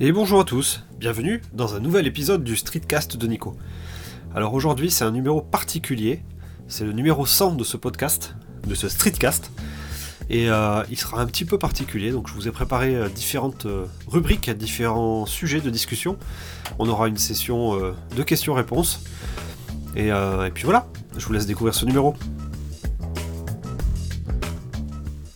Et 0.00 0.10
bonjour 0.10 0.40
à 0.40 0.44
tous, 0.44 0.82
bienvenue 0.98 1.40
dans 1.52 1.76
un 1.76 1.80
nouvel 1.80 2.08
épisode 2.08 2.42
du 2.42 2.56
Streetcast 2.56 3.16
de 3.16 3.26
Nico. 3.28 3.56
Alors 4.34 4.52
aujourd'hui 4.52 4.90
c'est 4.90 5.04
un 5.04 5.12
numéro 5.12 5.40
particulier, 5.40 6.20
c'est 6.66 6.84
le 6.84 6.90
numéro 6.90 7.26
100 7.26 7.52
de 7.54 7.62
ce 7.62 7.76
podcast, 7.76 8.34
de 8.66 8.74
ce 8.74 8.88
Streetcast, 8.88 9.52
et 10.30 10.50
euh, 10.50 10.82
il 10.90 10.98
sera 10.98 11.20
un 11.20 11.26
petit 11.26 11.44
peu 11.44 11.58
particulier, 11.58 12.10
donc 12.10 12.26
je 12.26 12.34
vous 12.34 12.48
ai 12.48 12.50
préparé 12.50 12.96
euh, 12.96 13.08
différentes 13.08 13.66
euh, 13.66 13.86
rubriques, 14.08 14.50
différents 14.50 15.26
sujets 15.26 15.60
de 15.60 15.70
discussion. 15.70 16.18
On 16.80 16.88
aura 16.88 17.06
une 17.06 17.16
session 17.16 17.78
de 18.16 18.22
questions-réponses, 18.24 19.04
et, 19.94 20.08
et 20.08 20.50
puis 20.52 20.64
voilà, 20.64 20.88
je 21.16 21.24
vous 21.24 21.32
laisse 21.34 21.46
découvrir 21.46 21.72
ce 21.72 21.84
numéro. 21.84 22.16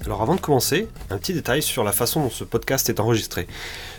Alors 0.04 0.22
avant 0.22 0.34
de 0.34 0.40
commencer, 0.40 0.88
un 1.10 1.18
petit 1.18 1.34
détail 1.34 1.62
sur 1.62 1.84
la 1.84 1.92
façon 1.92 2.22
dont 2.22 2.30
ce 2.30 2.42
podcast 2.42 2.88
est 2.88 2.98
enregistré. 2.98 3.46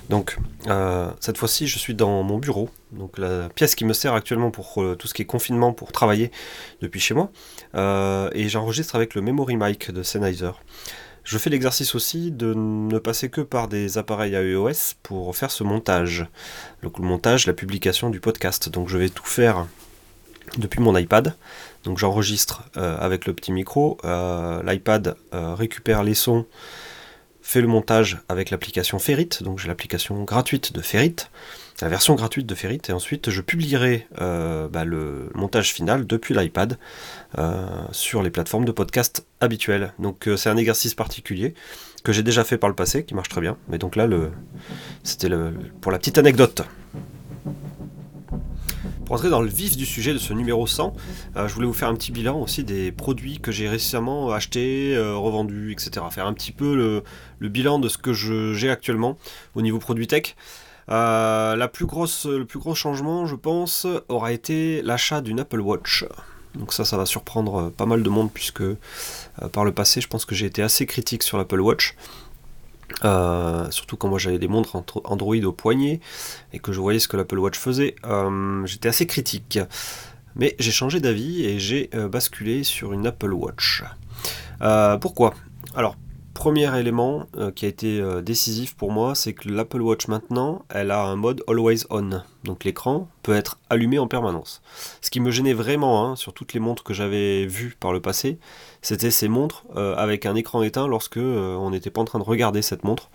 Donc, 0.10 0.38
euh, 0.68 1.12
cette 1.20 1.38
fois-ci, 1.38 1.68
je 1.68 1.78
suis 1.78 1.94
dans 1.94 2.24
mon 2.24 2.40
bureau, 2.40 2.70
donc 2.92 3.20
la 3.20 3.48
pièce 3.50 3.76
qui 3.76 3.86
me 3.86 3.94
sert 3.94 4.16
actuellement 4.16 4.50
pour 4.50 4.82
euh, 4.82 4.96
tout 4.96 5.08
ce 5.08 5.14
qui 5.14 5.22
est 5.22 5.26
confinement, 5.26 5.72
pour 5.72 5.92
travailler 5.92 6.32
depuis 6.82 7.00
chez 7.00 7.14
moi, 7.14 7.32
euh, 7.76 8.30
et 8.34 8.50
j'enregistre 8.50 8.96
avec 8.96 9.14
le 9.14 9.22
Memory 9.22 9.56
Mic 9.56 9.92
de 9.92 10.02
Sennheiser. 10.02 10.52
Je 11.24 11.38
fais 11.38 11.52
l'exercice 11.52 11.94
aussi 11.94 12.32
de 12.32 12.56
ne 12.56 12.98
passer 12.98 13.30
que 13.30 13.42
par 13.42 13.68
des 13.68 14.00
appareils 14.00 14.36
à 14.36 14.42
iOS 14.42 14.96
pour 15.04 15.36
faire 15.36 15.52
ce 15.52 15.64
montage. 15.64 16.26
Donc 16.82 16.98
le 16.98 17.06
montage, 17.06 17.46
la 17.46 17.54
publication 17.54 18.10
du 18.10 18.20
podcast. 18.20 18.70
Donc 18.70 18.88
je 18.88 18.98
vais 18.98 19.10
tout 19.10 19.28
faire 19.28 19.68
depuis 20.58 20.82
mon 20.82 20.98
iPad. 20.98 21.36
Donc 21.84 22.00
j'enregistre 22.00 22.64
avec 22.74 23.28
le 23.28 23.34
petit 23.34 23.52
micro. 23.52 24.00
L'iPad 24.04 25.18
récupère 25.32 26.02
les 26.02 26.16
sons 26.16 26.48
fait 27.50 27.62
le 27.62 27.68
montage 27.68 28.20
avec 28.30 28.52
l'application 28.52 29.00
Ferrit, 29.00 29.30
donc 29.42 29.58
j'ai 29.58 29.68
l'application 29.68 30.24
gratuite 30.24 30.72
de 30.72 30.82
Ferrit, 30.82 31.16
la 31.82 31.90
version 31.90 32.14
gratuite 32.14 32.46
de 32.46 32.54
Ferrit, 32.54 32.82
et 32.88 32.92
ensuite 32.92 33.32
je 33.32 33.42
publierai 33.42 34.06
euh, 34.22 34.68
bah, 34.68 34.86
le 34.86 35.32
montage 35.34 35.74
final 35.74 36.06
depuis 36.06 36.36
l'iPad 36.36 36.78
euh, 37.40 37.66
sur 37.92 38.22
les 38.22 38.30
plateformes 38.30 38.66
de 38.66 38.72
podcast 38.72 39.26
habituelles. 39.42 39.94
Donc 39.98 40.28
euh, 40.28 40.38
c'est 40.38 40.52
un 40.52 40.58
exercice 40.58 40.94
particulier 40.94 41.56
que 42.04 42.12
j'ai 42.12 42.22
déjà 42.22 42.44
fait 42.44 42.60
par 42.60 42.70
le 42.70 42.76
passé, 42.76 43.04
qui 43.04 43.16
marche 43.16 43.30
très 43.30 43.42
bien, 43.42 43.58
mais 43.68 43.80
donc 43.80 43.96
là 43.96 44.06
le, 44.06 44.30
c'était 45.04 45.30
pour 45.82 45.92
la 45.92 45.98
petite 45.98 46.20
anecdote. 46.20 46.62
Pour 49.10 49.16
entrer 49.16 49.32
dans 49.32 49.42
le 49.42 49.50
vif 49.50 49.76
du 49.76 49.88
sujet 49.88 50.14
de 50.14 50.20
ce 50.20 50.34
numéro 50.34 50.68
100, 50.68 50.94
euh, 51.36 51.48
je 51.48 51.54
voulais 51.56 51.66
vous 51.66 51.74
faire 51.74 51.90
un 51.90 51.96
petit 51.96 52.12
bilan 52.12 52.40
aussi 52.40 52.64
des 52.64 52.92
produits 52.92 53.40
que 53.40 53.52
j'ai 53.52 53.68
récemment 53.68 54.32
achetés, 54.32 54.96
euh, 54.96 55.16
revendus, 55.16 55.72
etc. 55.72 56.06
Faire 56.12 56.28
un 56.28 56.34
petit 56.34 56.52
peu 56.52 56.76
le, 57.40 57.50
bilan 57.50 57.80
de 57.80 57.90
ce 57.90 57.98
que 57.98 58.14
j'ai 58.14 58.70
actuellement 58.70 59.18
au 59.56 59.64
niveau 59.64 59.80
produit 59.80 60.06
tech. 60.06 60.36
Euh, 60.92 61.56
la 61.56 61.68
plus 61.68 61.88
grosse, 61.88 62.28
le 62.28 62.46
plus 62.46 62.60
gros 62.60 62.76
changement, 62.76 63.26
je 63.26 63.34
pense, 63.34 63.88
aura 64.10 64.32
été 64.32 64.84
l'achat 64.84 65.22
d'une 65.22 65.40
Apple 65.40 65.60
Watch. 65.60 66.06
Donc 66.54 66.72
ça, 66.72 66.86
ça 66.86 66.96
va 66.96 67.08
surprendre 67.08 67.72
pas 67.72 67.88
mal 67.88 68.04
de 68.04 68.10
monde 68.10 68.30
puisque 68.32 68.64
par 69.54 69.66
le 69.66 69.72
passé, 69.72 70.02
je 70.02 70.08
pense 70.08 70.26
que 70.26 70.36
j'ai 70.36 70.46
été 70.46 70.62
assez 70.62 70.86
critique 70.86 71.24
sur 71.24 71.40
l'Apple 71.40 71.62
Watch. 71.62 71.96
Euh, 73.04 73.70
surtout 73.72 73.98
quand 73.98 74.10
moi 74.10 74.20
j'avais 74.20 74.40
des 74.40 74.48
montres 74.48 74.76
Android 75.06 75.44
au 75.44 75.52
poignet 75.52 76.00
et 76.54 76.60
que 76.60 76.72
je 76.72 76.80
voyais 76.80 77.00
ce 77.00 77.08
que 77.08 77.18
l'Apple 77.18 77.40
Watch 77.40 77.58
faisait, 77.58 77.96
euh, 78.06 78.66
j'étais 78.66 78.90
assez 78.90 79.08
critique. 79.08 79.60
Mais 80.36 80.56
j'ai 80.60 80.72
changé 80.72 81.00
d'avis 81.00 81.46
et 81.46 81.60
j'ai 81.60 81.90
euh, 81.94 82.08
basculé 82.08 82.64
sur 82.64 82.94
une 82.94 83.08
Apple 83.08 83.34
Watch. 83.34 83.84
pourquoi? 85.02 85.34
Alors 85.76 85.96
premier 86.34 86.74
élément 86.80 87.28
qui 87.56 87.66
a 87.66 87.68
été 87.68 88.02
décisif 88.22 88.74
pour 88.76 88.94
moi, 88.94 89.14
c'est 89.14 89.34
que 89.34 89.50
l'Apple 89.50 89.82
Watch 89.82 90.08
maintenant, 90.08 90.64
elle 90.70 90.92
a 90.92 91.04
un 91.04 91.18
mode 91.18 91.44
Always 91.50 91.86
On. 91.90 92.22
Donc 92.46 92.64
l'écran 92.64 93.10
peut 93.24 93.36
être 93.36 93.60
allumé 93.70 94.00
en 94.00 94.08
permanence. 94.08 94.62
Ce 95.02 95.10
qui 95.10 95.20
me 95.20 95.32
gênait 95.32 95.54
vraiment 95.54 96.06
hein, 96.06 96.16
sur 96.16 96.32
toutes 96.32 96.54
les 96.54 96.62
montres 96.62 96.84
que 96.84 96.94
j'avais 96.94 97.46
vues 97.46 97.76
par 97.78 97.92
le 97.92 98.00
passé, 98.00 98.40
c'était 98.82 99.12
ces 99.12 99.28
montres 99.28 99.64
euh, 99.76 99.96
avec 99.96 100.26
un 100.26 100.36
écran 100.36 100.64
éteint 100.64 100.88
lorsque 100.88 101.18
on 101.18 101.70
n'était 101.70 101.90
pas 101.90 102.02
en 102.02 102.06
train 102.06 102.20
de 102.20 102.24
regarder 102.24 102.62
cette 102.62 102.84
montre. 102.84 103.10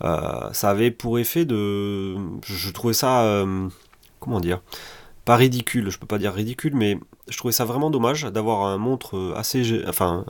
ça 0.00 0.70
avait 0.70 0.90
pour 0.90 1.18
effet 1.18 1.44
de... 1.44 2.16
Je 2.44 2.70
trouvais 2.70 2.94
ça... 2.94 3.44
comment 4.20 4.40
dire 4.40 4.60
pas 5.24 5.36
ridicule, 5.36 5.88
je 5.88 6.00
peux 6.00 6.06
pas 6.06 6.18
dire 6.18 6.34
ridicule, 6.34 6.74
mais 6.74 6.98
je 7.28 7.36
trouvais 7.38 7.52
ça 7.52 7.64
vraiment 7.64 7.90
dommage 7.90 8.24
d'avoir 8.24 8.66
un 8.66 8.76
montre 8.76 9.34
assez, 9.36 9.84
enfin, 9.86 10.24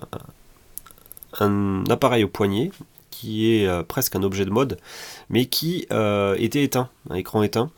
un 1.40 1.82
appareil 1.88 2.24
au 2.24 2.28
poignet 2.28 2.70
qui 3.22 3.54
est 3.54 3.68
euh, 3.68 3.84
presque 3.84 4.16
un 4.16 4.24
objet 4.24 4.44
de 4.44 4.50
mode, 4.50 4.78
mais 5.30 5.46
qui 5.46 5.86
euh, 5.92 6.34
était 6.40 6.64
éteint, 6.64 6.88
un 7.08 7.14
écran 7.14 7.44
éteint. 7.44 7.70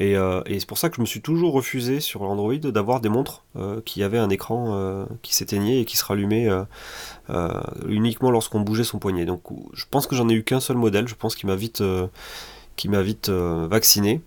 Euh, 0.00 0.42
et, 0.46 0.58
c'est 0.58 0.66
pour 0.66 0.76
ça 0.76 0.90
que 0.90 0.96
je 0.96 1.00
me 1.00 1.06
suis 1.06 1.20
toujours 1.20 1.52
refusé 1.52 2.00
sur 2.00 2.24
l'Android 2.24 2.56
d'avoir 2.56 3.00
des 3.00 3.08
montres 3.08 3.44
qui 3.84 4.02
avaient 4.02 4.18
un 4.18 4.30
écran 4.30 5.06
qui 5.22 5.34
s'éteignait 5.34 5.80
et 5.80 5.84
qui 5.84 5.96
se 5.96 6.04
rallumait 6.04 6.48
uniquement 7.88 8.30
lorsqu'on 8.30 8.60
bougeait 8.60 8.84
son 8.84 8.98
poignet. 8.98 9.24
Donc 9.24 9.42
je 9.72 9.84
pense 9.90 10.06
que 10.06 10.14
j'en 10.14 10.28
ai 10.28 10.34
eu 10.34 10.44
qu'un 10.44 10.60
seul 10.60 10.76
modèle, 10.76 11.08
je 11.08 11.16
pense 11.16 11.34
qu'il 11.34 11.48
m'a 11.48 11.56
vite, 11.56 11.82
qui 12.76 12.88
m'a 12.88 13.02
vite 13.02 13.28
vacciné. 13.28 14.20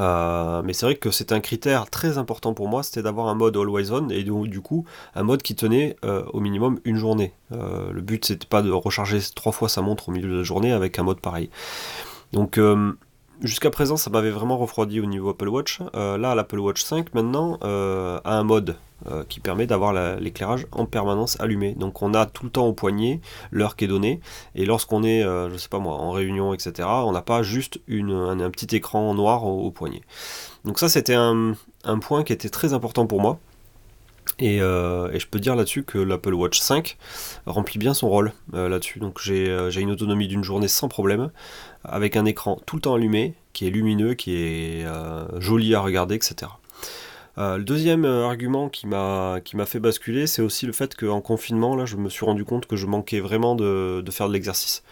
Euh, 0.00 0.62
mais 0.64 0.72
c'est 0.72 0.86
vrai 0.86 0.96
que 0.96 1.10
c'est 1.10 1.32
un 1.32 1.40
critère 1.40 1.90
très 1.90 2.18
important 2.18 2.54
pour 2.54 2.68
moi, 2.68 2.82
c'était 2.82 3.02
d'avoir 3.02 3.28
un 3.28 3.34
mode 3.34 3.56
always 3.56 3.90
on 3.90 4.08
et 4.08 4.22
du 4.22 4.60
coup 4.60 4.84
un 5.14 5.22
mode 5.22 5.42
qui 5.42 5.54
tenait 5.54 5.96
euh, 6.04 6.24
au 6.32 6.40
minimum 6.40 6.80
une 6.84 6.96
journée. 6.96 7.32
Euh, 7.52 7.92
le 7.92 8.00
but 8.00 8.24
c'était 8.24 8.46
pas 8.46 8.62
de 8.62 8.70
recharger 8.70 9.18
trois 9.34 9.52
fois 9.52 9.68
sa 9.68 9.82
montre 9.82 10.08
au 10.08 10.12
milieu 10.12 10.28
de 10.28 10.36
la 10.38 10.42
journée 10.42 10.72
avec 10.72 10.98
un 10.98 11.02
mode 11.02 11.20
pareil. 11.20 11.50
Donc 12.32 12.58
jusqu'à 13.42 13.70
présent 13.70 13.96
ça 13.96 14.10
m'avait 14.10 14.30
vraiment 14.30 14.56
refroidi 14.56 15.00
au 15.00 15.06
niveau 15.06 15.30
Apple 15.30 15.48
Watch. 15.48 15.80
là 15.94 16.34
l'Apple 16.34 16.58
Watch 16.58 16.82
5 16.82 17.14
maintenant 17.14 17.58
a 17.62 18.20
un 18.24 18.44
mode 18.44 18.76
euh, 19.10 19.24
qui 19.28 19.40
permet 19.40 19.66
d'avoir 19.66 19.92
l'éclairage 20.20 20.68
en 20.70 20.86
permanence 20.86 21.40
allumé. 21.40 21.74
Donc 21.74 22.02
on 22.02 22.14
a 22.14 22.24
tout 22.24 22.44
le 22.44 22.50
temps 22.50 22.66
au 22.66 22.72
poignet 22.72 23.20
l'heure 23.50 23.74
qui 23.74 23.86
est 23.86 23.88
donnée, 23.88 24.20
et 24.54 24.64
lorsqu'on 24.64 25.02
est, 25.02 25.24
euh, 25.24 25.50
je 25.50 25.56
sais 25.56 25.68
pas 25.68 25.80
moi, 25.80 25.94
en 25.94 26.12
réunion, 26.12 26.54
etc., 26.54 26.88
on 26.88 27.10
n'a 27.10 27.22
pas 27.22 27.42
juste 27.42 27.80
un, 27.88 28.50
petit 28.50 28.76
écran 28.76 29.12
noir 29.14 29.44
au, 29.44 29.72
poignet. 29.72 30.02
Donc 30.64 30.78
ça 30.78 30.88
c'était 30.88 31.14
un, 31.14 31.54
point 32.00 32.22
qui 32.22 32.32
était 32.32 32.48
très 32.48 32.74
important 32.74 33.06
pour 33.06 33.20
moi. 33.20 33.40
Euh, 34.42 35.10
et, 35.12 35.20
je 35.20 35.26
peux 35.26 35.38
dire 35.38 35.54
là-dessus 35.54 35.84
que 35.84 35.98
l'Apple 35.98 36.34
Watch 36.34 36.58
5 36.58 36.96
remplit 37.46 37.78
bien 37.78 37.94
son 37.94 38.08
rôle 38.08 38.32
là-dessus. 38.52 38.98
Donc 38.98 39.20
j'ai 39.20 39.80
une 39.80 39.90
autonomie 39.90 40.28
d'une 40.28 40.44
journée 40.44 40.68
sans 40.68 40.88
problème, 40.88 41.30
avec 41.84 42.16
un 42.16 42.24
écran 42.24 42.60
tout 42.66 42.76
le 42.76 42.82
temps 42.82 42.94
allumé, 42.94 43.34
qui 43.52 43.66
est 43.66 43.70
lumineux, 43.70 44.14
qui 44.14 44.36
est 44.36 44.86
joli 45.38 45.74
à 45.74 45.80
regarder, 45.80 46.14
etc. 46.14 46.50
Euh, 47.38 47.56
le 47.56 47.64
deuxième 47.64 48.04
euh, 48.04 48.26
argument 48.26 48.68
qui 48.68 48.86
m'a 48.86 49.40
fait 49.66 49.80
basculer, 49.80 50.26
c'est 50.26 50.42
aussi 50.42 50.66
le 50.66 50.72
fait 50.72 50.94
qu'en 50.94 51.20
confinement, 51.20 51.74
là, 51.76 51.86
je 51.86 51.96
me 51.96 52.08
suis 52.08 52.26
rendu 52.26 52.44
compte 52.44 52.66
que 52.66 52.76
je 52.76 52.86
manquais 52.86 53.20
vraiment 53.20 53.54
de, 53.54 54.04
faire 54.10 54.28
de 54.28 54.34
l'exercice. 54.34 54.82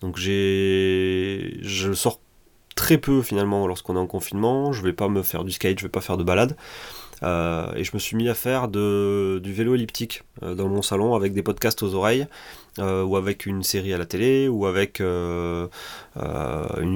Donc 0.00 0.18
j'ai, 0.18 1.58
je 1.62 1.92
sors 1.94 2.20
très 2.74 2.98
peu 2.98 3.22
finalement 3.22 3.66
lorsqu'on 3.66 3.96
est 3.96 3.98
en 3.98 4.06
confinement. 4.06 4.72
Je 4.72 4.82
vais 4.82 4.92
pas 4.92 5.08
me 5.08 5.22
faire 5.22 5.44
du 5.44 5.52
skate, 5.52 5.78
je 5.78 5.84
vais 5.84 5.90
pas 5.90 6.02
faire 6.02 6.18
de 6.18 6.24
balade. 6.24 6.56
Euh, 7.22 7.72
et 7.74 7.84
je 7.84 7.92
me 7.94 7.98
suis 7.98 8.16
mis 8.16 8.28
à 8.28 8.34
faire 8.34 8.68
du 8.68 9.52
vélo 9.52 9.74
elliptique 9.74 10.22
dans 10.42 10.68
mon 10.68 10.82
salon 10.82 11.14
avec 11.14 11.32
des 11.32 11.42
podcasts 11.42 11.82
aux 11.82 11.94
oreilles, 11.94 12.26
ou 12.78 13.16
avec 13.16 13.46
une 13.46 13.62
série 13.62 13.94
à 13.94 13.98
la 13.98 14.06
télé, 14.06 14.48
ou 14.48 14.66
avec 14.66 15.00
une 15.00 15.68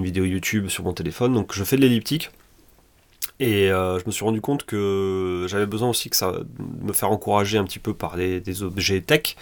vidéo 0.03 0.25
YouTube 0.25 0.69
sur 0.69 0.85
mon 0.85 0.93
téléphone. 0.93 1.35
Donc 1.35 1.55
je 1.55 1.65
fais 1.65 1.77
de 1.77 1.83
l'elliptique. 1.83 2.31
Et 3.41 3.73
euh, 3.73 3.99
je 3.99 4.05
me 4.05 4.11
suis 4.11 4.23
rendu 4.23 4.43
compte 4.43 4.67
que 4.67 5.47
j'avais 5.49 5.65
besoin 5.65 5.89
aussi 5.89 6.11
que 6.11 6.17
ça 6.17 6.33
me 6.59 6.93
faire 6.93 7.11
encourager 7.11 7.57
un 7.57 7.65
petit 7.65 7.79
peu 7.79 7.95
par 7.95 8.17
des, 8.17 8.63
objets 8.63 9.01
tech. 9.01 9.35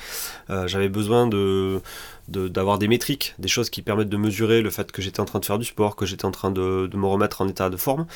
Euh, 0.50 0.68
j'avais 0.68 0.88
besoin 0.88 1.26
de 1.26 1.80
d'avoir 2.28 2.78
des 2.78 2.88
métriques, 2.88 3.34
des 3.38 3.48
choses 3.48 3.70
qui 3.70 3.82
permettent 3.82 4.08
de 4.08 4.16
mesurer 4.16 4.62
le 4.62 4.70
fait 4.70 4.92
que 4.92 5.02
j'étais 5.02 5.20
en 5.20 5.24
train 5.24 5.40
de 5.40 5.44
faire 5.44 5.58
du 5.58 5.64
sport, 5.64 5.96
que 5.96 6.06
j'étais 6.06 6.24
en 6.24 6.30
train 6.30 6.50
de, 6.50 6.88
me 6.92 7.06
remettre 7.06 7.40
en 7.40 7.48
état 7.48 7.70
de 7.70 7.76
forme. 7.76 8.06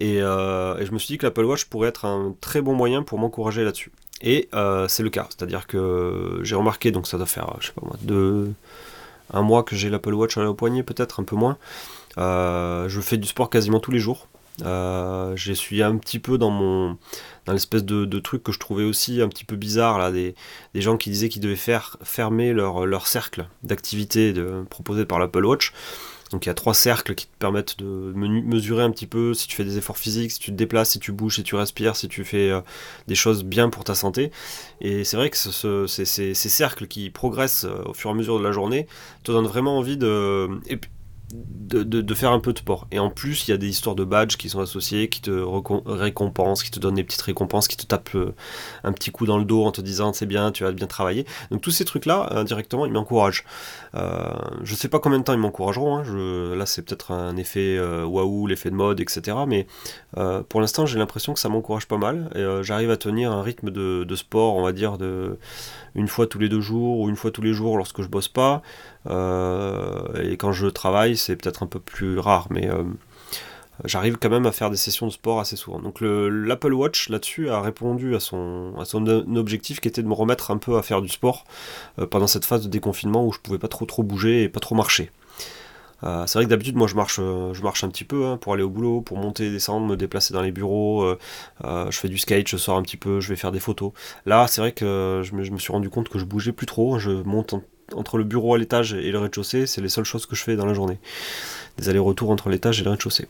Euh, 0.00 0.78
et, 0.78 0.86
je 0.86 0.92
me 0.92 0.98
suis 0.98 1.08
dit 1.08 1.18
que 1.18 1.26
l'Apple 1.26 1.44
Watch 1.44 1.64
pourrait 1.66 1.88
être 1.88 2.04
un 2.04 2.34
très 2.40 2.60
bon 2.60 2.74
moyen 2.74 3.02
pour 3.02 3.18
m'encourager 3.18 3.64
là-dessus. 3.64 3.92
Et 4.22 4.48
c'est 4.88 5.02
le 5.02 5.10
cas, 5.10 5.26
c'est-à-dire 5.30 5.66
que 5.66 6.40
j'ai 6.42 6.54
remarqué, 6.54 6.90
donc 6.90 7.06
ça 7.06 7.16
doit 7.16 7.26
faire, 7.26 7.56
je 7.60 7.68
sais 7.68 7.72
pas 7.72 7.82
moi, 7.84 7.96
deux, 8.02 8.52
un 9.32 9.42
mois 9.42 9.62
que 9.62 9.76
j'ai 9.76 9.88
l'Apple 9.88 10.14
Watch 10.14 10.36
au 10.36 10.54
poignet, 10.54 10.82
peut-être 10.82 11.20
un 11.20 11.24
peu 11.24 11.36
moins. 11.36 11.56
je 12.16 13.00
fais 13.00 13.16
du 13.16 13.28
sport 13.28 13.48
quasiment 13.50 13.80
tous 13.80 13.92
les 13.92 14.00
jours. 14.00 14.28
Euh, 14.62 15.34
j'ai 15.36 15.54
suivi 15.54 15.82
un 15.82 15.96
petit 15.96 16.18
peu 16.18 16.36
dans 16.36 16.50
mon 16.50 16.98
dans 17.46 17.52
l'espèce 17.54 17.84
de, 17.84 18.18
truc 18.18 18.42
que 18.42 18.52
je 18.52 18.58
trouvais 18.58 18.84
aussi 18.84 19.22
un 19.22 19.28
petit 19.28 19.44
peu 19.44 19.56
bizarre 19.56 19.98
là, 19.98 20.12
des, 20.12 20.34
gens 20.74 20.98
qui 20.98 21.10
disaient 21.10 21.30
qu'ils 21.30 21.40
devaient 21.40 21.56
faire 21.56 21.96
fermer 22.02 22.52
leur, 22.52 22.86
leur 22.86 23.06
cercle 23.06 23.46
d'activité 23.62 24.34
proposé 24.68 25.06
par 25.06 25.18
l'Apple 25.18 25.44
Watch. 25.44 25.72
Donc 26.30 26.46
il 26.46 26.48
y 26.48 26.50
a 26.50 26.54
trois 26.54 26.74
cercles 26.74 27.14
qui 27.14 27.26
te 27.26 27.36
permettent 27.38 27.78
de 27.78 28.12
mesurer 28.14 28.84
un 28.84 28.90
petit 28.90 29.06
peu 29.06 29.34
si 29.34 29.48
tu 29.48 29.56
fais 29.56 29.64
des 29.64 29.78
efforts 29.78 29.98
physiques, 29.98 30.30
si 30.30 30.38
tu 30.38 30.52
te 30.52 30.56
déplaces, 30.56 30.90
si 30.90 31.00
tu 31.00 31.10
bouges, 31.10 31.36
si 31.36 31.42
tu 31.42 31.56
respires, 31.56 31.96
si 31.96 32.08
tu 32.08 32.24
fais 32.24 32.50
euh, 32.50 32.60
des 33.08 33.16
choses 33.16 33.42
bien 33.42 33.68
pour 33.68 33.82
ta 33.82 33.96
santé. 33.96 34.30
Et 34.80 35.02
c'est 35.04 35.16
vrai 35.16 35.30
que 35.30 35.36
ces 35.36 36.34
cercles 36.34 36.86
qui 36.86 37.10
progressent 37.10 37.64
euh, 37.64 37.82
au 37.84 37.94
fur 37.94 38.10
et 38.10 38.12
à 38.12 38.16
mesure 38.16 38.38
de 38.38 38.44
la 38.44 38.52
journée 38.52 38.86
te 39.24 39.32
donnent 39.32 39.46
vraiment 39.46 39.76
envie 39.76 39.96
de... 39.96 40.48
de, 41.32 42.14
faire 42.14 42.32
un 42.32 42.40
peu 42.40 42.52
de 42.52 42.58
sport. 42.58 42.86
Et 42.90 42.98
en 42.98 43.10
plus, 43.10 43.46
il 43.46 43.52
y 43.52 43.54
a 43.54 43.56
des 43.56 43.68
histoires 43.68 43.94
de 43.94 44.04
badges 44.04 44.36
qui 44.36 44.48
sont 44.48 44.60
associés, 44.60 45.08
qui 45.08 45.20
te 45.20 45.30
récompensent, 45.30 46.62
qui 46.62 46.70
te 46.70 46.80
donnent 46.80 46.96
des 46.96 47.04
petites 47.04 47.22
récompenses, 47.22 47.68
qui 47.68 47.76
te 47.76 47.86
tapent 47.86 48.14
euh, 48.16 48.34
un 48.82 48.92
petit 48.92 49.10
coup 49.10 49.26
dans 49.26 49.38
le 49.38 49.44
dos 49.44 49.64
en 49.64 49.72
te 49.72 49.80
disant 49.80 50.12
c'est 50.12 50.26
bien, 50.26 50.50
tu 50.50 50.64
vas 50.64 50.72
bien 50.72 50.86
travailler. 50.86 51.26
Donc 51.50 51.60
tous 51.60 51.70
ces 51.70 51.84
trucs-là, 51.84 52.28
indirectement, 52.32 52.86
ils 52.86 52.92
m'encouragent. 52.92 53.44
Euh, 53.94 54.32
je 54.62 54.74
sais 54.74 54.88
pas 54.88 54.98
combien 54.98 55.18
de 55.18 55.24
temps 55.24 55.32
ils 55.32 55.38
m'encourageront. 55.38 55.98
Hein. 55.98 56.56
là, 56.56 56.66
c'est 56.66 56.82
peut-être 56.82 57.12
un 57.12 57.36
effet 57.36 57.76
euh, 57.76 58.04
waouh, 58.04 58.46
l'effet 58.46 58.70
de 58.70 58.74
mode, 58.74 59.00
etc. 59.00 59.36
Mais 59.46 59.66
euh, 60.16 60.42
pour 60.42 60.60
l'instant, 60.60 60.86
j'ai 60.86 60.98
l'impression 60.98 61.34
que 61.34 61.40
ça 61.40 61.48
m'encourage 61.48 61.86
pas 61.86 61.98
mal. 61.98 62.30
J'arrive 62.62 62.90
à 62.90 62.96
tenir 62.96 63.32
un 63.32 63.42
rythme 63.42 63.70
de, 63.70 64.04
de, 64.04 64.16
sport, 64.16 64.56
on 64.56 64.62
va 64.62 64.72
dire, 64.72 64.98
de 64.98 65.38
une 65.94 66.08
fois 66.08 66.26
tous 66.26 66.38
les 66.38 66.48
deux 66.48 66.60
jours 66.60 67.00
ou 67.00 67.08
une 67.08 67.16
fois 67.16 67.30
tous 67.30 67.42
les 67.42 67.52
jours 67.52 67.76
lorsque 67.76 68.02
je 68.02 68.08
bosse 68.08 68.28
pas. 68.28 68.62
Et 69.06 70.36
quand 70.36 70.52
je 70.52 70.66
travaille, 70.66 71.16
c'est 71.16 71.36
peut-être 71.36 71.62
un 71.62 71.66
peu 71.66 71.80
plus 71.80 72.18
rare, 72.18 72.48
mais 72.50 72.68
j'arrive 73.84 74.18
quand 74.18 74.30
même 74.30 74.46
à 74.46 74.52
faire 74.52 74.70
des 74.70 74.76
sessions 74.76 75.06
de 75.06 75.12
sport 75.12 75.40
assez 75.40 75.56
souvent. 75.56 75.80
Donc 75.80 76.00
l'Apple 76.00 76.72
Watch 76.72 77.08
là-dessus 77.08 77.50
a 77.50 77.60
répondu 77.60 78.14
à 78.14 78.20
son, 78.20 78.74
à 78.78 78.84
son 78.84 79.06
objectif 79.36 79.80
qui 79.80 79.88
était 79.88 80.02
de 80.02 80.08
me 80.08 80.14
remettre 80.14 80.50
un 80.50 80.58
peu 80.58 80.76
à 80.76 80.82
faire 80.82 81.02
du 81.02 81.08
sport 81.08 81.44
euh, 81.98 82.06
pendant 82.06 82.26
cette 82.26 82.44
phase 82.44 82.62
de 82.62 82.68
déconfinement 82.68 83.24
où 83.26 83.32
je 83.32 83.38
pouvais 83.38 83.58
pas 83.58 83.68
trop 83.68 83.86
trop 83.86 84.02
bouger 84.02 84.44
et 84.44 84.48
pas 84.48 84.60
trop 84.60 84.74
marcher. 84.74 85.10
Euh, 86.02 86.24
c'est 86.26 86.38
vrai 86.38 86.46
que 86.46 86.50
d'habitude 86.50 86.76
moi 86.76 86.86
je 86.86 86.94
marche, 86.94 87.18
euh, 87.20 87.52
je 87.52 87.62
marche 87.62 87.84
un 87.84 87.88
petit 87.90 88.04
peu 88.04 88.24
hein, 88.24 88.38
pour 88.38 88.54
aller 88.54 88.62
au 88.62 88.70
boulot, 88.70 89.02
pour 89.02 89.18
monter, 89.18 89.50
descendre, 89.50 89.86
me 89.86 89.96
déplacer 89.96 90.32
dans 90.32 90.40
les 90.40 90.52
bureaux, 90.52 91.14
je 91.62 91.96
fais 91.98 92.08
du 92.08 92.16
skate, 92.16 92.48
je 92.48 92.56
sors 92.56 92.76
un 92.76 92.82
petit 92.82 92.96
peu, 92.96 93.20
je 93.20 93.28
vais 93.28 93.36
faire 93.36 93.52
des 93.52 93.60
photos. 93.60 93.92
Là 94.24 94.46
c'est 94.46 94.60
vrai 94.62 94.72
que 94.72 95.20
je 95.22 95.34
me, 95.34 95.58
suis 95.58 95.72
rendu 95.72 95.90
compte 95.90 96.08
que 96.08 96.18
je 96.18 96.24
bougeais 96.24 96.52
plus 96.52 96.66
trop, 96.66 96.98
je 96.98 97.10
monte 97.10 97.54
entre 97.94 98.18
le 98.18 98.24
bureau 98.24 98.54
à 98.54 98.58
l'étage 98.58 98.94
et 98.94 99.10
le 99.10 99.18
rez-de-chaussée, 99.18 99.66
c'est 99.66 99.80
les 99.80 99.88
seules 99.88 100.04
choses 100.04 100.26
que 100.26 100.36
je 100.36 100.42
fais 100.42 100.56
dans 100.56 100.66
la 100.66 100.74
journée. 100.74 100.98
Des 101.78 101.88
allers-retours 101.88 102.30
entre 102.30 102.48
l'étage 102.48 102.80
et 102.80 102.84
le 102.84 102.90
rez-de-chaussée. 102.90 103.28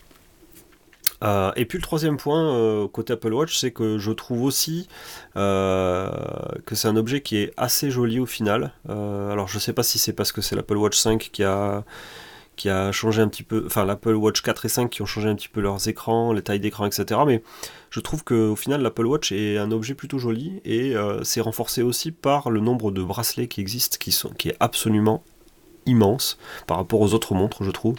Euh, 1.23 1.53
et 1.57 1.67
puis 1.67 1.79
le 1.79 1.83
troisième 1.83 2.17
point 2.17 2.55
euh, 2.55 2.89
côté 2.89 3.13
Apple 3.13 3.33
Watch, 3.33 3.59
c'est 3.59 3.73
que 3.73 3.99
je 3.99 4.11
trouve 4.11 4.43
aussi 4.43 4.89
euh, 5.37 6.11
que 6.65 6.75
c'est 6.75 6.89
un 6.89 6.97
objet 6.97 7.21
qui 7.21 7.37
est 7.37 7.53
assez 7.57 7.91
joli 7.91 8.19
au 8.19 8.27
final. 8.27 8.73
alors 8.89 9.49
je 9.49 9.59
sais 9.59 9.73
pas 9.73 9.83
si 9.83 9.99
c'est 9.99 10.13
parce 10.13 10.33
que 10.33 10.41
c'est 10.41 10.57
l'Apple 10.57 10.77
Watch 10.77 10.97
5 10.97 11.31
qui 11.33 11.45
a, 11.45 11.85
qui 12.61 12.69
a 12.69 12.93
changé 12.93 13.23
un 13.23 13.29
petit 13.29 13.43
peu, 13.43 13.63
enfin 13.65 13.87
l'Apple 13.87 14.15
Watch 14.15 14.43
4 14.43 14.67
et 14.67 14.69
5 14.69 14.91
qui 14.91 15.01
ont 15.01 15.07
changé 15.07 15.31
un 15.31 15.35
petit 15.35 15.49
peu 15.49 15.63
leurs 15.63 15.89
écrans, 15.89 16.35
les 16.35 16.43
tailles 16.43 16.61
d'écran, 16.61 16.85
etc. 16.85 17.19
Mais 17.27 17.43
je 17.89 18.01
trouve 18.01 18.23
qu'au 18.23 18.55
final 18.55 18.83
l'Apple 18.83 19.07
Watch 19.07 19.33
est 19.33 19.57
un 19.57 19.71
objet 19.73 19.95
plutôt 19.95 20.19
joli 20.19 20.61
et 20.67 20.95
c'est 21.23 21.41
renforcé 21.41 21.81
aussi 21.81 22.13
par 22.13 22.51
le 22.51 22.61
nombre 22.61 22.91
de 22.91 23.03
bracelets 23.03 23.49
qui 23.49 23.63
existent, 23.63 23.97
qui, 23.99 24.13
sont, 24.13 24.29
qui 24.29 24.51
est 24.51 24.57
absolument 24.61 25.25
immense 25.87 26.39
par 26.67 26.77
rapport 26.77 27.01
aux 27.01 27.15
autres 27.15 27.35
montres, 27.35 27.65
je 27.65 27.71
trouve. 27.71 27.97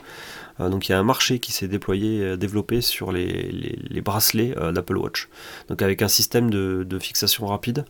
Euh, 0.61 0.69
donc 0.69 0.87
il 0.87 0.91
y 0.91 0.95
a 0.95 0.99
un 0.99 1.03
marché 1.03 1.39
qui 1.39 1.51
s'est 1.51 1.67
déployé, 1.67 2.21
euh, 2.21 2.37
développé 2.37 2.81
sur 2.81 3.11
les, 3.11 4.01
bracelets 4.03 4.53
euh, 4.57 4.71
d'Apple 4.71 4.97
Watch. 4.97 5.29
Donc 5.67 5.81
avec 5.81 6.01
un 6.01 6.07
système 6.07 6.49
de, 6.49 6.99
fixation 6.99 7.47
rapide 7.47 7.85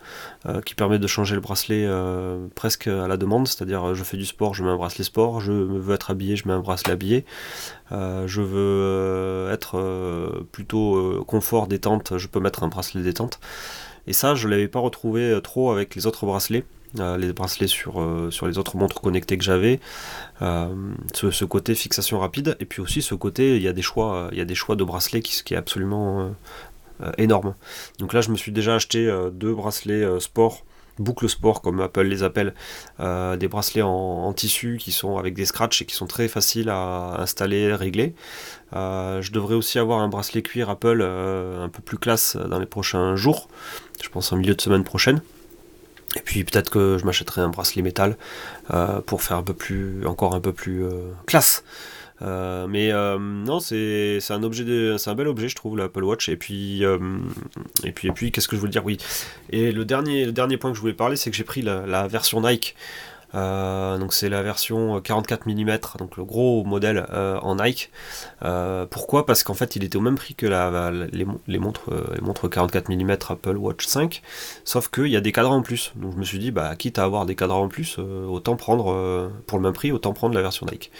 qui 0.65 0.73
permet 0.73 0.99
de 0.99 1.07
changer 1.07 1.35
le 1.35 1.41
bracelet 1.41 1.89
presque 2.55 2.87
à 2.87 3.07
la 3.07 3.17
demande, 3.17 3.47
c'est-à-dire 3.47 3.93
je 3.93 4.03
fais 4.03 4.15
du 4.15 4.25
sport, 4.25 4.53
je 4.53 4.63
mets 4.63 4.69
un 4.69 4.77
bracelet 4.77 5.03
sport, 5.03 5.41
je 5.41 5.51
veux 5.51 5.93
être 5.93 6.11
habillé, 6.11 6.35
je 6.35 6.47
mets 6.47 6.53
un 6.53 6.59
bracelet 6.59 6.93
habillé, 6.93 7.25
je 7.91 8.41
veux 8.41 9.49
être 9.51 10.45
plutôt 10.51 11.23
confort, 11.25 11.67
détente, 11.67 12.17
je 12.17 12.27
peux 12.27 12.39
mettre 12.39 12.63
un 12.63 12.69
bracelet 12.69 13.01
détente. 13.01 13.39
Et 14.07 14.13
ça, 14.13 14.33
je 14.33 14.47
ne 14.47 14.51
l'avais 14.51 14.69
pas 14.69 14.79
retrouvé 14.79 15.37
trop 15.43 15.71
avec 15.71 15.95
les 15.95 16.07
autres 16.07 16.25
bracelets. 16.25 16.63
Euh, 16.99 17.17
les 17.17 17.31
bracelets 17.31 17.67
sur, 17.67 18.01
euh, 18.01 18.31
sur 18.31 18.47
les 18.47 18.57
autres 18.57 18.75
montres 18.75 18.99
connectées 18.99 19.37
que 19.37 19.43
j'avais, 19.43 19.79
euh, 20.41 20.67
ce, 21.13 21.45
côté 21.45 21.73
fixation 21.73 22.19
rapide, 22.19 22.57
et 22.59 22.65
puis 22.65 22.81
aussi 22.81 23.01
ce 23.01 23.15
côté, 23.15 23.55
il 23.55 23.61
y 23.61 23.69
a 23.69 23.73
des 23.73 23.81
choix, 23.81 24.27
il 24.33 24.37
y 24.37 24.41
a 24.41 24.45
des 24.45 24.55
choix 24.55 24.75
de 24.75 24.83
bracelets 24.83 25.21
qui, 25.21 25.41
qui 25.43 25.53
est 25.53 25.57
absolument 25.57 26.31
énorme. 27.17 27.55
Donc 27.99 28.13
là, 28.13 28.21
je 28.21 28.29
me 28.29 28.35
suis 28.35 28.51
déjà 28.51 28.75
acheté 28.75 29.09
deux 29.33 29.53
bracelets 29.53 30.19
sport 30.19 30.63
boucle 30.99 31.27
sport 31.29 31.61
comme 31.61 31.79
Apple 31.79 32.03
les 32.03 32.21
appelle, 32.21 32.53
des 32.99 33.47
bracelets 33.47 33.81
en, 33.81 34.31
tissu 34.33 34.77
qui 34.79 34.91
sont 34.91 35.17
avec 35.17 35.33
des 35.33 35.45
scratchs 35.45 35.81
et 35.81 35.85
qui 35.85 35.95
sont 35.95 36.05
très 36.05 36.27
faciles 36.27 36.69
à 36.69 37.19
installer, 37.19 37.73
régler. 37.73 38.13
je 38.73 39.31
devrais 39.31 39.55
aussi 39.55 39.79
avoir 39.79 39.99
un 39.99 40.09
bracelet 40.09 40.41
cuir 40.43 40.69
Apple 40.69 41.01
un 41.01 41.69
peu 41.69 41.81
plus 41.81 41.97
classe 41.97 42.35
dans 42.35 42.59
les 42.59 42.67
prochains 42.67 43.15
jours, 43.15 43.47
je 44.03 44.09
pense 44.09 44.31
en 44.31 44.37
milieu 44.37 44.53
de 44.53 44.61
semaine 44.61 44.83
prochaine. 44.83 45.21
Et 46.15 46.21
puis 46.21 46.43
peut-être 46.43 46.69
que 46.69 46.97
je 46.99 47.05
m'achèterai 47.05 47.41
un 47.41 47.49
bracelet 47.49 47.81
métal 47.81 48.17
euh, 48.73 49.01
pour 49.01 49.21
faire 49.21 49.37
un 49.37 49.43
peu 49.43 49.53
plus, 49.53 50.05
encore 50.05 50.35
un 50.35 50.41
peu 50.41 50.53
plus 50.53 50.83
euh, 50.83 51.11
classe. 51.25 51.63
Euh, 52.21 52.67
mais 52.67 52.91
non, 53.19 53.59
c'est 53.59 54.19
un 54.29 54.43
objet, 54.43 54.97
c'est 54.99 55.09
un 55.09 55.15
bel 55.15 55.27
objet, 55.27 55.49
je 55.49 55.55
trouve, 55.55 55.77
l'Apple 55.77 56.03
Watch. 56.03 56.29
Et 56.29 56.37
puis, 56.37 56.83
et 57.83 57.91
puis, 57.91 58.09
et 58.09 58.11
puis, 58.11 58.31
qu'est-ce 58.31 58.47
que 58.47 58.55
je 58.55 58.59
voulais 58.59 58.71
dire? 58.71 58.85
Oui. 58.85 58.97
Et 59.49 59.71
le 59.71 59.85
dernier, 59.85 60.25
le 60.25 60.31
dernier 60.31 60.57
point 60.57 60.69
que 60.69 60.75
je 60.75 60.81
voulais 60.81 60.93
parler, 60.93 61.15
c'est 61.15 61.31
que 61.31 61.37
j'ai 61.37 61.43
pris 61.43 61.63
la, 61.63 62.07
version 62.07 62.41
Nike. 62.41 62.75
Donc 63.33 64.13
c'est 64.13 64.29
la 64.29 64.41
version 64.41 64.99
44 65.01 65.47
mm, 65.47 65.77
donc 65.99 66.17
le 66.17 66.23
gros 66.23 66.63
modèle 66.63 67.05
en 67.11 67.55
Nike. 67.55 67.91
pourquoi? 68.89 69.25
Parce 69.25 69.43
qu'en 69.43 69.53
fait 69.53 69.75
il 69.75 69.83
était 69.83 69.97
au 69.97 70.01
même 70.01 70.15
prix 70.15 70.35
que 70.35 70.45
la, 70.45 70.91
les, 70.91 71.25
montres, 71.59 71.89
les 72.13 72.21
montres 72.21 72.49
44 72.49 72.89
mm 72.89 73.11
Apple 73.29 73.57
Watch 73.57 73.85
5, 73.85 74.21
sauf 74.63 74.89
qu'il 74.89 75.07
y 75.07 75.15
a 75.15 75.21
des 75.21 75.31
cadrans 75.31 75.57
en 75.57 75.61
plus. 75.61 75.93
Donc 75.95 76.13
je 76.13 76.17
me 76.17 76.23
suis 76.23 76.39
dit, 76.39 76.51
bah, 76.51 76.75
quitte 76.75 76.99
à 76.99 77.03
avoir 77.03 77.25
des 77.25 77.35
cadrans 77.35 77.63
en 77.63 77.67
plus, 77.69 77.97
autant 77.99 78.55
prendre 78.55 79.31
pour 79.47 79.57
le 79.57 79.63
même 79.63 79.73
prix, 79.73 79.91
autant 79.91 80.13
prendre 80.13 80.35
la 80.35 80.41
version 80.41 80.65
Nike. 80.69 80.91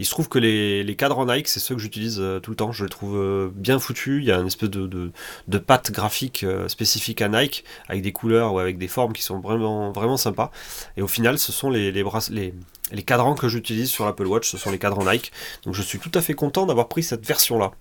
Il 0.00 0.06
se 0.06 0.10
trouve 0.12 0.30
que 0.30 0.38
les, 0.38 0.82
les 0.82 0.96
cadres 0.96 1.26
Nike, 1.26 1.46
c'est 1.46 1.60
ceux 1.60 1.74
que 1.74 1.80
j'utilise 1.80 2.20
euh, 2.20 2.40
tout 2.40 2.50
le 2.52 2.56
temps. 2.56 2.72
Je 2.72 2.84
les 2.84 2.90
trouve 2.90 3.18
euh, 3.18 3.50
bien 3.54 3.78
foutus. 3.78 4.22
Il 4.22 4.26
y 4.26 4.32
a 4.32 4.38
une 4.38 4.46
espèce 4.46 4.70
de, 4.70 4.86
de, 4.86 5.12
de 5.46 5.62
graphique 5.90 6.42
euh, 6.42 6.68
spécifique 6.68 7.20
à 7.20 7.28
Nike, 7.28 7.64
avec 7.86 8.00
des 8.00 8.10
couleurs 8.12 8.54
ou 8.54 8.58
avec 8.58 8.78
des 8.78 8.88
formes 8.88 9.12
qui 9.12 9.22
sont 9.22 9.40
vraiment, 9.40 9.92
vraiment 9.92 10.16
sympas. 10.16 10.50
Et 10.96 11.02
au 11.02 11.06
final, 11.06 11.38
ce 11.38 11.52
sont 11.52 11.68
les, 11.70 13.04
cadrans 13.04 13.34
que 13.34 13.48
j'utilise 13.48 13.90
sur 13.90 14.04
l'Apple 14.04 14.26
Watch, 14.26 14.50
ce 14.50 14.58
sont 14.58 14.70
les 14.70 14.78
cadrans 14.78 15.10
Nike. 15.10 15.32
Donc 15.64 15.74
je 15.74 15.82
suis 15.82 15.98
tout 15.98 16.10
à 16.14 16.20
fait 16.20 16.34
content 16.34 16.66
d'avoir 16.66 16.88
pris 16.88 17.02
cette 17.02 17.26
version-là. 17.26 17.72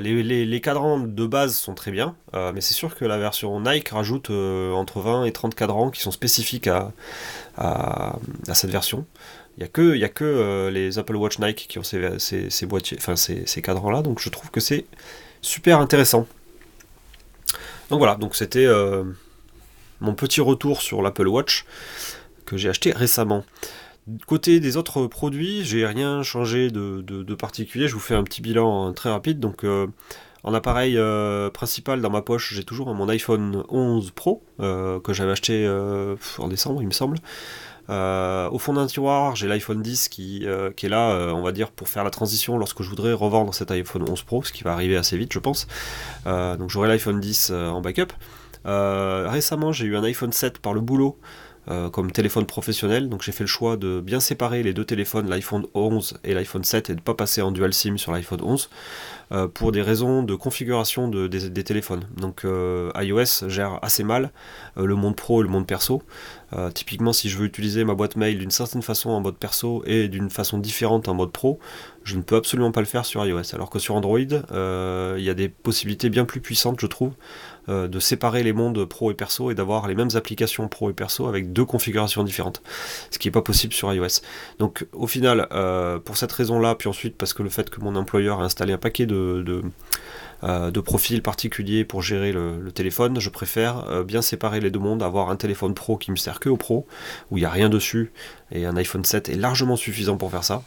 les, 0.00 0.22
les, 0.22 0.60
cadrans 0.60 0.98
de 0.98 1.26
base 1.26 1.56
sont 1.56 1.74
très 1.74 1.90
bien, 1.90 2.14
mais 2.34 2.60
c'est 2.60 2.74
sûr 2.74 2.94
que 2.94 3.04
la 3.04 3.18
version 3.18 3.60
Nike 3.60 3.88
rajoute 3.90 4.30
entre 4.30 5.00
20 5.00 5.24
et 5.24 5.32
30 5.32 5.54
cadrans 5.54 5.90
qui 5.90 6.00
sont 6.00 6.10
spécifiques 6.10 6.68
à, 6.68 6.92
cette 8.52 8.70
version. 8.70 9.06
Il 9.58 9.62
n'y 9.98 10.04
a 10.04 10.08
que, 10.08 10.22
euh, 10.22 10.70
les 10.70 11.00
Apple 11.00 11.16
Watch 11.16 11.40
Nike 11.40 11.66
qui 11.68 11.80
ont 11.80 11.82
ces, 11.82 12.18
ces, 12.20 13.62
cadrans-là, 13.62 14.02
donc 14.02 14.20
je 14.20 14.28
trouve 14.28 14.52
que 14.52 14.60
c'est 14.60 14.84
super 15.42 15.80
intéressant. 15.80 16.28
Donc 17.90 17.98
voilà, 17.98 18.14
donc 18.14 18.36
c'était 18.36 18.66
euh, 18.66 19.02
mon 20.00 20.14
petit 20.14 20.40
retour 20.40 20.80
sur 20.80 21.02
l'Apple 21.02 21.26
Watch 21.26 21.64
j'ai 22.56 22.68
acheté 22.68 22.92
récemment. 22.92 23.44
Côté 24.26 24.58
des 24.58 24.76
autres 24.76 25.06
produits, 25.06 25.64
j'ai 25.64 25.84
rien 25.86 26.22
changé 26.22 26.70
de, 26.70 27.34
particulier. 27.34 27.88
Je 27.88 27.94
vous 27.94 28.00
fais 28.00 28.14
un 28.14 28.24
petit 28.24 28.40
bilan 28.40 28.92
très 28.94 29.10
rapide. 29.10 29.38
Donc, 29.38 29.64
euh, 29.64 29.86
en 30.44 30.54
appareil 30.54 30.98
principal 31.52 32.00
dans 32.00 32.10
ma 32.10 32.22
poche, 32.22 32.54
j'ai 32.54 32.64
toujours 32.64 32.94
mon 32.94 33.08
iPhone 33.08 33.64
11 33.68 34.12
Pro 34.12 34.42
que 34.58 35.12
j'avais 35.12 35.32
acheté 35.32 35.68
en 36.38 36.48
décembre, 36.48 36.80
il 36.80 36.86
me 36.86 36.92
semble. 36.92 37.18
Euh, 37.90 38.50
au 38.50 38.58
fond 38.58 38.74
d'un 38.74 38.86
tiroir, 38.86 39.34
j'ai 39.34 39.48
l'iPhone 39.48 39.80
10 39.80 40.08
qui, 40.08 40.46
euh, 40.46 40.70
qui 40.72 40.86
est 40.86 40.88
là, 40.88 41.12
euh, 41.12 41.30
on 41.32 41.42
va 41.42 41.52
dire, 41.52 41.70
pour 41.70 41.88
faire 41.88 42.04
la 42.04 42.10
transition 42.10 42.58
lorsque 42.58 42.82
je 42.82 42.90
voudrais 42.90 43.12
revendre 43.14 43.54
cet 43.54 43.70
iPhone 43.70 44.04
11 44.08 44.22
Pro, 44.22 44.42
ce 44.42 44.52
qui 44.52 44.62
va 44.62 44.72
arriver 44.72 44.96
assez 44.96 45.16
vite, 45.16 45.32
je 45.32 45.38
pense. 45.38 45.66
donc 46.26 46.68
j'aurai 46.70 46.88
l'iPhone 46.88 47.20
10 47.20 47.50
en 47.50 47.80
backup. 47.80 48.12
récemment, 48.64 49.72
j'ai 49.72 49.86
eu 49.86 49.96
un 49.96 50.04
iPhone 50.04 50.32
7 50.32 50.58
par 50.58 50.74
le 50.74 50.80
boulot. 50.80 51.18
Comme 51.92 52.10
téléphone 52.10 52.46
professionnel, 52.46 53.08
donc 53.08 53.22
j'ai 53.22 53.32
fait 53.32 53.44
le 53.44 53.48
choix 53.48 53.76
de 53.76 54.00
bien 54.00 54.20
séparer 54.20 54.62
les 54.62 54.72
deux 54.72 54.84
téléphones, 54.84 55.28
l'iPhone 55.28 55.66
11 55.74 56.18
et 56.24 56.34
l'iPhone 56.34 56.64
7, 56.64 56.90
et 56.90 56.92
de 56.94 56.98
ne 56.98 57.02
pas 57.02 57.14
passer 57.14 57.42
en 57.42 57.52
dual 57.52 57.74
SIM 57.74 57.98
sur 57.98 58.12
l'iPhone 58.12 58.40
11. 58.42 58.70
Euh, 59.30 59.46
pour 59.46 59.72
des 59.72 59.82
raisons 59.82 60.22
de 60.22 60.34
configuration 60.34 61.08
des, 61.08 61.64
téléphones. 61.64 62.04
Donc 62.16 62.44
euh, 62.44 62.90
iOS 62.96 63.48
gère 63.48 63.78
assez 63.82 64.02
mal 64.02 64.30
euh, 64.78 64.86
le 64.86 64.94
monde 64.94 65.16
pro 65.16 65.42
et 65.42 65.42
le 65.42 65.50
monde 65.50 65.66
perso. 65.66 66.02
typiquement, 66.72 67.12
si 67.12 67.28
je 67.28 67.36
veux 67.36 67.44
utiliser 67.44 67.84
ma 67.84 67.94
boîte 67.94 68.16
mail 68.16 68.38
d'une 68.38 68.50
certaine 68.50 68.80
façon 68.80 69.10
en 69.10 69.20
mode 69.20 69.36
perso 69.36 69.82
et 69.84 70.08
d'une 70.08 70.30
façon 70.30 70.56
différente 70.56 71.06
en 71.08 71.14
mode 71.14 71.30
pro, 71.30 71.58
je 72.04 72.16
ne 72.16 72.22
peux 72.22 72.36
absolument 72.36 72.72
pas 72.72 72.80
le 72.80 72.86
faire 72.86 73.04
sur 73.04 73.22
iOS. 73.22 73.54
Alors 73.54 73.68
que 73.68 73.78
sur 73.78 73.94
Android, 73.96 74.18
il 74.18 75.22
y 75.22 75.28
a 75.28 75.34
des 75.34 75.50
possibilités 75.50 76.08
bien 76.08 76.24
plus 76.24 76.40
puissantes, 76.40 76.80
je 76.80 76.86
trouve, 76.86 77.12
de 77.68 78.00
séparer 78.00 78.42
les 78.42 78.54
mondes 78.54 78.82
pro 78.86 79.10
et 79.10 79.14
perso 79.14 79.50
et 79.50 79.54
d'avoir 79.54 79.88
les 79.88 79.94
mêmes 79.94 80.08
applications 80.14 80.68
pro 80.68 80.88
et 80.88 80.94
perso 80.94 81.26
avec 81.26 81.52
deux 81.52 81.66
configurations 81.66 82.24
différentes, 82.24 82.62
ce 83.10 83.18
qui 83.18 83.28
n'est 83.28 83.32
pas 83.32 83.42
possible 83.42 83.74
sur 83.74 83.92
iOS. 83.92 84.22
Donc 84.58 84.86
au 84.94 85.06
final, 85.06 85.46
pour 86.06 86.16
cette 86.16 86.32
raison-là, 86.32 86.76
puis 86.76 86.88
ensuite 86.88 87.18
parce 87.18 87.34
que 87.34 87.42
le 87.42 87.50
fait 87.50 87.68
que 87.68 87.82
mon 87.82 87.94
employeur 87.94 88.40
a 88.40 88.44
installé 88.44 88.72
un 88.72 88.78
paquet 88.78 89.04
de, 89.04 89.17
de 89.18 90.80
profils 90.80 91.22
particuliers 91.22 91.84
pour 91.84 92.02
gérer 92.02 92.32
le, 92.32 92.70
téléphone, 92.72 93.20
je 93.20 93.30
préfère 93.30 94.04
bien 94.04 94.22
séparer 94.22 94.60
les 94.60 94.70
deux 94.70 94.78
mondes, 94.78 95.02
avoir 95.02 95.30
un 95.30 95.36
téléphone 95.36 95.74
pro 95.74 95.96
qui 95.96 96.10
me 96.10 96.16
sert 96.16 96.40
que 96.40 96.48
au 96.48 96.56
pro, 96.56 96.86
où 97.30 97.38
il 97.38 97.40
n'y 97.40 97.46
a 97.46 97.50
rien 97.50 97.68
dessus, 97.68 98.12
et 98.52 98.64
un 98.64 98.76
iPhone 98.76 99.04
7 99.04 99.28
est 99.28 99.36
largement 99.36 99.76
suffisant 99.76 100.16
pour 100.16 100.30
faire 100.30 100.44
ça, 100.44 100.62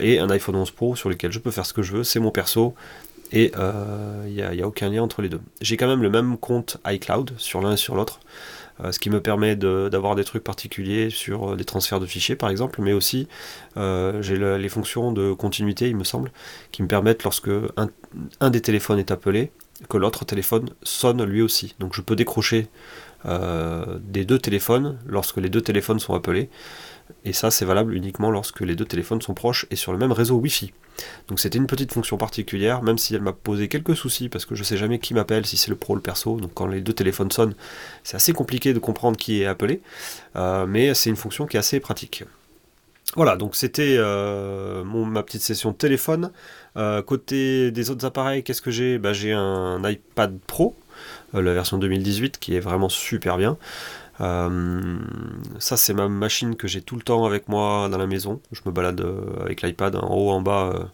et 0.00 0.18
un 0.18 0.30
iPhone 0.30 0.56
11 0.56 0.70
Pro 0.70 0.96
sur 0.96 1.08
lequel 1.08 1.32
je 1.32 1.38
peux 1.38 1.50
faire 1.50 1.66
ce 1.66 1.72
que 1.72 1.82
je 1.82 1.92
veux, 1.92 2.04
c'est 2.04 2.20
mon 2.20 2.30
perso, 2.30 2.74
et 3.34 3.46
il 3.46 3.52
euh, 3.58 4.28
n'y 4.28 4.62
a, 4.62 4.66
aucun 4.66 4.88
lien 4.88 5.02
entre 5.02 5.20
les 5.20 5.28
deux. 5.28 5.40
J'ai 5.60 5.76
quand 5.76 5.88
même 5.88 6.02
le 6.02 6.10
même 6.10 6.38
compte 6.38 6.78
iCloud 6.86 7.32
sur 7.36 7.60
l'un 7.60 7.72
et 7.72 7.76
sur 7.76 7.96
l'autre, 7.96 8.20
euh, 8.20 8.63
ce 8.90 8.98
qui 8.98 9.10
me 9.10 9.20
permet 9.20 9.56
d'avoir 9.56 10.14
des 10.14 10.24
trucs 10.24 10.44
particuliers 10.44 11.10
sur 11.10 11.52
euh, 11.52 11.56
des 11.56 11.64
transferts 11.64 12.00
de 12.00 12.06
fichiers 12.06 12.36
par 12.36 12.50
exemple, 12.50 12.80
mais 12.82 12.92
aussi 12.92 13.28
j'ai 13.76 14.36
les 14.36 14.68
fonctions 14.68 15.12
de 15.12 15.32
continuité, 15.32 15.88
il 15.88 15.96
me 15.96 16.04
semble, 16.04 16.30
qui 16.72 16.82
me 16.82 16.88
permettent 16.88 17.24
lorsque 17.24 17.50
un, 17.76 18.50
des 18.50 18.60
téléphones 18.60 18.98
est 18.98 19.10
appelé, 19.10 19.50
que 19.88 19.96
l'autre 19.96 20.24
téléphone 20.24 20.70
sonne 20.82 21.24
lui 21.24 21.42
aussi. 21.42 21.74
Donc 21.80 21.94
je 21.94 22.00
peux 22.00 22.16
décrocher 22.16 22.68
des 23.24 24.24
deux 24.24 24.38
téléphones 24.38 24.98
lorsque 25.06 25.38
les 25.38 25.48
deux 25.48 25.62
téléphones 25.62 25.98
sont 25.98 26.14
appelés. 26.14 26.50
Et 27.24 27.32
ça, 27.32 27.50
c'est 27.50 27.64
valable 27.64 27.94
uniquement 27.94 28.30
lorsque 28.30 28.60
les 28.60 28.76
deux 28.76 28.84
téléphones 28.84 29.22
sont 29.22 29.34
proches 29.34 29.66
et 29.70 29.76
sur 29.76 29.92
le 29.92 29.98
même 29.98 30.12
réseau 30.12 30.36
Wi-Fi. 30.36 30.72
Donc 31.28 31.40
c'était 31.40 31.58
une 31.58 31.66
petite 31.66 31.92
fonction 31.92 32.16
particulière, 32.16 32.82
même 32.82 32.98
si 32.98 33.14
elle 33.14 33.22
m'a 33.22 33.32
posé 33.32 33.68
quelques 33.68 33.96
soucis 33.96 34.28
parce 34.28 34.44
que 34.44 34.54
je 34.54 34.62
sais 34.62 34.76
jamais 34.76 34.98
qui 34.98 35.14
m'appelle, 35.14 35.46
si 35.46 35.56
c'est 35.56 35.70
le 35.70 35.76
pro 35.76 35.94
ou 35.94 35.96
le 35.96 36.02
perso. 36.02 36.38
Donc 36.40 36.52
quand 36.54 36.66
les 36.66 36.80
deux 36.80 36.92
téléphones 36.92 37.30
sonnent, 37.30 37.54
c'est 38.02 38.16
assez 38.16 38.32
compliqué 38.32 38.72
de 38.72 38.78
comprendre 38.78 39.16
qui 39.16 39.42
est 39.42 39.46
appelé, 39.46 39.80
euh, 40.36 40.66
mais 40.66 40.94
c'est 40.94 41.10
une 41.10 41.16
fonction 41.16 41.46
qui 41.46 41.56
est 41.56 41.60
assez 41.60 41.80
pratique. 41.80 42.24
Voilà, 43.16 43.36
donc 43.36 43.54
c'était 43.54 43.96
euh, 43.98 44.82
ma 44.84 45.22
petite 45.22 45.42
session 45.42 45.70
de 45.70 45.76
téléphone. 45.76 46.32
Euh, 46.76 47.00
côté 47.02 47.70
des 47.70 47.90
autres 47.90 48.04
appareils, 48.04 48.42
qu'est-ce 48.42 48.62
que 48.62 48.72
j'ai? 48.72 48.98
Bah, 48.98 49.12
J'ai 49.12 49.32
un 49.32 49.80
iPad 49.88 50.36
Pro, 50.46 50.74
la 51.32 51.54
version 51.54 51.78
2018, 51.78 52.38
qui 52.38 52.56
est 52.56 52.60
vraiment 52.60 52.88
super 52.88 53.36
bien. 53.36 53.56
Euh, 54.20 54.98
ça, 55.58 55.76
c'est 55.76 55.94
ma 55.94 56.08
machine 56.08 56.56
que 56.56 56.68
j'ai 56.68 56.82
tout 56.82 56.96
le 56.96 57.02
temps 57.02 57.24
avec 57.24 57.48
moi 57.48 57.88
dans 57.88 57.98
la 57.98 58.06
maison. 58.06 58.40
Je 58.52 58.60
me 58.66 58.70
balade 58.70 59.00
euh, 59.00 59.22
avec 59.40 59.62
l'iPad 59.62 59.96
en 59.96 60.08
haut, 60.08 60.30
en 60.30 60.40
bas, 60.40 60.72
euh, 60.74 60.84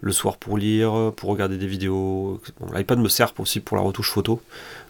le 0.00 0.12
soir 0.12 0.36
pour 0.36 0.56
lire, 0.56 1.12
pour 1.16 1.30
regarder 1.30 1.58
des 1.58 1.66
vidéos. 1.66 2.40
L'iPad 2.74 2.98
me 2.98 3.08
sert 3.08 3.32
aussi 3.38 3.60
pour 3.60 3.76
la 3.76 3.82
retouche 3.82 4.10
photo. 4.10 4.40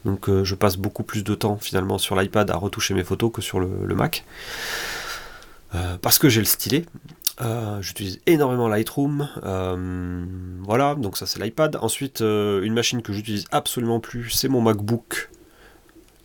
Donc 0.04 0.30
je 0.42 0.54
passe 0.54 0.76
beaucoup 0.76 1.02
plus 1.02 1.22
de 1.22 1.34
temps 1.34 1.58
finalement 1.58 1.98
sur 1.98 2.16
l'iPad 2.18 2.50
à 2.50 2.56
retoucher 2.56 2.94
mes 2.94 3.04
photos 3.04 3.30
que 3.30 3.42
sur 3.42 3.60
le, 3.60 3.94
Mac. 3.94 4.24
parce 6.00 6.18
que 6.18 6.30
j'ai 6.30 6.40
le 6.40 6.46
stylet. 6.46 6.86
J'utilise 7.80 8.20
énormément 8.26 8.68
Lightroom. 8.68 9.28
voilà, 10.64 10.94
donc 10.94 11.18
ça 11.18 11.26
c'est 11.26 11.42
l'iPad. 11.42 11.76
Ensuite, 11.82 12.20
une 12.20 12.72
machine 12.72 13.02
que 13.02 13.12
j'utilise 13.12 13.44
absolument 13.50 14.00
plus, 14.00 14.30
c'est 14.30 14.48
mon 14.48 14.62
MacBook 14.62 15.28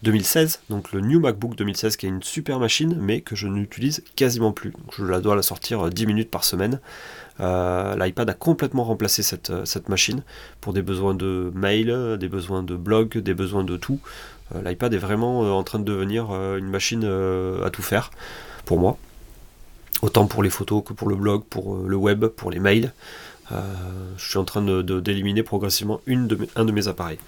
2016, 0.03 0.59
donc 0.69 0.91
le 0.91 1.01
New 1.01 1.19
MacBook 1.19 1.55
2016 1.55 1.97
qui 1.97 2.05
est 2.05 2.09
une 2.09 2.21
super 2.21 2.59
machine 2.59 2.97
mais 2.99 3.21
que 3.21 3.35
je 3.35 3.47
n'utilise 3.47 4.03
quasiment 4.15 4.51
plus. 4.51 4.71
je 4.95 5.03
dois 5.19 5.35
la 5.35 5.41
sortir 5.41 5.89
10 5.89 6.03
euh, 6.03 6.07
minutes 6.07 6.29
par 6.29 6.43
semaine. 6.43 6.79
Euh, 7.39 7.95
L'iPad 7.95 8.29
a 8.29 8.33
complètement 8.33 8.83
remplacé 8.83 9.23
cette, 9.23 9.49
euh, 9.49 9.65
cette, 9.65 9.89
machine 9.89 10.23
pour 10.61 10.73
des 10.73 10.81
besoins 10.81 11.13
de 11.13 11.51
mail, 11.55 12.17
des 12.19 12.29
besoins 12.29 12.63
de 12.63 12.75
blog, 12.75 13.17
des 13.17 13.33
besoins 13.33 13.63
de 13.63 13.77
tout. 13.77 13.99
L'iPad 14.55 14.93
est 14.93 14.99
vraiment 14.99 15.57
en 15.57 15.63
train 15.63 15.79
de 15.79 15.83
devenir 15.83 16.31
une 16.31 16.69
machine 16.69 17.03
à 17.03 17.69
tout 17.69 17.81
faire 17.81 18.11
pour 18.63 18.79
moi. 18.79 18.97
Autant 20.01 20.25
pour 20.25 20.41
les 20.41 20.49
photos 20.49 20.83
que 20.85 20.93
pour 20.93 21.09
le 21.09 21.17
blog, 21.17 21.43
pour 21.49 21.75
le 21.75 21.95
web, 21.97 22.27
pour 22.27 22.49
les 22.49 22.59
mails. 22.59 22.93
je 23.51 24.25
suis 24.25 24.37
en 24.37 24.45
train 24.45 24.61
d'éliminer 24.61 25.41
de, 25.41 25.45
progressivement 25.45 25.99
une 26.05 26.29
un 26.55 26.63
de 26.63 26.71
mes 26.71 26.87
appareils. 26.87 27.19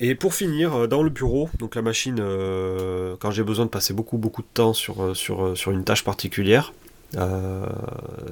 Et 0.00 0.14
pour 0.14 0.34
finir, 0.34 0.74
euh, 0.74 0.86
dans 0.86 1.02
le 1.02 1.10
bureau, 1.10 1.50
donc 1.58 1.74
la 1.74 1.82
machine, 1.82 2.18
euh, 2.20 3.16
quand 3.18 3.30
j'ai 3.30 3.42
besoin 3.42 3.64
de 3.64 3.70
passer 3.70 3.92
beaucoup 3.92 4.16
beaucoup 4.16 4.42
de 4.42 4.48
temps 4.52 4.72
sur, 4.72 5.02
euh, 5.02 5.14
sur, 5.14 5.56
sur 5.56 5.72
une 5.72 5.84
tâche 5.84 6.04
particulière, 6.04 6.72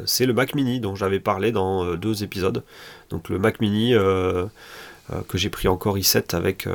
c'est 0.05 0.27
le 0.27 0.35
Mac 0.35 0.55
Mini 0.55 0.81
dont 0.81 0.95
j'avais 0.95 1.19
parlé 1.19 1.51
dans 1.51 1.95
deux 1.95 2.23
épisodes. 2.23 2.63
Donc 3.09 3.31
le 3.31 3.39
Mac 3.39 3.59
Mini 3.61 3.95
que 3.95 5.39
j'ai 5.39 5.49
pris 5.49 5.67
encore 5.67 5.97
i7 5.97 6.37
avec, 6.37 6.69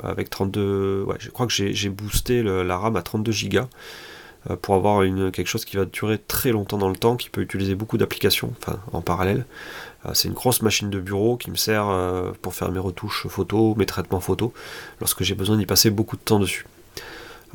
avec 0.00 0.30
32... 0.30 1.02
Ouais, 1.08 1.16
je 1.18 1.28
crois 1.30 1.48
que 1.48 1.52
j'ai 1.52 1.88
boosté 1.88 2.44
la 2.44 2.78
RAM 2.78 2.94
à 2.94 3.02
32 3.02 3.32
Go 3.48 3.60
pour 4.62 4.76
avoir 4.76 5.02
une, 5.02 5.32
quelque 5.32 5.48
chose 5.48 5.64
qui 5.64 5.76
va 5.76 5.86
durer 5.86 6.18
très 6.18 6.52
longtemps 6.52 6.78
dans 6.78 6.88
le 6.88 6.94
temps, 6.94 7.16
qui 7.16 7.30
peut 7.30 7.40
utiliser 7.40 7.74
beaucoup 7.74 7.98
d'applications 7.98 8.54
enfin, 8.60 8.78
en 8.92 9.00
parallèle. 9.00 9.44
Euh, 10.06 10.10
c'est 10.14 10.28
une 10.28 10.34
grosse 10.34 10.62
machine 10.62 10.90
de 10.90 11.00
bureau 11.00 11.36
qui 11.36 11.50
me 11.50 11.56
sert 11.56 11.88
euh, 11.88 12.32
pour 12.42 12.54
faire 12.54 12.70
mes 12.70 12.78
retouches 12.78 13.26
photos, 13.28 13.76
mes 13.76 13.86
traitements 13.86 14.20
photos, 14.20 14.50
lorsque 15.00 15.22
j'ai 15.22 15.34
besoin 15.34 15.56
d'y 15.56 15.66
passer 15.66 15.90
beaucoup 15.90 16.16
de 16.16 16.22
temps 16.22 16.38
dessus. 16.38 16.66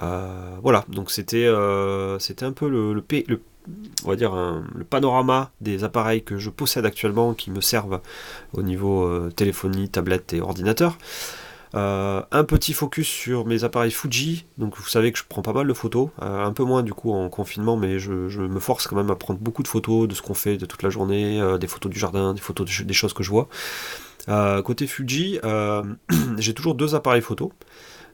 Euh, 0.02 0.56
voilà, 0.62 0.84
donc 0.90 1.10
c'était 1.12 1.48
un 1.48 2.52
peu 2.52 2.70
le, 2.70 3.04
on 4.06 4.12
le 4.12 4.84
panorama 4.84 5.52
des 5.62 5.84
appareils 5.84 6.24
que 6.24 6.38
je 6.38 6.50
possède 6.50 6.86
actuellement 6.86 7.34
qui 7.34 7.50
me 7.50 7.62
servent 7.62 8.02
au 8.54 8.62
niveau 8.62 9.30
téléphonie, 9.32 9.90
tablette 9.90 10.34
et 10.34 10.42
ordinateur. 10.42 10.98
Euh, 11.76 12.22
un 12.32 12.44
petit 12.46 12.72
focus 12.72 13.08
sur 13.08 13.46
mes 13.46 13.66
appareils 13.66 13.92
Fuji, 13.92 14.46
donc 14.58 14.78
vous 14.78 14.88
savez 14.88 15.12
que 15.12 15.18
je 15.20 15.24
prends 15.28 15.42
pas 15.42 15.52
mal 15.52 15.68
de 15.68 15.74
photos, 15.74 16.10
euh, 16.22 16.46
un 16.46 16.54
peu 16.54 16.64
moins 16.64 16.84
du 16.84 16.94
coup 16.94 17.12
en 17.12 17.28
confinement, 17.28 17.76
mais 17.76 18.00
je, 18.00 18.12
me 18.12 18.60
force 18.60 18.88
quand 18.88 18.96
même 18.96 19.12
à 19.12 19.16
prendre 19.16 19.40
beaucoup 19.40 19.62
de 19.62 19.68
photos 19.68 20.08
de 20.08 20.14
ce 20.14 20.22
qu'on 20.22 20.34
fait 20.34 20.56
de 20.56 20.66
toute 20.66 20.84
la 20.84 20.90
journée, 20.90 21.42
euh, 21.42 21.58
des 21.58 21.68
photos 21.68 21.92
du 21.92 22.00
jardin, 22.00 22.34
des 22.34 22.40
photos 22.40 22.84
des 22.84 22.94
choses 22.94 23.14
que 23.14 23.24
je 23.24 23.30
vois. 23.30 23.50
côté 24.64 24.88
Fuji, 24.88 25.40
j'ai 26.38 26.54
toujours 26.54 26.76
deux 26.76 26.96
appareils 26.96 27.22
photo. 27.22 27.52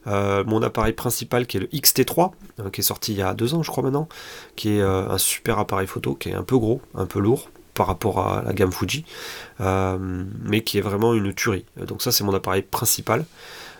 mon 0.06 0.60
appareil 0.62 0.92
principal 0.92 1.46
qui 1.46 1.58
est 1.58 1.60
le 1.60 1.66
XT3, 1.66 2.32
qui 2.72 2.80
est 2.80 2.84
sorti 2.84 3.12
il 3.12 3.18
y 3.18 3.22
a 3.22 3.32
deux 3.34 3.54
ans 3.54 3.62
je 3.62 3.70
crois 3.70 3.84
maintenant, 3.84 4.08
qui 4.56 4.70
est 4.70 4.82
un 4.82 5.18
super 5.18 5.60
appareil 5.60 5.86
photo, 5.86 6.16
qui 6.16 6.30
est 6.30 6.34
un 6.34 6.42
peu 6.42 6.58
gros, 6.58 6.80
un 6.94 7.06
peu 7.06 7.20
lourd, 7.20 7.48
par 7.74 7.86
rapport 7.86 8.18
à 8.26 8.42
la 8.42 8.52
gamme 8.52 8.72
Fuji, 8.72 9.04
euh, 9.60 9.98
mais 10.44 10.62
qui 10.62 10.78
est 10.78 10.82
vraiment 10.82 11.14
une 11.14 11.32
tuerie. 11.32 11.64
Donc 11.86 12.02
ça 12.02 12.12
c'est 12.12 12.24
mon 12.24 12.34
appareil 12.34 12.62
principal. 12.62 13.24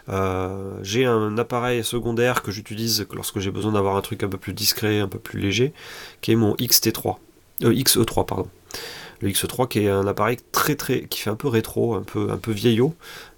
Euh, 0.09 0.73
j'ai 0.83 1.05
un 1.05 1.39
appareil 1.39 1.85
secondaire 1.85 2.43
que 2.43 2.51
j'utilise 2.51 3.07
lorsque 3.13 3.39
j'ai 3.39 3.51
besoin 3.51 3.73
d'avoir 3.73 3.97
un 3.97 4.01
truc 4.01 4.23
un 4.23 4.29
peu 4.29 4.39
plus 4.39 4.53
discret, 4.53 4.99
un 4.99 5.09
peu 5.09 5.19
plus 5.19 5.41
léger, 5.41 5.73
qui 6.21 6.33
est 6.33 6.37
mon 6.37 6.55
XT3, 6.55 7.17
euh, 7.65 7.73
XE3 7.73 8.27
pardon. 8.27 8.49
Le 9.21 9.29
X3 9.29 9.69
qui 9.69 9.79
est 9.85 9.89
un 9.89 10.09
appareil 10.09 10.39
très 10.51 10.75
très 10.75 11.05
qui 11.05 11.21
fait 11.21 11.31
un 11.31 11.37
peu 11.37 11.47
rétro, 11.47 11.95
un 11.95 12.03
peu 12.03 12.33
un 12.33 12.39
peu 12.39 12.51
vieillot, 12.51 12.93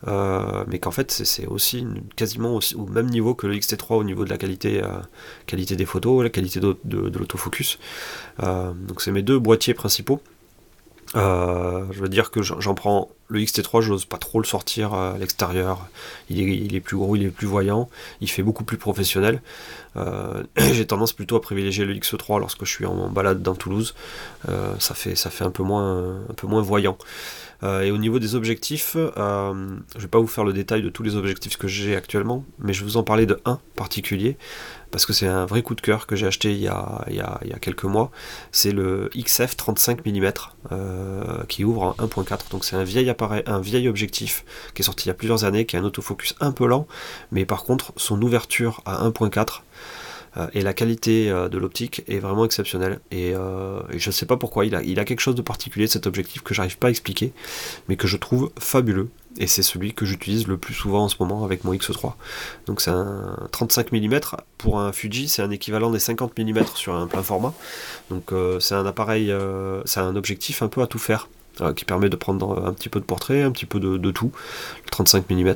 mais 0.06 0.78
qu'en 0.78 0.90
fait 0.90 1.10
c'est 1.10 1.44
aussi 1.44 1.86
quasiment 2.16 2.58
au 2.74 2.86
même 2.86 3.10
niveau 3.10 3.34
que 3.34 3.46
le 3.46 3.54
XT3 3.54 3.96
au 3.96 4.04
niveau 4.04 4.24
de 4.24 4.30
la 4.30 4.38
qualité 4.38 4.80
qualité 5.44 5.76
des 5.76 5.84
photos, 5.84 6.22
la 6.22 6.30
qualité 6.30 6.58
de, 6.58 6.78
de 6.84 7.18
l'autofocus. 7.18 7.78
donc 8.40 9.02
c'est 9.02 9.12
mes 9.12 9.20
deux 9.20 9.38
boîtiers 9.38 9.74
principaux. 9.74 10.22
Euh, 11.16 11.84
je 11.92 12.00
veux 12.00 12.08
dire 12.08 12.30
que 12.30 12.42
j'en 12.42 12.74
prends 12.74 13.10
le 13.28 13.40
XT3, 13.40 13.80
je 13.80 13.90
n'ose 13.90 14.04
pas 14.04 14.18
trop 14.18 14.40
le 14.40 14.44
sortir 14.44 14.94
à 14.94 15.16
l'extérieur. 15.18 15.86
Il 16.28 16.74
est, 16.74 16.80
plus 16.80 16.96
gros, 16.96 17.16
il 17.16 17.24
est 17.24 17.28
plus 17.30 17.46
voyant, 17.46 17.88
il 18.20 18.28
fait 18.28 18.42
beaucoup 18.42 18.64
plus 18.64 18.78
professionnel. 18.78 19.40
Euh, 19.96 20.42
j'ai 20.56 20.86
tendance 20.86 21.12
plutôt 21.12 21.36
à 21.36 21.40
privilégier 21.40 21.84
le 21.84 21.94
X3 21.94 22.40
lorsque 22.40 22.64
je 22.64 22.70
suis 22.70 22.86
en 22.86 23.08
balade 23.08 23.42
dans 23.42 23.54
Toulouse. 23.54 23.94
Euh, 24.48 24.74
ça, 24.78 24.94
fait, 24.94 25.14
ça 25.14 25.30
fait 25.30 25.44
un 25.44 25.50
peu 25.50 25.62
moins, 25.62 26.20
un 26.28 26.34
peu 26.34 26.46
moins 26.46 26.62
voyant. 26.62 26.98
et 27.62 27.90
au 27.90 27.96
niveau 27.98 28.18
des 28.18 28.34
objectifs, 28.34 28.94
je 28.94 29.08
ne 29.20 30.00
vais 30.00 30.08
pas 30.08 30.18
vous 30.18 30.26
faire 30.26 30.44
le 30.44 30.52
détail 30.52 30.82
de 30.82 30.90
tous 30.90 31.02
les 31.02 31.16
objectifs 31.16 31.56
que 31.56 31.68
j'ai 31.68 31.96
actuellement, 31.96 32.44
mais 32.58 32.72
je 32.72 32.80
vais 32.80 32.86
vous 32.86 32.96
en 32.98 33.04
parler 33.04 33.24
de 33.24 33.40
un 33.44 33.58
particulier 33.76 34.36
parce 34.94 35.06
que 35.06 35.12
c'est 35.12 35.26
un 35.26 35.44
vrai 35.44 35.62
coup 35.62 35.74
de 35.74 35.80
cœur 35.80 36.06
que 36.06 36.14
j'ai 36.14 36.28
acheté 36.28 36.52
il 36.52 36.60
y, 36.60 36.68
a, 36.68 37.58
quelques 37.60 37.82
mois. 37.82 38.12
C'est 38.52 38.70
le 38.70 39.10
XF 39.16 39.56
35 39.56 40.06
mm 40.06 40.30
qui 41.48 41.64
ouvre 41.64 41.96
en 41.98 42.06
1.4. 42.06 42.52
Donc 42.52 42.64
c'est 42.64 42.76
un 42.76 42.84
vieil 42.84 43.10
appareil, 43.10 43.42
un 43.46 43.58
vieil 43.58 43.88
objectif 43.88 44.44
qui 44.72 44.82
est 44.82 44.84
sorti 44.84 45.06
il 45.06 45.08
y 45.08 45.10
a 45.10 45.14
plusieurs 45.14 45.42
années, 45.42 45.66
qui 45.66 45.76
a 45.76 45.80
un 45.80 45.84
autofocus 45.84 46.36
un 46.38 46.52
peu 46.52 46.68
lent, 46.68 46.86
mais 47.32 47.44
par 47.44 47.64
contre 47.64 47.92
son 47.96 48.22
ouverture 48.22 48.82
à 48.84 49.04
1.4 49.04 49.62
euh, 50.36 50.46
et 50.52 50.62
la 50.62 50.74
qualité 50.74 51.28
euh, 51.28 51.48
de 51.48 51.58
l'optique 51.58 52.04
est 52.06 52.20
vraiment 52.20 52.44
exceptionnelle. 52.44 53.00
Et, 53.10 53.34
euh, 53.34 53.80
je 53.96 54.08
ne 54.08 54.12
sais 54.12 54.26
pas 54.26 54.36
pourquoi, 54.36 54.64
il 54.64 54.76
a, 54.76 54.78
a 54.78 55.04
quelque 55.04 55.20
chose 55.20 55.34
de 55.34 55.42
particulier 55.42 55.88
cet 55.88 56.06
objectif 56.06 56.42
que 56.42 56.54
j'arrive 56.54 56.78
pas 56.78 56.86
à 56.86 56.90
expliquer, 56.90 57.32
mais 57.88 57.96
que 57.96 58.06
je 58.06 58.16
trouve 58.16 58.52
fabuleux 58.60 59.08
et 59.38 59.46
c'est 59.46 59.62
celui 59.62 59.94
que 59.94 60.04
j'utilise 60.04 60.46
le 60.46 60.56
plus 60.56 60.74
souvent 60.74 61.04
en 61.04 61.08
ce 61.08 61.16
moment 61.18 61.44
avec 61.44 61.64
mon 61.64 61.74
X3. 61.74 62.12
Donc 62.66 62.80
c'est 62.80 62.90
un 62.90 63.36
35 63.50 63.92
mm 63.92 64.20
pour 64.58 64.78
un 64.78 64.92
Fuji, 64.92 65.28
c'est 65.28 65.42
un 65.42 65.50
équivalent 65.50 65.90
des 65.90 65.98
50 65.98 66.38
mm 66.38 66.64
sur 66.74 66.94
un 66.94 67.06
plein 67.06 67.22
format. 67.22 67.52
Donc 68.10 68.32
euh, 68.32 68.60
c'est 68.60 68.74
un 68.74 68.86
appareil, 68.86 69.30
euh, 69.32 69.82
c'est 69.84 70.00
un 70.00 70.14
objectif 70.16 70.62
un 70.62 70.68
peu 70.68 70.82
à 70.82 70.86
tout 70.86 70.98
faire, 70.98 71.28
euh, 71.60 71.72
qui 71.72 71.84
permet 71.84 72.08
de 72.08 72.16
prendre 72.16 72.64
un 72.64 72.72
petit 72.72 72.88
peu 72.88 73.00
de 73.00 73.04
portrait, 73.04 73.42
un 73.42 73.50
petit 73.50 73.66
peu 73.66 73.80
de, 73.80 74.10
tout, 74.10 74.32
le 74.84 74.90
35 74.90 75.28
mm. 75.28 75.54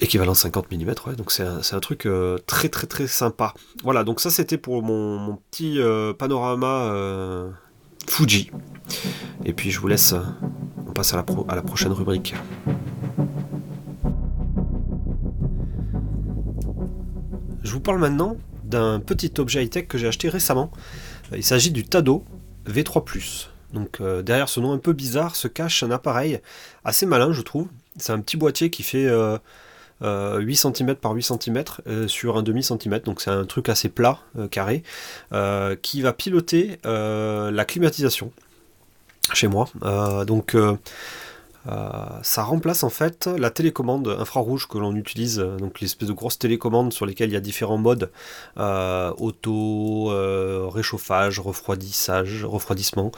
Équivalent 0.00 0.34
50 0.34 0.70
mm, 0.70 0.88
ouais, 1.06 1.16
donc 1.16 1.32
c'est 1.32 1.42
un, 1.42 1.80
truc 1.80 2.06
très 2.46 2.68
très 2.68 2.86
très 2.86 3.08
sympa. 3.08 3.54
Voilà, 3.82 4.04
donc 4.04 4.20
ça 4.20 4.30
c'était 4.30 4.58
pour 4.58 4.84
mon, 4.84 5.36
petit 5.50 5.80
panorama 6.16 6.92
Fuji. 8.08 8.50
Et 9.44 9.52
puis 9.52 9.70
je 9.70 9.80
vous 9.80 9.88
laisse, 9.88 10.14
on 10.86 10.92
passe 10.92 11.14
à 11.14 11.16
la, 11.16 11.62
prochaine 11.62 11.92
rubrique. 11.92 12.34
Je 17.62 17.72
vous 17.72 17.80
parle 17.80 17.98
maintenant 17.98 18.36
d'un 18.64 18.98
petit 19.00 19.32
objet 19.38 19.64
high-tech 19.64 19.86
que 19.86 19.98
j'ai 19.98 20.08
acheté 20.08 20.28
récemment. 20.28 20.70
Il 21.34 21.44
s'agit 21.44 21.70
du 21.70 21.84
Tado 21.84 22.24
V3+. 22.66 23.48
Donc 23.74 24.02
derrière 24.22 24.48
ce 24.48 24.60
nom 24.60 24.72
un 24.72 24.78
peu 24.78 24.94
bizarre 24.94 25.36
se 25.36 25.46
cache 25.46 25.82
un 25.82 25.90
appareil 25.90 26.40
assez 26.84 27.06
malin 27.06 27.32
je 27.32 27.42
trouve. 27.42 27.68
C'est 27.98 28.12
un 28.12 28.20
petit 28.20 28.36
boîtier 28.36 28.70
qui 28.70 28.82
fait 28.82 29.06
8 29.06 29.40
euh, 30.02 30.54
cm 30.54 30.94
par 30.94 31.12
8 31.12 31.22
cm 31.22 31.64
euh, 31.86 32.08
sur 32.08 32.36
un 32.36 32.42
demi 32.42 32.62
centimètre, 32.62 33.04
donc 33.04 33.20
c'est 33.20 33.30
un 33.30 33.44
truc 33.44 33.68
assez 33.68 33.88
plat, 33.88 34.18
euh, 34.38 34.48
carré, 34.48 34.82
qui 35.82 36.02
va 36.02 36.12
piloter 36.12 36.78
la 36.84 37.64
climatisation 37.64 38.32
chez 39.32 39.48
moi. 39.48 39.68
donc 40.26 40.56
ça 42.22 42.42
remplace 42.42 42.82
en 42.82 42.90
fait 42.90 43.26
la 43.26 43.50
télécommande 43.50 44.08
infrarouge 44.18 44.68
que 44.68 44.78
l'on 44.78 44.94
utilise, 44.96 45.38
donc 45.38 45.80
l'espèce 45.80 46.08
de 46.08 46.14
grosse 46.14 46.38
télécommande 46.38 46.92
sur 46.92 47.04
lesquelles 47.04 47.30
il 47.30 47.34
y 47.34 47.36
a 47.36 47.40
différents 47.40 47.78
modes 47.78 48.10
auto, 48.56 50.12
réchauffage, 50.70 51.40
refroidissage, 51.40 52.44
refroidissement. 52.44 53.12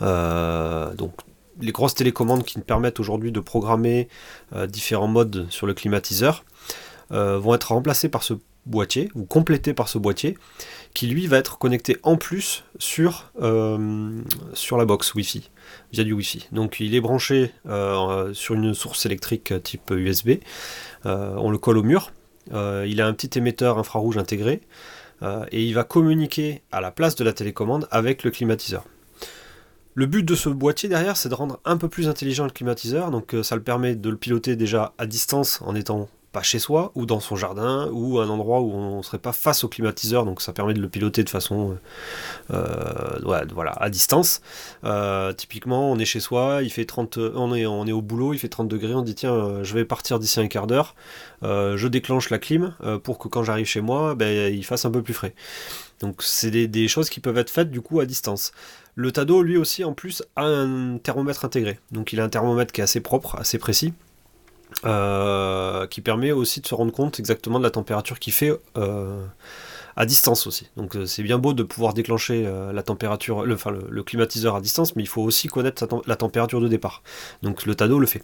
donc 0.00 1.14
les 1.60 1.72
grosses 1.72 1.94
télécommandes 1.94 2.44
qui 2.44 2.58
nous 2.58 2.64
permettent 2.64 3.00
aujourd'hui 3.00 3.32
de 3.32 3.40
programmer 3.40 4.08
euh, 4.54 4.66
différents 4.66 5.08
modes 5.08 5.46
sur 5.50 5.66
le 5.66 5.74
climatiseur 5.74 6.44
euh, 7.12 7.38
vont 7.38 7.54
être 7.54 7.72
remplacées 7.72 8.08
par 8.08 8.22
ce 8.22 8.34
boîtier 8.66 9.10
ou 9.14 9.24
complétées 9.24 9.74
par 9.74 9.88
ce 9.88 9.96
boîtier 9.96 10.36
qui 10.92 11.06
lui 11.06 11.28
va 11.28 11.38
être 11.38 11.56
connecté 11.58 11.98
en 12.02 12.16
plus 12.16 12.64
sur, 12.78 13.30
euh, 13.40 14.20
sur 14.54 14.76
la 14.76 14.84
box 14.84 15.14
Wi-Fi 15.14 15.50
via 15.92 16.02
du 16.02 16.12
Wi-Fi. 16.12 16.48
Donc 16.50 16.80
il 16.80 16.94
est 16.94 17.00
branché 17.00 17.52
sur 18.32 18.54
une 18.54 18.74
source 18.74 19.06
électrique 19.06 19.54
type 19.62 19.92
USB. 19.92 20.40
on 21.04 21.50
le 21.50 21.58
colle 21.58 21.78
au 21.78 21.84
mur. 21.84 22.12
il 22.50 23.00
a 23.00 23.06
un 23.06 23.12
petit 23.12 23.38
émetteur 23.38 23.78
infrarouge 23.78 24.18
intégré 24.18 24.62
et 25.22 25.64
il 25.64 25.74
va 25.74 25.84
communiquer 25.84 26.62
à 26.72 26.80
la 26.80 26.90
place 26.90 27.14
de 27.14 27.22
la 27.22 27.32
télécommande 27.32 27.86
avec 27.92 28.24
le 28.24 28.32
climatiseur. 28.32 28.84
Le 29.98 30.04
but 30.04 30.22
de 30.22 30.34
ce 30.34 30.50
boîtier 30.50 30.90
derrière, 30.90 31.16
c'est 31.16 31.30
de 31.30 31.34
rendre 31.34 31.58
un 31.64 31.78
peu 31.78 31.88
plus 31.88 32.06
intelligent 32.06 32.44
le 32.44 32.50
climatiseur, 32.50 33.10
donc 33.10 33.34
euh, 33.34 33.42
ça 33.42 33.56
le 33.56 33.62
permet 33.62 33.94
de 33.94 34.10
le 34.10 34.16
piloter 34.18 34.54
déjà 34.54 34.92
à 34.98 35.06
distance 35.06 35.62
en 35.62 35.74
étant 35.74 36.10
pas 36.32 36.42
chez 36.42 36.58
soi, 36.58 36.92
ou 36.94 37.06
dans 37.06 37.18
son 37.18 37.34
jardin, 37.34 37.88
ou 37.92 38.18
un 38.18 38.28
endroit 38.28 38.60
où 38.60 38.70
on 38.74 38.98
ne 38.98 39.02
serait 39.02 39.18
pas 39.18 39.32
face 39.32 39.64
au 39.64 39.68
climatiseur, 39.68 40.26
donc 40.26 40.42
ça 40.42 40.52
permet 40.52 40.74
de 40.74 40.82
le 40.82 40.90
piloter 40.90 41.24
de 41.24 41.30
façon 41.30 41.78
euh, 42.50 43.16
euh, 43.24 43.44
voilà, 43.54 43.70
à 43.80 43.88
distance. 43.88 44.42
typiquement, 45.38 45.90
on 45.90 45.98
est 45.98 46.04
chez 46.04 46.20
soi, 46.20 46.60
il 46.62 46.68
fait 46.68 46.84
30, 46.84 47.16
on, 47.34 47.54
est, 47.54 47.64
on 47.64 47.86
est 47.86 47.92
au 47.92 48.02
boulot, 48.02 48.34
il 48.34 48.38
fait 48.38 48.48
30 48.50 48.68
degrés, 48.68 48.92
on 48.92 49.00
dit 49.00 49.14
tiens, 49.14 49.62
je 49.62 49.72
vais 49.72 49.86
partir 49.86 50.18
d'ici 50.18 50.40
un 50.40 50.48
quart 50.48 50.66
d'heure, 50.66 50.94
je 51.42 51.88
déclenche 51.88 52.28
la 52.28 52.38
clim 52.38 52.74
pour 53.02 53.18
que 53.18 53.28
quand 53.28 53.44
j'arrive 53.44 53.64
chez 53.64 53.80
moi, 53.80 54.14
ben, 54.14 54.52
il 54.52 54.64
fasse 54.66 54.84
un 54.84 54.90
peu 54.90 55.00
plus 55.00 55.14
frais. 55.14 55.32
Donc 56.00 56.22
c'est 56.22 56.50
des, 56.50 56.88
choses 56.88 57.10
qui 57.10 57.20
peuvent 57.20 57.38
être 57.38 57.50
faites 57.50 57.70
du 57.70 57.80
coup 57.80 58.00
à 58.00 58.06
distance. 58.06 58.52
Le 58.94 59.12
Tado, 59.12 59.42
lui 59.42 59.56
aussi, 59.56 59.84
en 59.84 59.92
plus, 59.92 60.22
a 60.36 60.44
un 60.44 60.98
thermomètre 60.98 61.44
intégré. 61.44 61.78
Donc 61.90 62.12
il 62.12 62.20
a 62.20 62.24
un 62.24 62.28
thermomètre 62.28 62.72
qui 62.72 62.80
est 62.80 62.84
assez 62.84 63.00
propre, 63.00 63.36
assez 63.36 63.58
précis, 63.58 63.92
euh, 64.84 65.86
qui 65.86 66.00
permet 66.00 66.32
aussi 66.32 66.60
de 66.60 66.66
se 66.66 66.74
rendre 66.74 66.92
compte 66.92 67.18
exactement 67.18 67.58
de 67.58 67.64
la 67.64 67.70
température 67.70 68.18
qu'il 68.18 68.32
fait 68.32 68.52
euh, 68.76 69.24
à 69.96 70.06
distance 70.06 70.46
aussi. 70.46 70.68
Donc 70.76 70.96
euh, 70.96 71.06
c'est 71.06 71.22
bien 71.22 71.38
beau 71.38 71.52
de 71.52 71.62
pouvoir 71.62 71.94
déclencher 71.94 72.50
la 72.72 72.82
température, 72.82 73.44
le, 73.44 73.54
enfin, 73.54 73.70
le, 73.70 74.02
climatiseur 74.02 74.54
à 74.54 74.60
distance, 74.60 74.96
mais 74.96 75.02
il 75.02 75.08
faut 75.08 75.22
aussi 75.22 75.48
connaître 75.48 75.86
la 76.06 76.16
température 76.16 76.60
de 76.60 76.68
départ. 76.68 77.02
Donc 77.42 77.66
le 77.66 77.74
Tado 77.74 77.98
le 77.98 78.06
fait. 78.06 78.22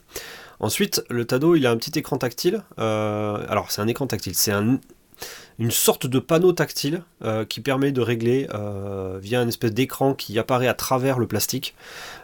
Ensuite, 0.61 1.05
le 1.11 1.25
Tado, 1.25 1.55
il 1.55 1.67
a 1.67 1.71
un 1.71 1.77
petit 1.77 1.99
écran 1.99 2.19
tactile. 2.19 2.63
alors 2.77 3.71
c'est 3.71 3.83
un 3.83 3.89
écran 3.89 4.07
tactile, 4.07 4.35
c'est 4.35 4.53
un 4.53 4.79
une 5.59 5.71
sorte 5.71 6.07
de 6.07 6.19
panneau 6.19 6.53
tactile 6.53 7.03
euh, 7.25 7.45
qui 7.45 7.61
permet 7.61 7.93
de 7.93 8.01
régler 8.01 8.49
euh, 8.55 9.19
via 9.21 9.43
une 9.43 9.49
espèce 9.49 9.73
d'écran 9.73 10.15
qui 10.15 10.39
apparaît 10.39 10.69
à 10.69 10.75
travers 10.75 11.19
le 11.19 11.27
plastique, 11.27 11.75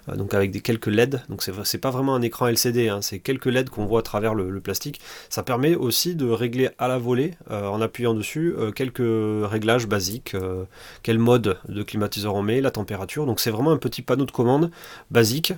euh, 0.09 0.17
donc 0.17 0.35
avec 0.35 0.51
des 0.51 0.61
quelques 0.61 0.87
LED. 0.87 1.23
Donc 1.29 1.43
c'est 1.43 1.79
pas 1.79 1.91
vraiment 1.91 2.15
un 2.15 2.23
écran 2.23 2.49
LCD, 2.49 2.89
hein, 2.89 3.01
c'est 3.03 3.19
quelques 3.19 3.47
LED 3.47 3.71
qu'on 3.71 3.87
voit 3.87 4.01
à 4.01 4.03
travers 4.03 4.35
le, 4.35 4.59
plastique. 4.61 5.01
Ça 5.31 5.43
permet 5.43 5.75
aussi 5.77 6.17
de 6.17 6.29
régler 6.29 6.71
à 6.79 6.89
la 6.89 6.99
volée, 6.99 7.35
en 7.49 7.81
appuyant 7.81 8.13
dessus, 8.13 8.55
quelques 8.75 8.99
réglages 8.99 9.87
basiques, 9.87 10.35
quel 11.05 11.19
mode 11.21 11.59
de 11.69 11.83
climatiseur 11.85 12.35
on 12.35 12.43
met, 12.43 12.61
la 12.61 12.73
température. 12.73 13.25
Donc 13.25 13.39
c'est 13.39 13.51
vraiment 13.51 13.71
un 13.71 13.77
petit 13.77 14.03
panneau 14.03 14.25
de 14.25 14.33
commande 14.33 14.73
basique 15.13 15.53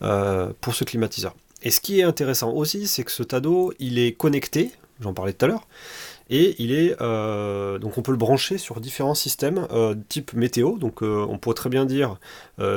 pour 0.00 0.74
ce 0.74 0.84
climatiseur. 0.84 1.34
Et 1.62 1.70
ce 1.70 1.80
qui 1.80 2.00
est 2.00 2.02
intéressant 2.02 2.52
aussi, 2.52 2.86
c'est 2.86 3.04
que 3.04 3.10
ce 3.10 3.22
Tado, 3.22 3.72
il 3.78 3.98
est 3.98 4.12
connecté, 4.12 4.70
j'en 5.00 5.12
parlais 5.12 5.32
tout 5.32 5.44
à 5.44 5.48
l'heure, 5.48 5.66
et 6.28 6.56
il 6.58 6.72
est 6.72 6.96
euh, 7.00 7.78
donc 7.78 7.98
on 7.98 8.02
peut 8.02 8.10
le 8.10 8.18
brancher 8.18 8.58
sur 8.58 8.80
différents 8.80 9.14
systèmes 9.14 9.66
euh, 9.70 9.94
type 10.08 10.32
météo. 10.32 10.76
Donc 10.78 11.02
euh, 11.02 11.24
on 11.28 11.38
pourrait 11.38 11.54
très 11.54 11.70
bien 11.70 11.84
dire 11.84 12.18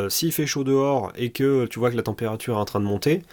s'il 0.10 0.32
fait 0.32 0.46
chaud 0.46 0.64
dehors 0.64 1.12
et 1.16 1.32
que 1.32 1.66
tu 1.66 1.80
vois 1.80 1.90
que 1.92 1.96
la 1.96 2.04
température 2.04 2.56
est 2.56 2.60
en 2.60 2.66
train 2.66 2.80
de 2.80 2.86
monter, 2.86 3.24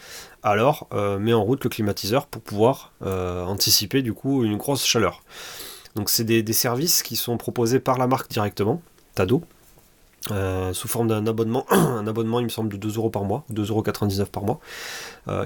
alors 0.43 0.89
mets 1.19 1.33
en 1.33 1.43
route 1.43 1.65
le 1.65 1.71
climatiseur 1.71 2.27
pour 2.27 2.41
pouvoir 2.43 2.93
anticiper 3.01 4.03
du 4.03 4.13
coup 4.13 4.45
une 4.45 4.57
grosse 4.57 4.85
chaleur. 4.85 5.23
Donc 5.97 6.11
c'est 6.11 6.25
des, 6.25 6.53
services 6.53 7.03
qui 7.03 7.17
sont 7.17 7.37
proposés 7.37 7.81
par 7.81 7.99
la 7.99 8.07
marque 8.07 8.31
directement, 8.31 8.83
Tado. 9.15 9.43
Sous 10.73 10.89
forme 10.89 11.09
d'un 11.09 11.27
abonnement, 11.27 11.67
un 11.71 12.07
abonnement 12.07 12.41
il 12.41 12.45
me 12.45 12.51
semble 12.51 12.69
de 12.71 12.77
2 12.77 12.97
euros 12.97 13.11
par 13.11 13.25
mois, 13.25 13.45
2,99€ 13.53 14.27
par 14.27 14.45
mois, 14.45 14.61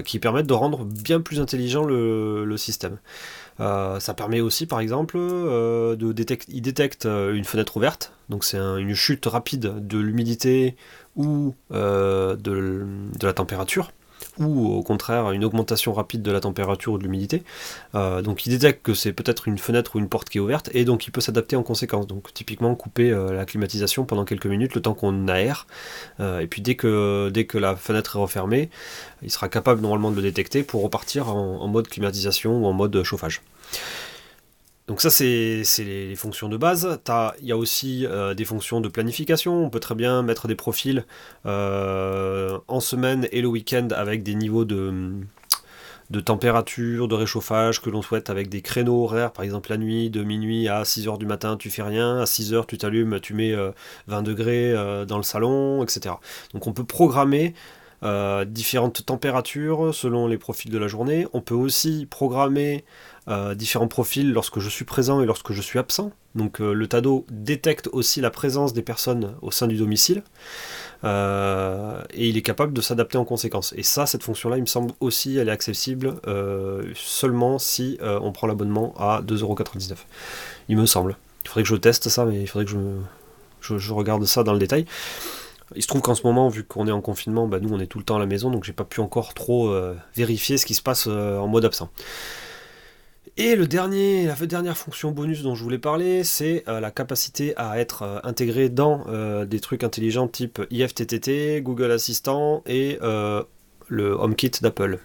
qui 0.03 0.19
permettent 0.19 0.47
de 0.47 0.53
rendre 0.53 0.85
bien 0.85 1.21
plus 1.21 1.39
intelligent 1.39 1.83
le 1.83 2.55
système. 2.57 2.97
Euh, 3.61 3.99
ça 3.99 4.13
permet 4.13 4.41
aussi, 4.41 4.65
par 4.65 4.79
exemple, 4.79 5.17
euh, 5.17 5.95
de 5.95 6.15
il 6.47 6.61
détecte 6.61 7.05
euh, 7.05 7.33
une 7.33 7.45
fenêtre 7.45 7.77
ouverte, 7.77 8.13
donc 8.29 8.43
c'est 8.43 8.57
une 8.57 8.95
chute 8.95 9.25
rapide 9.25 9.87
de 9.87 9.99
l'humidité 9.99 10.75
ou 11.15 11.53
de, 11.69 12.87
la 13.21 13.33
température 13.33 13.91
ou 14.39 14.67
au 14.73 14.83
contraire 14.83 15.31
une 15.31 15.43
augmentation 15.43 15.93
rapide 15.93 16.21
de 16.21 16.31
la 16.31 16.39
température 16.39 16.93
ou 16.93 16.97
de 16.97 17.03
l'humidité. 17.03 17.43
Euh, 17.95 18.21
donc 18.21 18.45
il 18.45 18.49
détecte 18.49 18.83
que 18.83 18.93
c'est 18.93 19.13
peut-être 19.13 19.47
une 19.47 19.57
fenêtre 19.57 19.95
ou 19.95 19.99
une 19.99 20.09
porte 20.09 20.29
qui 20.29 20.37
est 20.37 20.41
ouverte 20.41 20.69
et 20.73 20.85
donc 20.85 21.07
il 21.07 21.11
peut 21.11 21.21
s'adapter 21.21 21.55
en 21.55 21.63
conséquence. 21.63 22.07
Donc 22.07 22.33
typiquement 22.33 22.73
couper 22.75 23.11
euh, 23.11 23.33
la 23.33 23.45
climatisation 23.45 24.05
pendant 24.05 24.25
quelques 24.25 24.45
minutes, 24.45 24.75
le 24.75 24.81
temps 24.81 24.93
qu'on 24.93 25.27
aère. 25.27 25.67
Euh, 26.19 26.39
et 26.39 26.47
puis 26.47 26.61
dès 26.61 26.75
que, 26.75 27.29
dès 27.33 27.45
que 27.45 27.57
la 27.57 27.75
fenêtre 27.75 28.15
est 28.15 28.19
refermée, 28.19 28.69
il 29.21 29.31
sera 29.31 29.49
capable 29.49 29.81
normalement 29.81 30.11
de 30.11 30.15
le 30.15 30.21
détecter 30.21 30.63
pour 30.63 30.83
repartir 30.83 31.29
en 31.29 31.67
mode 31.67 31.87
climatisation 31.87 32.63
ou 32.63 32.65
en 32.65 32.73
mode 32.73 33.03
chauffage. 33.03 33.41
Donc 34.91 34.99
ça, 34.99 35.09
c'est 35.09 35.63
les, 35.85 36.15
fonctions 36.17 36.49
de 36.49 36.57
base. 36.57 36.99
Il 37.39 37.47
y 37.47 37.53
a 37.53 37.55
aussi 37.55 38.05
euh, 38.05 38.33
des 38.33 38.43
fonctions 38.43 38.81
de 38.81 38.89
planification. 38.89 39.63
On 39.63 39.69
peut 39.69 39.79
très 39.79 39.95
bien 39.95 40.21
mettre 40.21 40.49
des 40.49 40.55
profils 40.55 41.05
euh, 41.45 42.59
en 42.67 42.81
semaine 42.81 43.25
et 43.31 43.41
le 43.41 43.47
week-end 43.47 43.87
avec 43.95 44.21
des 44.21 44.35
niveaux 44.35 44.65
de, 44.65 45.13
température, 46.25 47.07
de 47.07 47.15
réchauffage 47.15 47.81
que 47.81 47.89
l'on 47.89 48.01
souhaite 48.01 48.29
avec 48.29 48.49
des 48.49 48.61
créneaux 48.61 49.05
horaires. 49.05 49.31
Par 49.31 49.45
exemple, 49.45 49.69
la 49.69 49.77
nuit, 49.77 50.09
de 50.09 50.23
minuit 50.25 50.67
à 50.67 50.83
6h 50.83 51.17
du 51.17 51.25
matin, 51.25 51.55
tu 51.55 51.69
fais 51.69 51.83
rien. 51.83 52.17
À 52.17 52.25
6h, 52.25 52.65
tu 52.65 52.77
t'allumes, 52.77 53.21
tu 53.21 53.33
mets 53.33 53.55
20 53.55 54.17
euh, 54.17 54.21
degrés 54.23 55.05
dans 55.05 55.15
le 55.15 55.23
salon, 55.23 55.83
etc. 55.83 56.15
Donc 56.53 56.67
on 56.67 56.73
peut 56.73 56.83
programmer 56.83 57.53
différentes 58.47 59.05
températures 59.05 59.93
selon 59.93 60.27
les 60.27 60.37
profils 60.37 60.71
de 60.71 60.77
la 60.77 60.87
journée. 60.87 61.27
On 61.31 61.39
peut 61.39 61.55
aussi 61.55 62.07
programmer 62.09 62.83
euh, 63.27 63.53
différents 63.53 63.87
profils 63.87 64.31
lorsque 64.33 64.57
je 64.57 64.67
suis 64.67 64.83
présent 64.83 65.21
et 65.21 65.27
lorsque 65.27 65.51
je 65.51 65.61
suis 65.61 65.77
absent. 65.77 66.11
Donc 66.33 66.59
euh, 66.59 66.73
le 66.73 66.87
TADO 66.87 67.27
détecte 67.29 67.87
aussi 67.91 68.19
la 68.19 68.31
présence 68.31 68.73
des 68.73 68.81
personnes 68.81 69.35
au 69.43 69.51
sein 69.51 69.67
du 69.67 69.77
domicile 69.77 70.23
euh, 71.03 72.01
et 72.15 72.29
il 72.29 72.35
est 72.37 72.41
capable 72.41 72.73
de 72.73 72.81
s'adapter 72.81 73.19
en 73.19 73.25
conséquence. 73.25 73.75
Et 73.77 73.83
ça, 73.83 74.07
cette 74.07 74.23
fonction-là, 74.23 74.57
il 74.57 74.61
me 74.61 74.65
semble 74.65 74.93
aussi, 75.01 75.37
elle 75.37 75.49
est 75.49 75.51
accessible 75.51 76.15
seulement 76.95 77.59
si 77.59 77.99
on 78.01 78.31
prend 78.31 78.47
l'abonnement 78.47 78.95
à 78.97 79.21
2,99€. 79.21 79.97
Il 80.69 80.77
me 80.77 80.87
semble. 80.87 81.15
Il 81.43 81.49
faudrait 81.49 81.63
que 81.63 81.69
je 81.69 81.75
teste 81.75 82.09
ça, 82.09 82.25
mais 82.25 82.41
il 82.41 82.47
faudrait 82.47 82.65
que 82.65 82.71
je, 82.71 83.77
je, 83.77 83.93
regarde 83.93 84.25
ça 84.25 84.43
dans 84.43 84.53
le 84.53 84.59
détail. 84.59 84.85
Il 85.75 85.83
se 85.83 85.87
trouve 85.87 86.01
qu'en 86.01 86.15
ce 86.15 86.23
moment, 86.25 86.49
vu 86.49 86.63
qu'on 86.63 86.87
est 86.87 86.91
en 86.91 87.01
confinement, 87.01 87.47
bah, 87.47 87.59
nous 87.59 87.71
on 87.71 87.79
est 87.79 87.87
tout 87.87 87.99
le 87.99 88.03
temps 88.03 88.15
à 88.15 88.19
la 88.19 88.25
maison, 88.25 88.49
donc 88.49 88.63
j'ai 88.63 88.73
pas 88.73 88.83
pu 88.83 88.99
encore 88.99 89.35
trop 89.35 89.71
vérifier 90.15 90.57
ce 90.57 90.65
qui 90.65 90.73
se 90.73 90.81
passe 90.81 91.05
en 91.05 91.47
mode 91.47 91.65
absent. 91.65 91.91
Et 93.37 93.55
le 93.55 93.65
dernier, 93.65 94.25
la 94.25 94.35
dernière 94.35 94.77
fonction 94.77 95.11
bonus 95.11 95.41
dont 95.41 95.55
je 95.55 95.63
voulais 95.63 95.77
parler, 95.77 96.23
c'est 96.23 96.65
euh, 96.67 96.81
la 96.81 96.91
capacité 96.91 97.53
à 97.55 97.79
être 97.79 98.03
euh, 98.03 98.19
intégré 98.23 98.67
dans 98.67 99.05
euh, 99.07 99.45
des 99.45 99.61
trucs 99.61 99.85
intelligents 99.85 100.27
type 100.27 100.61
IFTTT, 100.69 101.61
Google 101.61 101.91
Assistant 101.91 102.61
et 102.65 102.99
le 103.01 104.11
HomeKit 104.11 104.51
d'Apple. 104.61 104.99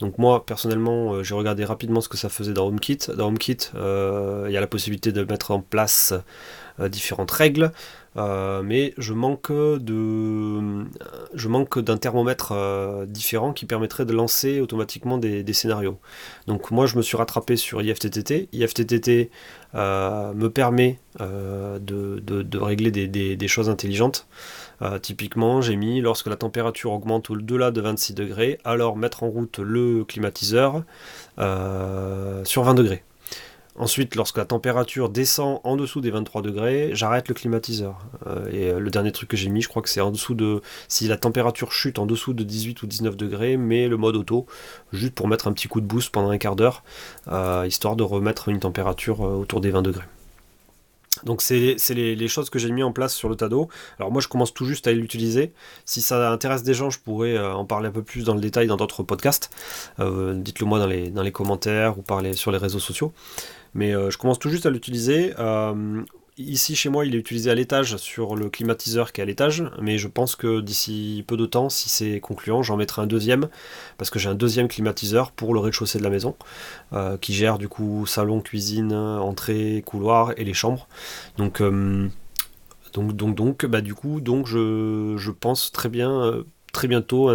Donc 0.00 0.18
moi 0.18 0.46
personnellement 0.46 1.22
j'ai 1.22 1.34
regardé 1.34 1.64
rapidement 1.64 2.00
ce 2.00 2.08
que 2.08 2.16
ça 2.16 2.28
faisait 2.28 2.52
dans 2.52 2.66
HomeKit. 2.66 2.98
Dans 3.16 3.28
HomeKit 3.28 3.70
il 3.74 4.52
y 4.52 4.56
a 4.56 4.60
la 4.60 4.66
possibilité 4.66 5.12
de 5.12 5.24
mettre 5.24 5.50
en 5.50 5.60
place 5.60 6.14
différentes 6.78 7.30
règles. 7.30 7.72
Euh, 8.18 8.62
mais 8.62 8.94
je 8.98 9.12
manque 9.12 9.52
d'un 11.78 11.96
thermomètre 11.96 12.52
euh, 12.52 13.06
différent 13.06 13.52
qui 13.52 13.64
permettrait 13.64 14.04
de 14.04 14.12
lancer 14.12 14.60
automatiquement 14.60 15.18
des, 15.18 15.52
scénarios. 15.52 15.98
Donc 16.46 16.70
moi 16.70 16.86
je 16.86 16.96
me 16.96 17.02
suis 17.02 17.16
rattrapé 17.16 17.56
sur 17.56 17.80
IFTTT. 17.80 18.48
IFTTT 18.52 19.30
euh, 19.74 20.32
me 20.34 20.48
permet 20.48 20.98
de, 21.20 22.58
régler 22.58 22.90
des, 22.90 23.48
choses 23.48 23.68
intelligentes. 23.68 24.26
Typiquement, 25.02 25.60
j'ai 25.60 25.76
mis 25.76 26.00
lorsque 26.00 26.28
la 26.28 26.36
température 26.36 26.92
augmente 26.92 27.30
au-delà 27.30 27.70
de 27.70 27.80
26 27.80 28.14
degrés, 28.14 28.58
alors 28.64 28.96
mettre 28.96 29.22
en 29.22 29.28
route 29.28 29.58
le 29.58 30.04
climatiseur 30.04 30.84
sur 31.36 32.62
20 32.62 32.74
degrés. 32.74 33.02
Ensuite, 33.78 34.16
lorsque 34.16 34.38
la 34.38 34.44
température 34.44 35.08
descend 35.08 35.60
en 35.62 35.76
dessous 35.76 36.00
des 36.00 36.10
23 36.10 36.42
degrés, 36.42 36.90
j'arrête 36.94 37.28
le 37.28 37.34
climatiseur. 37.34 38.00
Euh, 38.26 38.50
et 38.50 38.70
euh, 38.70 38.80
le 38.80 38.90
dernier 38.90 39.12
truc 39.12 39.28
que 39.28 39.36
j'ai 39.36 39.48
mis, 39.48 39.62
je 39.62 39.68
crois 39.68 39.82
que 39.82 39.88
c'est 39.88 40.00
en 40.00 40.10
dessous 40.10 40.34
de. 40.34 40.62
Si 40.88 41.06
la 41.06 41.16
température 41.16 41.70
chute 41.70 42.00
en 42.00 42.06
dessous 42.06 42.34
de 42.34 42.42
18 42.42 42.82
ou 42.82 42.88
19 42.88 43.16
degrés, 43.16 43.56
mais 43.56 43.86
le 43.86 43.96
mode 43.96 44.16
auto, 44.16 44.46
juste 44.92 45.14
pour 45.14 45.28
mettre 45.28 45.46
un 45.46 45.52
petit 45.52 45.68
coup 45.68 45.80
de 45.80 45.86
boost 45.86 46.10
pendant 46.10 46.30
un 46.30 46.38
quart 46.38 46.56
d'heure, 46.56 46.82
euh, 47.28 47.64
histoire 47.68 47.94
de 47.94 48.02
remettre 48.02 48.48
une 48.48 48.58
température 48.58 49.20
autour 49.20 49.60
des 49.60 49.70
20 49.70 49.82
degrés. 49.82 50.04
Donc 51.24 51.42
c'est 51.42 51.76
les, 51.90 52.28
choses 52.28 52.50
que 52.50 52.58
j'ai 52.58 52.70
mis 52.70 52.82
en 52.82 52.92
place 52.92 53.14
sur 53.14 53.28
le 53.28 53.36
Tado. 53.36 53.68
Alors 53.98 54.12
moi 54.12 54.20
je 54.20 54.28
commence 54.28 54.54
tout 54.54 54.64
juste 54.64 54.86
à 54.86 54.92
l'utiliser. 54.92 55.52
Si 55.84 56.00
ça 56.00 56.30
intéresse 56.30 56.62
des 56.62 56.74
gens, 56.74 56.90
je 56.90 56.98
pourrais 56.98 57.38
en 57.38 57.64
parler 57.64 57.88
un 57.88 57.92
peu 57.92 58.02
plus 58.02 58.24
dans 58.24 58.34
le 58.34 58.40
détail 58.40 58.66
dans 58.66 58.76
d'autres 58.76 59.02
podcasts. 59.02 59.50
Dites-le 59.98 60.66
moi 60.66 60.78
dans 60.78 60.86
les, 60.86 61.32
commentaires 61.32 61.98
ou 61.98 62.02
parler 62.02 62.34
sur 62.34 62.52
les 62.52 62.58
réseaux 62.58 62.78
sociaux. 62.78 63.12
Mais 63.74 63.94
euh, 63.94 64.10
je 64.10 64.18
commence 64.18 64.38
tout 64.38 64.50
juste 64.50 64.66
à 64.66 64.70
l'utiliser. 64.70 65.34
Euh, 65.38 66.02
ici 66.38 66.74
chez 66.76 66.88
moi, 66.88 67.04
il 67.04 67.14
est 67.14 67.18
utilisé 67.18 67.50
à 67.50 67.54
l'étage 67.54 67.96
sur 67.96 68.36
le 68.36 68.48
climatiseur 68.48 69.12
qui 69.12 69.20
est 69.20 69.24
à 69.24 69.26
l'étage, 69.26 69.64
mais 69.80 69.98
je 69.98 70.08
pense 70.08 70.36
que 70.36 70.60
d'ici 70.60 71.24
peu 71.26 71.36
de 71.36 71.46
temps, 71.46 71.68
si 71.68 71.88
c'est 71.88 72.20
concluant, 72.20 72.62
j'en 72.62 72.76
mettrai 72.76 73.02
un 73.02 73.06
deuxième, 73.06 73.48
parce 73.98 74.10
que 74.10 74.18
j'ai 74.18 74.28
un 74.28 74.34
deuxième 74.34 74.68
climatiseur 74.68 75.32
pour 75.32 75.54
le 75.54 75.60
rez-de-chaussée 75.60 75.98
de 75.98 76.04
la 76.04 76.10
maison, 76.10 76.36
euh, 76.92 77.16
qui 77.18 77.34
gère 77.34 77.58
du 77.58 77.68
coup 77.68 78.06
salon, 78.06 78.40
cuisine, 78.40 78.92
entrée, 78.92 79.82
couloir 79.84 80.32
et 80.36 80.44
les 80.44 80.54
chambres. 80.54 80.88
Donc, 81.36 81.60
donc, 82.92 83.12
donc, 83.12 83.34
donc, 83.34 83.66
bah, 83.66 83.80
du 83.80 83.94
coup, 83.94 84.20
donc 84.20 84.46
je, 84.46 85.30
pense 85.30 85.72
très 85.72 85.88
bien, 85.88 86.44
très 86.72 86.88
bientôt 86.88 87.30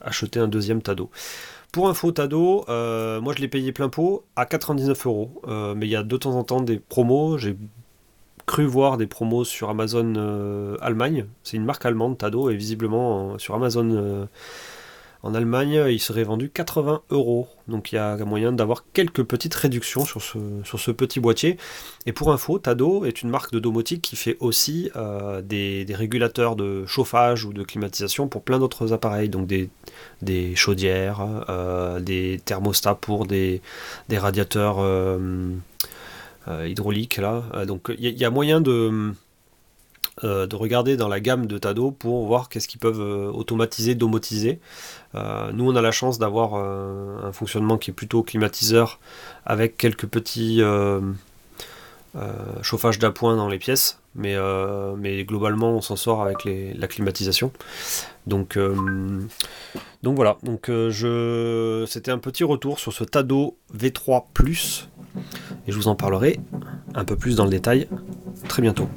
acheter 0.00 0.40
un 0.40 0.48
deuxième 0.48 0.82
Tado. 0.82 1.10
Pour 1.72 1.96
faux 1.96 2.10
Tado, 2.10 2.64
euh, 2.68 3.20
moi 3.20 3.32
je 3.36 3.40
l'ai 3.40 3.46
payé 3.46 3.70
plein 3.70 3.88
pot 3.88 4.24
à 4.34 4.44
99 4.44 5.06
euros. 5.06 5.40
Euh, 5.46 5.74
mais 5.76 5.86
il 5.86 5.90
y 5.90 5.96
a 5.96 6.02
de 6.02 6.16
temps 6.16 6.34
en 6.34 6.42
temps 6.42 6.60
des 6.60 6.80
promos. 6.80 7.38
J'ai 7.38 7.56
cru 8.50 8.64
voir 8.64 8.96
des 8.96 9.06
promos 9.06 9.44
sur 9.44 9.70
Amazon 9.70 10.12
euh, 10.16 10.76
Allemagne. 10.80 11.26
C'est 11.44 11.56
une 11.56 11.64
marque 11.64 11.86
allemande, 11.86 12.18
Tado, 12.18 12.50
et 12.50 12.56
visiblement 12.56 13.38
sur 13.38 13.54
Amazon 13.54 14.26
en 15.22 15.34
Allemagne, 15.34 15.84
il 15.88 15.98
serait 16.00 16.24
vendu 16.24 16.48
80 16.48 17.02
euros. 17.10 17.48
Donc 17.68 17.92
il 17.92 17.96
y 17.96 17.98
a 17.98 18.16
moyen 18.24 18.52
d'avoir 18.52 18.84
quelques 18.94 19.22
petites 19.22 19.54
réductions 19.54 20.04
sur 20.06 20.22
ce, 20.22 20.38
sur 20.64 20.80
ce, 20.80 20.90
petit 20.90 21.20
boîtier. 21.20 21.58
Et 22.06 22.12
pour 22.12 22.32
info, 22.32 22.58
Tado 22.58 23.04
est 23.04 23.20
une 23.22 23.28
marque 23.28 23.52
de 23.52 23.58
domotique 23.58 24.00
qui 24.00 24.16
fait 24.16 24.38
aussi 24.40 24.90
euh, 24.96 25.42
des, 25.42 25.84
régulateurs 25.90 26.56
de 26.56 26.86
chauffage 26.86 27.44
ou 27.44 27.52
de 27.52 27.62
climatisation 27.62 28.28
pour 28.28 28.42
plein 28.42 28.58
d'autres 28.58 28.94
appareils. 28.94 29.28
Donc 29.28 29.46
des, 29.46 30.56
chaudières, 30.56 31.44
euh, 31.50 32.00
des 32.00 32.40
thermostats 32.42 32.94
pour 32.94 33.26
des 33.26 33.60
radiateurs 34.10 34.78
euh, 36.48 36.68
hydrauliques. 36.68 37.18
Là. 37.18 37.42
Donc 37.66 37.92
il 37.98 38.18
y, 38.18 38.24
a 38.24 38.30
moyen 38.30 38.60
de 38.60 39.14
euh, 40.22 40.46
de 40.46 40.54
regarder 40.54 40.98
dans 40.98 41.08
la 41.08 41.18
gamme 41.18 41.46
de 41.46 41.56
Tado 41.56 41.92
pour 41.92 42.26
voir 42.26 42.50
qu'est-ce 42.50 42.68
qu'ils 42.68 42.80
peuvent 42.80 43.00
euh, 43.00 43.30
automatiser, 43.30 43.94
domotiser. 43.94 44.60
Euh, 45.14 45.50
nous, 45.52 45.70
on 45.70 45.74
a 45.76 45.80
la 45.80 45.92
chance 45.92 46.18
d'avoir 46.18 46.56
un 46.56 47.32
fonctionnement 47.32 47.78
qui 47.78 47.90
est 47.90 47.94
plutôt 47.94 48.22
climatiseur 48.22 48.98
avec 49.46 49.78
quelques 49.78 50.06
petits 50.06 50.62
chauffages 52.62 52.98
d'appoint 52.98 53.36
dans 53.36 53.48
les 53.48 53.58
pièces, 53.58 53.98
mais, 54.14 54.36
globalement, 55.24 55.70
on 55.70 55.80
s'en 55.80 55.96
sort 55.96 56.22
avec 56.22 56.44
la 56.44 56.86
climatisation. 56.86 57.50
Donc, 58.26 58.58
donc 60.02 60.16
voilà, 60.16 60.36
donc, 60.42 60.70
c'était 61.88 62.10
un 62.10 62.18
petit 62.18 62.44
retour 62.44 62.78
sur 62.78 62.92
ce 62.92 63.04
Tado 63.04 63.56
V3 63.74 64.24
Plus, 64.34 64.89
et 65.66 65.72
je 65.72 65.76
vous 65.76 65.88
en 65.88 65.94
parlerai 65.94 66.38
un 66.94 67.04
peu 67.04 67.16
plus 67.16 67.36
dans 67.36 67.44
le 67.44 67.50
détail 67.50 67.88
très 68.48 68.62
bientôt. 68.62 68.88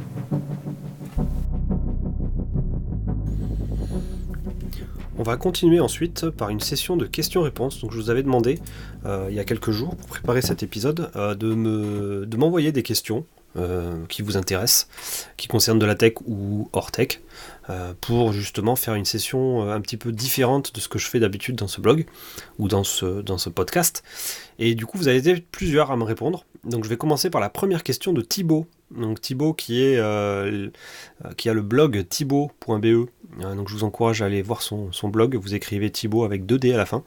On 5.20 5.24
va 5.24 5.38
continuer 5.38 5.80
ensuite 5.80 6.30
par 6.32 6.50
une 6.50 6.60
session 6.60 6.98
de 6.98 7.06
questions-réponses. 7.06 7.80
Donc 7.80 7.92
je 7.92 7.98
vous 7.98 8.10
avais 8.10 8.24
demandé 8.24 8.60
euh, 9.06 9.28
il 9.30 9.36
y 9.36 9.40
a 9.40 9.46
quelques 9.46 9.72
jours 9.72 9.96
pour 9.96 10.08
préparer 10.08 10.42
cet 10.42 10.64
épisode 10.64 11.12
euh, 11.16 11.36
de, 11.36 11.54
me, 11.54 12.26
de 12.26 12.38
m'envoyer 12.38 12.72
des 12.72 12.84
questions 12.84 13.26
euh, 13.56 14.06
qui 14.10 14.22
vous 14.22 14.38
intéressent, 14.38 14.88
qui 15.38 15.48
concernent 15.48 15.80
de 15.80 15.86
la 15.86 15.96
tech 15.96 16.14
ou 16.26 16.70
hors 16.74 16.92
tech, 16.92 17.20
pour 18.02 18.34
justement 18.34 18.76
faire 18.76 18.96
une 18.96 19.06
session 19.06 19.72
un 19.72 19.80
petit 19.80 19.96
peu 19.96 20.12
différente 20.12 20.76
de 20.76 20.82
ce 20.82 20.90
que 20.90 21.00
je 21.00 21.08
fais 21.08 21.22
d'habitude 21.22 21.56
dans 21.56 21.70
ce 21.70 21.80
blog 21.80 22.06
ou 22.60 22.68
dans 22.68 22.84
ce, 22.84 23.22
dans 23.22 23.38
ce 23.38 23.50
podcast. 23.50 24.04
Et 24.60 24.76
du 24.76 24.86
coup 24.86 24.98
vous 24.98 25.08
avez 25.08 25.18
été 25.18 25.38
plusieurs 25.40 25.90
à 25.90 25.96
me 25.96 26.04
répondre. 26.04 26.46
Donc 26.66 26.84
je 26.84 26.90
vais 26.90 26.98
commencer 26.98 27.30
par 27.30 27.40
la 27.40 27.50
première 27.50 27.84
question 27.84 28.12
de 28.12 28.22
Thibaut 28.22 28.68
donc 28.98 29.22
Thibaut 29.22 29.54
qui, 29.54 29.84
est, 29.84 29.98
euh, 29.98 30.70
qui 31.38 31.50
a 31.50 31.54
le 31.54 31.62
blog 31.62 32.06
thibaut.be. 32.08 32.86
Euh, 32.86 33.08
donc 33.56 33.68
je 33.70 33.74
vous 33.74 33.84
encourage 33.84 34.22
à 34.22 34.26
aller 34.26 34.42
voir 34.42 34.62
son, 34.62 34.92
blog. 35.06 35.36
Vous 35.36 35.56
écrivez 35.56 35.90
Thibaut 35.92 36.24
avec 36.24 36.46
2 36.46 36.60
D 36.60 36.74
à 36.74 36.78
la 36.78 36.86
fin. 36.86 37.04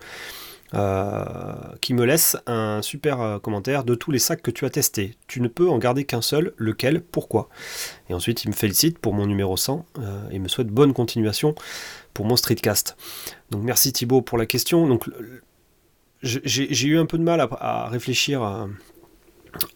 Euh, 0.75 1.55
qui 1.81 1.95
me 1.95 2.05
laisse 2.05 2.37
un 2.47 2.83
super 2.83 3.39
commentaire 3.41 3.85
de 3.85 3.95
tous 3.95 4.11
les 4.11 4.19
sacs 4.19 4.43
que 4.43 4.51
tu 4.51 4.65
as 4.65 4.71
testés. 4.71 5.17
Tu 5.29 5.41
ne 5.41 5.47
peux 5.47 5.69
en 5.69 5.79
garder 5.79 6.05
qu'un 6.05 6.23
seul, 6.23 6.55
lequel, 6.57 7.03
pourquoi? 7.03 7.49
Et 8.11 8.15
ensuite 8.15 8.43
il 8.43 8.49
me 8.49 8.53
félicite 8.53 8.99
pour 8.99 9.15
mon 9.15 9.27
numéro 9.27 9.57
100 9.57 9.87
et 10.33 10.41
me 10.41 10.49
souhaite 10.49 10.67
bonne 10.67 10.93
continuation 10.93 11.55
pour 12.15 12.27
mon 12.27 12.35
streetcast. 12.35 12.97
Donc 13.51 13.63
merci 13.63 13.93
Thibaut 13.93 14.23
pour 14.23 14.39
la 14.39 14.47
question. 14.47 14.89
Donc 14.89 15.09
j'ai 16.23 16.89
eu 16.89 16.99
un 16.99 17.07
peu 17.07 17.19
de 17.19 17.23
mal 17.23 17.41
à, 17.41 17.89
réfléchir 17.89 18.69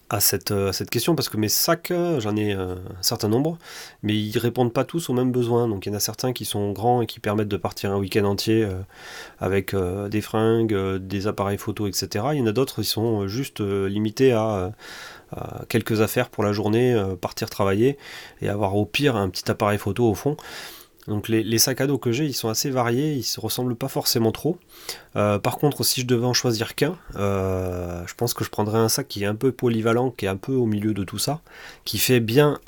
à 0.09 0.19
cette, 0.19 0.51
euh, 0.51 0.71
cette, 0.71 0.89
question 0.89 1.15
parce 1.15 1.29
que 1.29 1.37
mes 1.37 1.47
sacs, 1.47 1.91
euh, 1.91 2.19
j'en 2.19 2.35
ai 2.35 2.53
euh, 2.53 2.75
un 2.75 3.03
certain 3.03 3.27
nombre, 3.27 3.57
mais 4.03 4.13
ils 4.13 4.37
répondent 4.37 4.73
pas 4.73 4.83
tous 4.83 5.09
aux 5.09 5.13
mêmes 5.13 5.31
besoins. 5.31 5.67
Donc 5.67 5.85
il 5.85 5.89
y 5.89 5.91
en 5.91 5.95
a 5.95 6.01
certains 6.01 6.33
qui 6.33 6.45
sont 6.45 6.71
grands 6.71 7.01
et 7.01 7.05
qui 7.05 7.19
permettent 7.19 7.47
de 7.47 7.57
partir 7.57 7.91
un 7.91 7.97
week-end 7.97 8.25
entier 8.25 8.67
avec 9.39 9.75
des 9.75 10.21
fringues, 10.21 10.75
des 10.97 11.27
appareils 11.27 11.57
photo, 11.57 11.87
etc. 11.87 12.25
Il 12.33 12.39
y 12.39 12.41
en 12.41 12.47
a 12.47 12.51
d'autres 12.51 12.81
qui 12.81 12.87
sont 12.87 13.27
juste 13.27 13.59
limités 13.61 14.31
à, 14.33 14.71
quelques 15.69 16.01
affaires 16.01 16.29
pour 16.29 16.43
la 16.43 16.51
journée, 16.51 17.01
partir 17.21 17.49
travailler 17.49 17.97
et 18.41 18.49
avoir 18.49 18.75
au 18.75 18.85
pire 18.85 19.15
un 19.15 19.29
petit 19.29 19.49
appareil 19.49 19.77
photo 19.77 20.09
au 20.09 20.15
fond. 20.15 20.35
Donc 21.07 21.29
les, 21.29 21.57
sacs 21.57 21.81
à 21.81 21.87
dos 21.87 21.97
que 21.97 22.11
j'ai, 22.11 22.25
ils 22.25 22.33
sont 22.33 22.49
assez 22.49 22.69
variés, 22.69 23.13
ils 23.13 23.23
se 23.23 23.39
ressemblent 23.39 23.75
pas 23.75 23.87
forcément 23.87 24.31
trop. 24.31 24.57
Euh, 25.15 25.39
par 25.39 25.57
contre, 25.57 25.83
si 25.83 26.01
je 26.01 26.05
devais 26.05 26.25
en 26.25 26.33
choisir 26.33 26.75
qu'un, 26.75 26.95
euh, 27.15 28.03
je 28.05 28.13
pense 28.13 28.33
que 28.33 28.43
je 28.43 28.49
prendrais 28.49 28.77
un 28.77 28.89
sac 28.89 29.07
qui 29.07 29.23
est 29.23 29.27
un 29.27 29.35
peu 29.35 29.51
polyvalent, 29.51 30.11
qui 30.11 30.25
est 30.25 30.29
un 30.29 30.37
peu 30.37 30.53
au 30.53 30.65
milieu 30.67 30.93
de 30.93 31.03
tout 31.03 31.17
ça, 31.17 31.41
qui 31.85 31.97
fait 31.97 32.19
bien, 32.19 32.59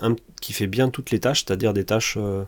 qui 0.42 0.54
fait 0.54 0.68
bien 0.68 0.90
toutes 0.90 1.12
les 1.12 1.20
tâches, 1.20 1.46
c'est-à-dire 1.46 1.74
des 1.74 1.86
tâches 1.86 2.18
euh, 2.18 2.46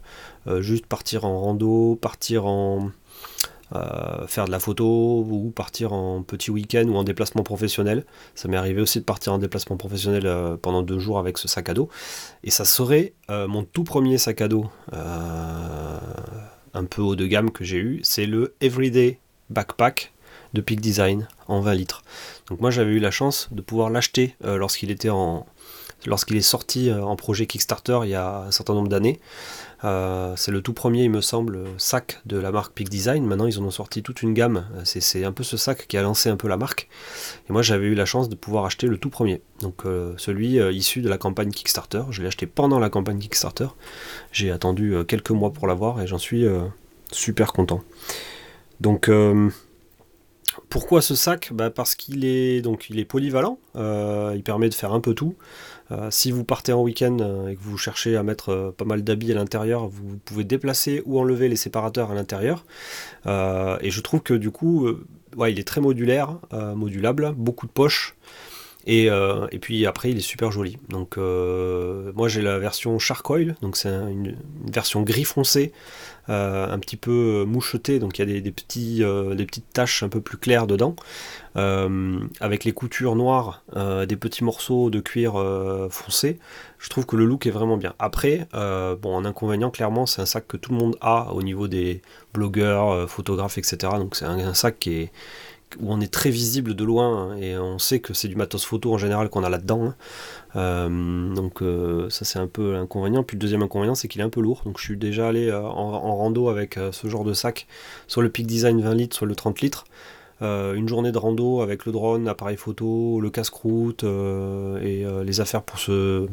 juste 0.61 0.87
partir 0.87 1.23
en 1.23 1.39
rando, 1.39 1.99
partir 2.01 2.47
en, 2.47 2.89
euh, 3.75 4.27
faire 4.27 4.45
de 4.45 4.51
la 4.51 4.59
photo 4.59 5.25
ou 5.29 5.51
partir 5.51 5.93
en 5.93 6.23
petit 6.23 6.51
week-end 6.51 6.85
ou 6.87 6.95
en 6.95 7.03
déplacement 7.03 7.43
professionnel. 7.43 8.05
Ça 8.33 8.47
m'est 8.47 8.57
arrivé 8.57 8.81
aussi 8.81 8.99
de 8.99 9.03
partir 9.03 9.33
en 9.33 9.37
déplacement 9.37 9.77
professionnel 9.77 10.23
euh, 10.25 10.57
pendant 10.57 10.81
deux 10.81 10.99
jours 10.99 11.19
avec 11.19 11.37
ce 11.37 11.47
sac 11.47 11.69
à 11.69 11.73
dos. 11.73 11.89
Et 12.43 12.51
ça 12.51 12.65
serait 12.65 13.13
euh, 13.29 13.47
mon 13.47 13.63
tout 13.63 13.83
premier 13.83 14.17
sac 14.17 14.41
à 14.41 14.47
dos 14.47 14.69
un 16.73 16.83
peu 16.83 17.01
haut 17.01 17.15
de 17.15 17.25
gamme 17.25 17.51
que 17.51 17.63
j'ai 17.63 17.77
eu. 17.77 17.99
C'est 18.03 18.25
le 18.25 18.55
Everyday 18.61 19.19
Backpack 19.49 20.11
de 20.53 20.61
Peak 20.61 20.81
Design 20.81 21.27
en 21.47 21.61
20 21.61 21.73
litres. 21.73 22.03
Donc 22.49 22.59
moi 22.61 22.71
j'avais 22.71 22.93
eu 22.93 22.99
la 22.99 23.11
chance 23.11 23.49
de 23.51 23.61
pouvoir 23.61 23.89
l'acheter 23.89 24.35
lorsqu'il 24.43 24.91
était 24.91 25.09
en 25.09 25.45
lorsqu'il 26.05 26.37
est 26.37 26.41
sorti 26.41 26.91
en 26.91 27.15
projet 27.15 27.45
Kickstarter 27.45 27.99
il 28.03 28.09
y 28.09 28.15
a 28.15 28.43
un 28.47 28.51
certain 28.51 28.73
nombre 28.73 28.89
d'années. 28.89 29.19
Euh, 29.85 30.33
c'est 30.35 30.51
le 30.51 30.61
tout 30.61 30.73
premier, 30.73 31.03
il 31.03 31.11
me 31.11 31.21
semble, 31.21 31.59
sac 31.77 32.19
de 32.25 32.37
la 32.37 32.51
marque 32.51 32.73
Peak 32.73 32.89
Design. 32.89 33.25
Maintenant, 33.25 33.45
ils 33.45 33.59
en 33.59 33.63
ont 33.63 33.71
sorti 33.71 34.01
toute 34.01 34.21
une 34.23 34.33
gamme. 34.33 34.65
C'est 34.83 35.23
un 35.23 35.31
peu 35.31 35.43
ce 35.43 35.57
sac 35.57 35.85
qui 35.87 35.97
a 35.97 36.01
lancé 36.01 36.29
un 36.29 36.37
peu 36.37 36.47
la 36.47 36.57
marque. 36.57 36.87
Et 37.49 37.53
moi, 37.53 37.61
j'avais 37.61 37.85
eu 37.85 37.95
la 37.95 38.05
chance 38.05 38.29
de 38.29 38.35
pouvoir 38.35 38.65
acheter 38.65 38.87
le 38.87 38.97
tout 38.97 39.09
premier. 39.09 39.41
Donc, 39.61 39.85
euh, 39.85 40.13
celui 40.17 40.59
euh, 40.59 40.71
issu 40.71 41.01
de 41.01 41.09
la 41.09 41.17
campagne 41.17 41.51
Kickstarter. 41.51 42.03
Je 42.09 42.21
l'ai 42.21 42.27
acheté 42.27 42.47
pendant 42.47 42.79
la 42.79 42.89
campagne 42.89 43.19
Kickstarter. 43.19 43.67
J'ai 44.31 44.49
attendu 44.49 44.95
quelques 45.07 45.31
mois 45.31 45.53
pour 45.53 45.67
l'avoir 45.67 46.01
et 46.01 46.07
j'en 46.07 46.17
suis 46.17 46.45
super 47.11 47.53
content. 47.53 47.81
Donc, 48.81 49.09
Pourquoi 50.69 51.01
ce 51.01 51.15
sac? 51.15 51.51
Bah 51.53 51.69
Parce 51.69 51.95
qu'il 51.95 52.25
est, 52.25 52.61
donc, 52.61 52.89
il 52.89 52.99
est 52.99 53.05
polyvalent, 53.05 53.59
il 53.75 54.41
permet 54.43 54.69
de 54.69 54.73
faire 54.73 54.93
un 54.93 54.99
peu 54.99 55.13
tout. 55.13 55.35
Si 56.09 56.31
vous 56.31 56.43
partez 56.43 56.73
en 56.73 56.81
week-end 56.81 57.47
et 57.47 57.55
que 57.55 57.61
vous 57.61 57.77
cherchez 57.77 58.15
à 58.15 58.23
mettre 58.23 58.73
pas 58.77 58.85
mal 58.85 59.03
d'habits 59.03 59.31
à 59.31 59.35
l'intérieur, 59.35 59.87
vous 59.87 60.17
pouvez 60.23 60.43
déplacer 60.43 61.03
ou 61.05 61.19
enlever 61.19 61.47
les 61.47 61.55
séparateurs 61.55 62.11
à 62.11 62.15
l'intérieur. 62.15 62.65
et 63.25 63.91
je 63.91 64.01
trouve 64.01 64.21
que 64.21 64.33
du 64.33 64.51
coup, 64.51 64.87
il 65.47 65.59
est 65.59 65.67
très 65.67 65.81
modulaire, 65.81 66.37
modulable, 66.75 67.33
beaucoup 67.37 67.67
de 67.67 67.71
poches. 67.71 68.15
Et, 68.87 69.09
puis 69.61 69.85
après, 69.85 70.11
il 70.11 70.17
est 70.17 70.21
super 70.21 70.51
joli. 70.51 70.77
Donc, 70.89 71.17
moi 71.17 72.27
j'ai 72.27 72.41
la 72.41 72.57
version 72.57 72.97
Charcoil, 72.99 73.55
donc 73.61 73.77
c'est 73.77 73.89
une, 73.89 74.35
version 74.71 75.01
gris 75.01 75.23
foncé 75.23 75.71
euh, 75.71 75.71
un 76.27 76.79
petit 76.79 76.97
peu 76.97 77.45
moucheté, 77.47 77.99
donc 77.99 78.17
il 78.17 78.21
y 78.21 78.37
a 78.37 78.41
des, 78.41 78.53
euh, 79.01 79.35
des 79.35 79.45
petites 79.45 79.71
taches 79.73 80.03
un 80.03 80.09
peu 80.09 80.21
plus 80.21 80.37
claires 80.37 80.67
dedans, 80.67 80.95
euh, 81.55 82.19
avec 82.39 82.63
les 82.63 82.71
coutures 82.71 83.15
noires, 83.15 83.63
des 84.07 84.15
petits 84.15 84.43
morceaux 84.43 84.89
de 84.89 84.99
cuir 84.99 85.33
foncé. 85.89 86.39
Je 86.79 86.89
trouve 86.89 87.05
que 87.05 87.15
le 87.15 87.25
look 87.25 87.45
est 87.45 87.51
vraiment 87.51 87.77
bien. 87.77 87.93
Après, 87.99 88.47
bon, 88.53 89.17
un 89.17 89.25
inconvénient, 89.25 89.71
clairement, 89.71 90.05
c'est 90.05 90.21
un 90.21 90.25
sac 90.25 90.47
que 90.47 90.57
tout 90.57 90.71
le 90.71 90.77
monde 90.77 90.97
a 91.01 91.31
au 91.33 91.43
niveau 91.43 91.67
des 91.67 92.01
blogueurs, 92.33 93.09
photographes, 93.09 93.57
etc. 93.57 93.93
Donc 93.97 94.15
c'est 94.15 94.25
un, 94.25 94.53
sac 94.53 94.79
qui 94.79 94.93
est 94.93 95.11
où 95.79 95.91
on 95.91 96.01
est 96.01 96.11
très 96.11 96.29
visible 96.29 96.75
de 96.75 96.83
loin 96.83 97.31
hein, 97.31 97.37
et 97.37 97.57
on 97.57 97.79
sait 97.79 97.99
que 97.99 98.13
c'est 98.13 98.27
du 98.27 98.35
matos 98.35 98.65
photo 98.65 98.93
en 98.93 98.97
général 98.97 99.29
qu'on 99.29 99.43
a 99.43 99.49
là-dedans. 99.49 99.85
Hein. 99.85 99.95
Euh, 100.55 101.33
donc 101.33 101.61
euh, 101.61 102.09
ça 102.09 102.25
c'est 102.25 102.39
un 102.39 102.47
peu 102.47 102.73
l'inconvénient. 102.73 103.23
Puis 103.23 103.35
le 103.35 103.41
deuxième 103.41 103.61
inconvénient 103.61 103.95
c'est 103.95 104.07
qu'il 104.07 104.21
est 104.21 104.23
un 104.23 104.29
peu 104.29 104.41
lourd. 104.41 104.61
Donc 104.65 104.77
je 104.79 104.83
suis 104.83 104.97
déjà 104.97 105.27
allé 105.27 105.49
euh, 105.49 105.61
en, 105.61 106.15
rando 106.15 106.49
avec 106.49 106.79
ce 106.91 107.07
genre 107.07 107.23
de 107.23 107.33
sac, 107.33 107.67
soit 108.07 108.23
le 108.23 108.29
Peak 108.29 108.47
Design 108.47 108.81
20 108.81 108.93
litres, 108.93 109.15
soit 109.15 109.27
le 109.27 109.35
30 109.35 109.61
litres. 109.61 109.85
Une 110.41 110.87
journée 110.87 111.11
de 111.11 111.17
rando 111.17 111.61
avec 111.61 111.85
le 111.85 111.91
drone, 111.91 112.25
l'appareil 112.25 112.57
photo, 112.57 113.19
le 113.21 113.29
casse-croûte 113.29 114.03
et 114.03 115.05
les 115.23 115.41
affaires 115.41 115.63
pour 115.63 115.79
se, 115.79 116.27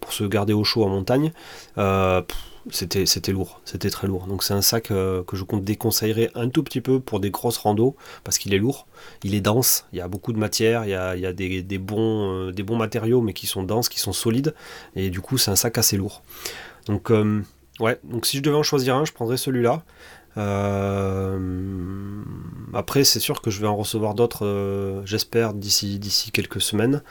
pour 0.00 0.12
se 0.12 0.24
garder 0.24 0.52
au 0.52 0.64
chaud 0.64 0.84
en 0.84 0.88
montagne 0.88 1.32
c'était 2.70 3.06
c'était 3.06 3.32
lourd, 3.32 3.60
c'était 3.64 3.90
très 3.90 4.06
lourd. 4.06 4.26
Donc 4.26 4.42
c'est 4.42 4.54
un 4.54 4.62
sac 4.62 4.90
euh, 4.90 5.22
que 5.24 5.36
je 5.36 5.44
déconseillerais 5.44 6.30
un 6.34 6.48
tout 6.48 6.62
petit 6.62 6.80
peu 6.80 7.00
pour 7.00 7.20
des 7.20 7.30
grosses 7.30 7.56
randos 7.56 7.96
parce 8.24 8.38
qu'il 8.38 8.54
est 8.54 8.58
lourd, 8.58 8.86
il 9.24 9.34
est 9.34 9.40
dense, 9.40 9.86
il 9.92 9.98
y 9.98 10.00
a 10.00 10.08
beaucoup 10.08 10.32
de 10.32 10.38
matière, 10.38 10.84
il 10.84 10.90
y 10.90 10.94
a, 10.94 11.32
des, 11.32 11.78
bons, 11.78 12.48
euh, 12.48 12.52
des 12.52 12.62
bons 12.62 12.76
matériaux 12.76 13.20
mais 13.20 13.32
qui 13.32 13.46
sont 13.46 13.62
denses, 13.62 13.88
qui 13.88 13.98
sont 13.98 14.12
solides 14.12 14.54
et 14.94 15.10
du 15.10 15.20
coup 15.20 15.38
c'est 15.38 15.50
un 15.50 15.56
sac 15.56 15.78
assez 15.78 15.96
lourd. 15.96 16.22
Donc 16.86 17.10
euh, 17.10 17.42
ouais, 17.80 17.98
donc 18.04 18.26
si 18.26 18.36
je 18.36 18.42
devais 18.42 18.56
en 18.56 18.62
choisir 18.62 18.96
un, 18.96 19.04
je 19.04 19.12
prendrais 19.12 19.36
celui-là. 19.36 19.82
Après 22.74 23.04
c'est 23.04 23.20
sûr 23.20 23.42
que 23.42 23.50
je 23.50 23.60
vais 23.60 23.66
en 23.66 23.76
recevoir 23.76 24.14
d'autres, 24.14 25.02
j'espère 25.04 25.54
d'ici 25.54 25.98
d'ici 25.98 26.30
quelques 26.30 26.60
semaines. 26.60 27.02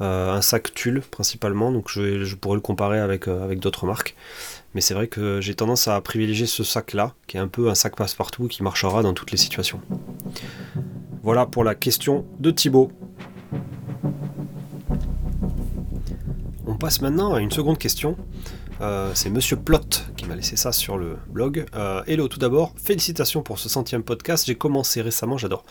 un 0.00 0.40
sac 0.42 0.74
tulle 0.74 1.02
principalement, 1.02 1.70
donc 1.70 1.88
je, 1.88 2.24
je 2.24 2.34
pourrais 2.36 2.56
le 2.56 2.60
comparer 2.60 2.98
avec, 2.98 3.28
avec 3.28 3.60
d'autres 3.60 3.86
marques. 3.86 4.16
Mais 4.74 4.80
c'est 4.80 4.94
vrai 4.94 5.06
que 5.06 5.40
j'ai 5.40 5.54
tendance 5.54 5.86
à 5.86 6.00
privilégier 6.00 6.46
ce 6.46 6.64
sac-là, 6.64 7.14
qui 7.28 7.36
est 7.36 7.40
un 7.40 7.46
peu 7.46 7.70
un 7.70 7.76
sac 7.76 7.94
passe-partout 7.94 8.48
qui 8.48 8.62
marchera 8.64 9.02
dans 9.02 9.14
toutes 9.14 9.30
les 9.30 9.36
situations. 9.36 9.80
Voilà 11.22 11.46
pour 11.46 11.62
la 11.62 11.74
question 11.76 12.26
de 12.40 12.50
Thibaut. 12.50 12.90
On 16.66 16.74
passe 16.74 17.00
maintenant 17.00 17.32
à 17.34 17.40
une 17.40 17.52
seconde 17.52 17.78
question. 17.78 18.16
Euh, 18.80 19.12
c'est 19.14 19.30
Monsieur 19.30 19.56
Plot 19.56 19.78
qui 20.16 20.26
m'a 20.26 20.34
laissé 20.34 20.56
ça 20.56 20.72
sur 20.72 20.98
le 20.98 21.16
blog. 21.28 21.64
Euh, 21.74 22.02
hello, 22.06 22.28
tout 22.28 22.38
d'abord, 22.38 22.72
félicitations 22.76 23.42
pour 23.42 23.58
ce 23.58 23.68
centième 23.68 24.02
podcast. 24.02 24.46
J'ai 24.46 24.56
commencé 24.56 25.00
récemment, 25.00 25.38
j'adore. 25.38 25.64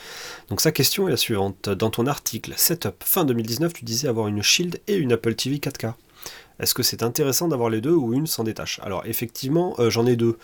Donc 0.50 0.62
sa 0.62 0.72
question 0.72 1.08
est 1.08 1.12
la 1.12 1.18
suivante. 1.18 1.70
Dans 1.70 1.89
ton 1.89 2.08
article 2.08 2.54
Setup 2.56 3.04
fin 3.04 3.26
2019, 3.26 3.74
tu 3.74 3.86
disais 3.86 4.08
avoir 4.08 4.28
une 4.28 4.42
Shield 4.42 4.80
et 4.88 4.96
une 4.96 5.12
Apple 5.12 5.36
TV 5.36 5.58
4K. 5.58 5.94
Est-ce 6.60 6.74
que 6.74 6.84
c'est 6.84 7.04
intéressant 7.04 7.48
d'avoir 7.48 7.70
les 7.70 7.82
deux 7.82 7.94
ou 7.94 8.13
une 8.13 8.28
s'en 8.28 8.44
détache? 8.44 8.80
Alors 8.84 9.04
effectivement, 9.06 9.76
euh, 9.80 9.89
j'en 9.89 10.06
ai 10.06 10.16
deux, 10.16 10.38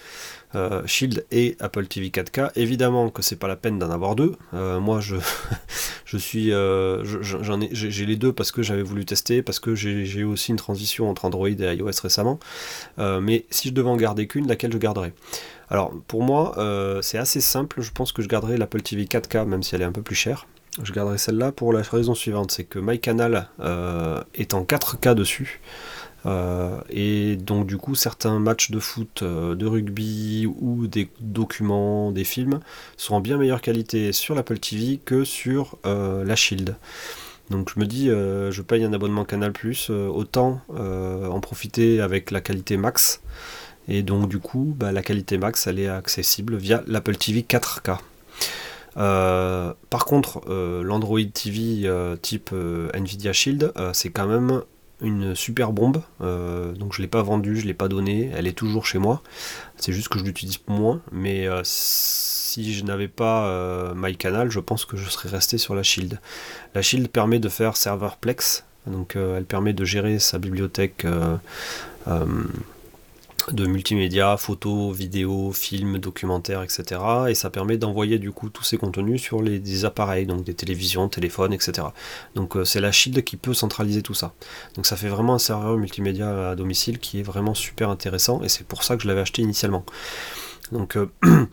euh, 0.55 0.81
Shield 0.85 1.25
et 1.31 1.55
Apple 1.59 1.85
TV 1.87 2.09
4K. 2.09 2.51
Évidemment 2.55 3.09
que 3.09 3.21
c'est 3.21 3.35
pas 3.35 3.47
la 3.47 3.55
peine 3.55 3.79
d'en 3.79 3.91
avoir 3.91 4.15
deux. 4.15 4.35
Euh, 4.53 4.79
moi, 4.79 4.99
je, 4.99 5.15
suis, 6.17 6.51
j'en 6.51 7.61
ai, 7.61 7.69
j'ai 7.71 8.05
les 8.05 8.15
deux 8.15 8.33
parce 8.33 8.51
que 8.51 8.63
j'avais 8.63 8.81
voulu 8.81 9.05
tester, 9.05 9.41
parce 9.41 9.59
que 9.59 9.75
j'ai 9.75 10.03
eu 10.03 10.23
aussi 10.23 10.51
une 10.51 10.57
transition 10.57 11.09
entre 11.09 11.25
Android 11.25 11.49
et 11.49 11.75
iOS 11.75 11.91
récemment. 12.01 12.39
mais 12.97 13.45
si 13.49 13.69
je 13.69 13.73
devais 13.73 13.89
en 13.89 13.97
garder 13.97 14.27
qu'une, 14.27 14.47
laquelle 14.47 14.71
je 14.73 14.77
garderais? 14.77 15.13
Alors 15.69 15.93
pour 16.07 16.23
moi, 16.23 16.55
c'est 17.01 17.17
assez 17.17 17.41
simple. 17.41 17.81
Je 17.81 17.91
pense 17.91 18.11
que 18.11 18.21
je 18.21 18.27
garderai 18.27 18.57
l'Apple 18.57 18.81
TV 18.81 19.05
4K, 19.05 19.45
même 19.45 19.63
si 19.63 19.75
elle 19.75 19.81
est 19.81 19.85
un 19.85 19.91
peu 19.91 20.01
plus 20.01 20.15
chère. 20.15 20.47
Je 20.81 20.93
garderai 20.93 21.17
celle-là 21.17 21.51
pour 21.51 21.73
la 21.73 21.81
raison 21.81 22.15
suivante, 22.15 22.51
c'est 22.51 22.63
que 22.63 22.79
MyCanal 22.79 23.49
est 24.33 24.53
en 24.53 24.63
4K 24.63 25.13
dessus. 25.13 25.59
Euh, 26.25 26.81
et 26.89 27.37
donc 27.37 27.65
du 27.65 27.77
coup 27.77 27.95
certains 27.95 28.39
matchs 28.39 28.71
de 28.71 28.79
foot, 28.79 29.21
euh, 29.21 29.55
de 29.55 29.65
rugby 29.65 30.47
ou 30.59 30.87
des 30.87 31.09
documents, 31.21 32.11
des 32.11 32.23
films 32.25 32.59
sont 32.97 33.15
en 33.15 33.21
bien 33.21 33.37
meilleure 33.37 33.61
qualité 33.61 34.11
sur 34.11 34.35
l'Apple 34.35 34.59
TV 34.59 34.99
que 35.03 35.23
sur 35.23 35.77
euh, 35.85 36.23
la 36.25 36.35
Shield. 36.35 36.75
Donc 37.49 37.71
je 37.73 37.79
me 37.79 37.87
dis, 37.87 38.09
je 38.09 38.61
paye 38.61 38.83
un 38.83 38.93
abonnement 38.93 39.25
Canal 39.25 39.51
Plus, 39.51 39.89
autant 39.89 40.61
en 40.69 41.39
profiter 41.39 41.99
avec 41.99 42.29
la 42.29 42.41
qualité 42.41 42.77
max. 42.77 43.23
Et 43.87 44.03
donc 44.03 44.29
du 44.29 44.37
coup, 44.37 44.75
bah, 44.77 44.91
la 44.91 45.01
qualité 45.01 45.39
max, 45.39 45.65
elle 45.65 45.79
est 45.79 45.89
accessible 45.89 46.57
via 46.57 46.83
l'Apple 46.85 47.15
TV 47.15 47.41
4K. 47.41 47.97
par 48.93 50.05
contre, 50.05 50.47
l'Android 50.47 51.23
TV 51.33 51.91
type 52.21 52.53
Nvidia 52.93 53.33
Shield, 53.33 53.73
c'est 53.93 54.11
quand 54.11 54.27
même 54.27 54.61
une 55.01 55.35
super 55.35 55.71
bombe, 55.71 56.01
euh, 56.21 56.73
donc 56.73 56.93
je 56.93 57.01
l'ai 57.01 57.07
pas 57.07 57.21
vendue, 57.21 57.57
je 57.57 57.65
l'ai 57.65 57.73
pas 57.73 57.87
donnée, 57.87 58.31
elle 58.35 58.47
est 58.47 58.57
toujours 58.57 58.85
chez 58.85 58.99
moi. 58.99 59.21
C'est 59.77 59.93
juste 59.93 60.09
que 60.09 60.19
je 60.19 60.23
l'utilise 60.23 60.59
moins, 60.67 61.01
mais 61.11 61.47
euh, 61.47 61.61
si 61.63 62.73
je 62.73 62.83
n'avais 62.83 63.07
pas 63.07 63.47
euh, 63.47 63.93
MyCanal, 63.95 64.51
je 64.51 64.59
pense 64.59 64.85
que 64.85 64.97
je 64.97 65.09
serais 65.09 65.29
resté 65.29 65.57
sur 65.57 65.75
la 65.75 65.83
Shield. 65.83 66.19
La 66.75 66.81
Shield 66.81 67.07
permet 67.09 67.39
de 67.39 67.49
faire 67.49 67.77
serverplex, 67.77 68.65
donc 68.87 69.15
elle 69.15 69.45
permet 69.45 69.73
de 69.73 69.85
gérer 69.85 70.19
sa 70.19 70.39
bibliothèque 70.39 71.05
de 73.53 73.65
multimédia, 73.65 74.37
photos, 74.37 74.95
vidéos, 74.95 75.51
films, 75.51 75.97
documentaires, 75.97 76.63
etc. 76.63 77.01
Et 77.29 77.35
ça 77.35 77.49
permet 77.49 77.77
d'envoyer 77.77 78.19
du 78.19 78.31
coup 78.31 78.49
tous 78.49 78.63
ces 78.63 78.77
contenus 78.77 79.21
sur 79.21 79.41
les, 79.41 79.59
des 79.59 79.85
appareils, 79.85 80.25
donc 80.25 80.43
des 80.43 80.53
télévisions, 80.53 81.09
téléphones, 81.09 81.53
etc. 81.53 81.87
Donc 82.35 82.55
euh, 82.55 82.65
c'est 82.65 82.81
la 82.81 82.91
Shield 82.91 83.23
qui 83.23 83.37
peut 83.37 83.53
centraliser 83.53 84.01
tout 84.01 84.13
ça. 84.13 84.33
Donc 84.75 84.85
ça 84.85 84.95
fait 84.95 85.09
vraiment 85.09 85.35
un 85.35 85.39
serveur 85.39 85.77
multimédia 85.77 86.51
à 86.51 86.55
domicile 86.55 86.99
qui 86.99 87.19
est 87.19 87.23
vraiment 87.23 87.53
super 87.53 87.89
intéressant 87.89 88.41
et 88.43 88.49
c'est 88.49 88.65
pour 88.65 88.83
ça 88.83 88.95
que 88.95 89.03
je 89.03 89.07
l'avais 89.07 89.21
acheté 89.21 89.41
initialement. 89.41 89.85
Donc 90.71 90.95
euh, 90.95 91.09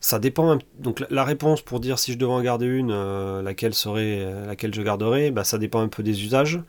Ça 0.00 0.20
dépend. 0.20 0.58
Donc 0.78 1.02
la 1.10 1.24
réponse 1.24 1.60
pour 1.60 1.80
dire 1.80 1.98
si 1.98 2.12
je 2.12 2.18
devais 2.18 2.32
en 2.32 2.40
garder 2.40 2.66
une, 2.66 2.92
euh, 2.92 3.42
laquelle 3.42 3.74
serait 3.74 4.20
euh, 4.20 4.46
laquelle 4.46 4.72
je 4.72 4.80
garderais, 4.80 5.32
bah, 5.32 5.42
ça 5.42 5.58
dépend 5.58 5.80
un 5.80 5.88
peu 5.88 6.04
des 6.04 6.22
usages. 6.22 6.60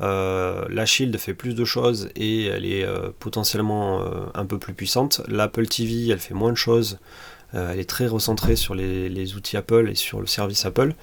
Euh, 0.00 0.64
la 0.70 0.86
Shield 0.86 1.14
fait 1.18 1.34
plus 1.34 1.54
de 1.54 1.66
choses 1.66 2.08
et 2.16 2.46
elle 2.46 2.64
est 2.64 2.86
potentiellement 3.18 4.02
un 4.34 4.46
peu 4.46 4.58
plus 4.58 4.72
puissante. 4.72 5.20
L'Apple 5.28 5.66
TV, 5.66 6.08
elle 6.08 6.18
fait 6.18 6.34
moins 6.34 6.52
de 6.52 6.56
choses. 6.56 6.98
elle 7.52 7.78
est 7.78 7.88
très 7.88 8.06
recentrée 8.06 8.56
sur 8.56 8.74
les, 8.74 9.08
les, 9.08 9.34
outils 9.34 9.56
Apple 9.56 9.88
et 9.90 9.94
sur 9.94 10.20
le 10.20 10.26
service 10.26 10.64
Apple. 10.64 10.94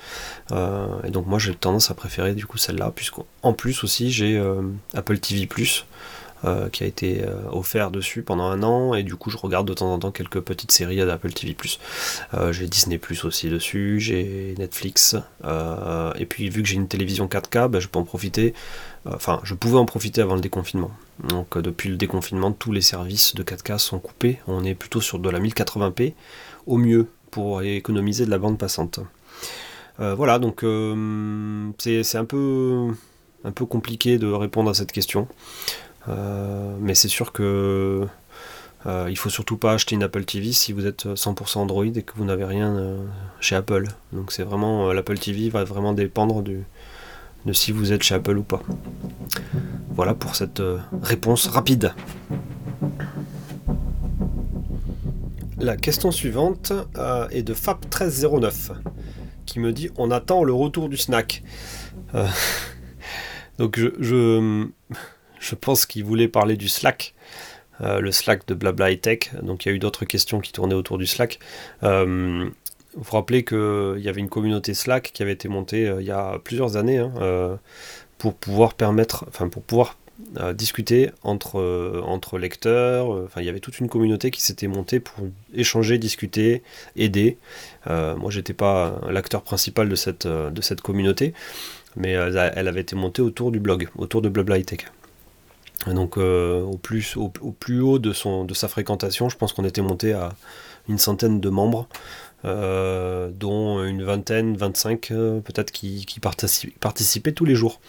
et 0.52 1.12
donc 1.12 1.28
moi 1.28 1.40
j'ai 1.40 1.54
tendance 1.54 1.92
à 1.92 1.94
préférer 1.94 2.34
du 2.34 2.46
coup 2.46 2.58
celle-là, 2.58 2.92
puisqu'en 2.96 3.54
plus 3.54 3.84
aussi 3.84 4.12
j'ai 4.12 4.42
Apple 4.94 5.20
TV. 5.20 5.48
Euh, 6.46 6.70
qui 6.70 6.84
a 6.84 6.88
été 6.88 7.24
euh, 7.24 7.34
offert 7.52 7.90
dessus 7.90 8.22
pendant 8.22 8.44
un 8.44 8.62
an 8.62 8.94
et 8.94 9.02
du 9.02 9.16
coup 9.16 9.32
je 9.32 9.38
regarde 9.38 9.68
de 9.68 9.74
temps 9.74 9.92
en 9.92 9.98
temps 9.98 10.12
quelques 10.12 10.42
petites 10.42 10.72
séries 10.72 10.98
d'Apple 10.98 11.32
TV+. 11.32 11.56
Euh, 12.36 12.52
j'ai 12.52 12.68
Disney 12.68 13.00
aussi 13.24 13.50
dessus, 13.50 14.00
j'ai 14.00 14.54
Netflix 14.60 15.16
et 15.44 16.26
puis 16.28 16.50
vu 16.50 16.62
que 16.62 16.68
j'ai 16.68 16.76
une 16.76 16.88
télévision 16.88 17.26
4K, 17.26 17.68
bah, 17.68 17.80
je 17.80 17.88
peux 17.88 17.98
en 17.98 18.04
profiter. 18.04 18.54
Enfin, 19.08 19.40
je 19.44 19.56
pouvais 19.56 19.78
en 19.78 19.86
profiter 19.86 20.22
avant 20.22 20.36
le 20.36 20.42
déconfinement. 20.42 20.92
Donc 21.30 21.58
depuis 21.58 21.90
le 21.90 21.98
déconfinement, 21.98 22.52
tous 22.52 22.72
les 22.72 22.82
services 22.82 23.34
de 23.34 23.42
4K 23.42 23.80
sont 23.80 24.00
coupés. 24.00 24.40
On 24.46 24.64
est 24.64 24.76
plutôt 24.76 25.02
sur 25.02 25.18
de 25.18 25.30
la 25.30 25.40
1080p 25.40 26.14
au 26.68 26.78
mieux 26.78 27.08
pour 27.32 27.64
économiser 27.64 28.26
de 28.26 28.32
la 28.32 28.38
bande 28.38 28.60
passante. 28.60 29.00
voilà, 29.98 30.38
donc 30.38 30.64
c'est 31.80 32.18
un 32.18 32.26
peu, 32.26 32.90
un 33.44 33.52
peu 33.52 33.66
compliqué 33.66 34.20
de 34.20 34.28
répondre 34.28 34.70
à 34.70 34.76
cette 34.76 34.92
question. 34.92 35.28
Euh, 36.08 36.76
mais 36.80 36.96
c'est 36.96 37.08
sûr 37.08 37.32
que 37.32 38.08
euh, 38.86 39.08
il 39.10 39.18
faut 39.18 39.30
surtout 39.30 39.58
pas 39.58 39.74
acheter 39.74 39.96
une 39.96 40.04
Apple 40.04 40.26
TV 40.26 40.52
si 40.52 40.72
vous 40.72 40.86
êtes 40.86 41.06
100% 41.06 41.58
Android 41.58 41.86
et 41.86 42.04
que 42.04 42.14
vous 42.16 42.26
n'avez 42.26 42.46
rien 42.46 42.76
euh, 42.76 43.06
chez 43.40 43.56
Apple. 43.56 43.88
Donc 44.14 44.32
c'est 44.32 44.44
vraiment 44.44 44.94
l'Apple 44.94 45.18
TV 45.18 45.50
va 45.50 45.64
vraiment 45.64 45.94
dépendre 45.94 46.44
du, 46.44 46.64
de 47.46 47.54
si 47.54 47.72
vous 47.72 47.92
êtes 47.92 48.04
chez 48.04 48.16
Apple 48.16 48.38
ou 48.38 48.44
pas. 48.44 48.62
Voilà 49.92 50.14
pour 50.14 50.36
cette 50.36 50.62
réponse 51.02 51.48
rapide. 51.48 51.94
La 55.58 55.78
question 55.78 56.12
suivante 56.12 56.74
est 57.32 57.42
de 57.42 57.54
FAP1309 57.54 58.74
qui 59.46 59.60
me 59.60 59.72
dit 59.72 59.90
on 59.98 60.12
attend 60.12 60.44
le 60.44 60.54
retour 60.54 60.90
du 60.90 60.98
snack. 60.98 61.42
donc 63.58 63.80
je, 64.00 64.68
pense 65.54 65.86
qu'il 65.86 66.04
voulait 66.04 66.28
parler 66.28 66.58
du 66.58 66.68
Slack. 66.68 67.14
le 67.80 68.12
Slack 68.12 68.48
de 68.48 68.56
Blabla 68.56 68.90
et 68.90 68.98
Tech. 68.98 69.32
Donc 69.44 69.66
il 69.66 69.70
y 69.70 69.72
a 69.72 69.76
eu 69.76 69.80
d'autres 69.80 70.06
questions 70.06 70.40
qui 70.40 70.52
tournaient 70.52 70.74
autour 70.74 70.98
du 70.98 71.06
Slack. 71.06 71.40
vous 71.82 72.50
vous 72.96 73.12
rappelez 73.12 73.44
qu'il 73.44 74.00
y 74.00 74.10
avait 74.10 74.22
une 74.22 74.30
communauté 74.30 74.74
Slack 74.74 75.12
qui 75.14 75.22
avait 75.22 75.34
été 75.34 75.50
montée 75.50 75.94
il 76.00 76.06
y 76.06 76.12
a 76.12 76.40
plusieurs 76.44 76.78
années 76.78 76.98
hein, 76.98 77.60
pour 78.18 78.34
pouvoir 78.34 78.74
permettre, 78.74 79.26
enfin 79.28 79.50
pour 79.50 79.62
pouvoir 79.62 79.98
discuter 80.54 81.12
entre, 81.24 81.60
euh, 81.60 82.38
lecteurs. 82.38 83.14
Euh, 83.14 83.26
enfin, 83.26 83.42
il 83.42 83.46
y 83.46 83.50
avait 83.50 83.60
toute 83.60 83.80
une 83.80 83.90
communauté 83.90 84.32
qui 84.32 84.42
s'était 84.42 84.68
montée 84.68 85.00
pour 85.00 85.28
échanger, 85.54 85.98
discuter, 85.98 86.64
aider. 86.96 87.38
Euh, 87.88 88.16
moi, 88.16 88.32
j'étais 88.32 88.54
pas 88.54 89.00
l'acteur 89.10 89.42
principal 89.42 89.90
de 89.90 89.96
cette, 89.96 90.28
de 90.28 90.62
cette 90.62 90.82
communauté, 90.82 91.34
mais 91.96 92.12
elle, 92.12 92.68
avait 92.68 92.82
été 92.82 92.96
montée 92.96 93.22
autour 93.22 93.52
du 93.52 93.60
blog, 93.60 93.88
autour 93.98 94.22
de 94.22 94.30
Blabla 94.30 94.62
Tech. 94.64 94.86
Donc, 95.88 96.18
au, 96.18 96.78
plus, 96.82 97.16
au, 97.18 97.30
plus 97.30 97.82
haut 97.82 98.00
de, 98.00 98.14
son, 98.14 98.46
de 98.46 98.54
sa 98.54 98.68
fréquentation, 98.68 99.30
je 99.30 99.38
pense 99.38 99.54
qu'on 99.54 99.66
était 99.66 99.82
monté 99.82 100.14
à 100.14 100.30
une 100.90 100.98
centaine 100.98 101.40
de 101.40 101.50
membres. 101.50 101.88
dont 102.44 103.84
une 103.84 104.04
vingtaine, 104.04 104.56
25 104.56 105.08
peut-être 105.44 105.72
qui, 105.72 106.06
qui 106.06 106.20
participaient 106.20 107.34
tous 107.34 107.46
les 107.46 107.56
jours. 107.56 107.80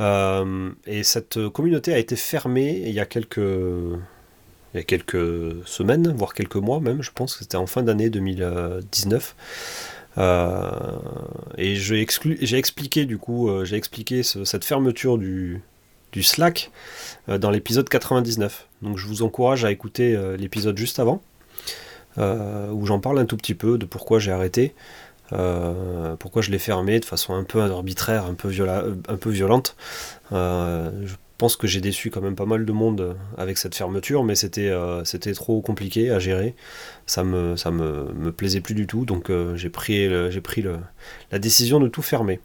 Euh, 0.00 0.70
et 0.86 1.02
cette 1.02 1.48
communauté 1.48 1.92
a 1.92 1.98
été 1.98 2.16
fermée 2.16 2.82
il 2.86 2.92
y 2.92 3.00
a 3.00 3.06
quelques, 3.06 3.36
il 3.36 4.76
y 4.76 4.78
a 4.78 4.82
quelques 4.82 5.66
semaines, 5.66 6.12
voire 6.16 6.32
quelques 6.32 6.56
mois 6.56 6.80
même, 6.80 7.02
je 7.02 7.10
pense 7.12 7.34
que 7.34 7.40
c'était 7.40 7.56
en 7.56 7.66
fin 7.66 7.82
d'année 7.82 8.08
2019. 8.08 9.36
Euh, 10.18 10.70
et 11.56 11.76
j'ai 11.76 12.00
expliqué 12.00 13.04
du 13.04 13.18
coup, 13.18 13.48
euh, 13.48 13.64
j'ai 13.64 13.76
expliqué 13.76 14.22
cette 14.22 14.64
fermeture 14.64 15.18
du, 15.18 15.62
du 16.12 16.22
Slack 16.22 16.70
dans 17.28 17.50
l'épisode 17.50 17.88
99. 17.88 18.66
Donc 18.82 18.98
je 18.98 19.06
vous 19.06 19.22
encourage 19.22 19.64
à 19.64 19.70
écouter 19.70 20.18
l'épisode 20.38 20.76
juste 20.76 20.98
avant, 20.98 21.22
où 22.18 22.86
j'en 22.86 23.00
parle 23.00 23.18
un 23.18 23.26
tout 23.26 23.36
petit 23.36 23.54
peu 23.54 23.78
de 23.78 23.86
pourquoi 23.86 24.18
j'ai 24.18 24.32
arrêté. 24.32 24.74
Euh, 25.32 26.16
pourquoi 26.16 26.42
je 26.42 26.50
l'ai 26.50 26.58
fermé 26.58 26.98
de 27.00 27.04
façon 27.04 27.34
un 27.34 27.44
peu 27.44 27.60
arbitraire, 27.62 28.24
un 28.26 28.34
peu, 28.34 28.50
un 29.08 29.16
peu 29.16 29.30
violente. 29.30 29.76
Euh, 30.32 30.90
je 31.04 31.14
pense 31.38 31.56
que 31.56 31.66
j'ai 31.66 31.80
déçu 31.80 32.10
quand 32.10 32.20
même 32.20 32.36
pas 32.36 32.46
mal 32.46 32.66
de 32.66 32.72
monde 32.72 33.16
avec 33.38 33.56
cette 33.56 33.74
fermeture, 33.74 34.24
mais 34.24 34.34
c'était 34.34 34.68
euh, 34.68 35.02
trop 35.34 35.60
compliqué 35.60 36.10
à 36.10 36.18
gérer. 36.18 36.54
Ça 37.06 37.24
me, 37.24 37.56
ça 37.56 37.70
me, 37.70 38.12
me 38.12 38.32
plaisait 38.32 38.60
plus 38.60 38.74
du 38.74 38.86
tout, 38.86 39.04
donc 39.04 39.30
j'ai 39.54 39.70
pris, 39.70 40.08
pris 40.42 40.62
le, 40.62 40.78
la 41.30 41.38
décision 41.38 41.80
de 41.80 41.88
tout 41.88 42.02
fermer. 42.02 42.40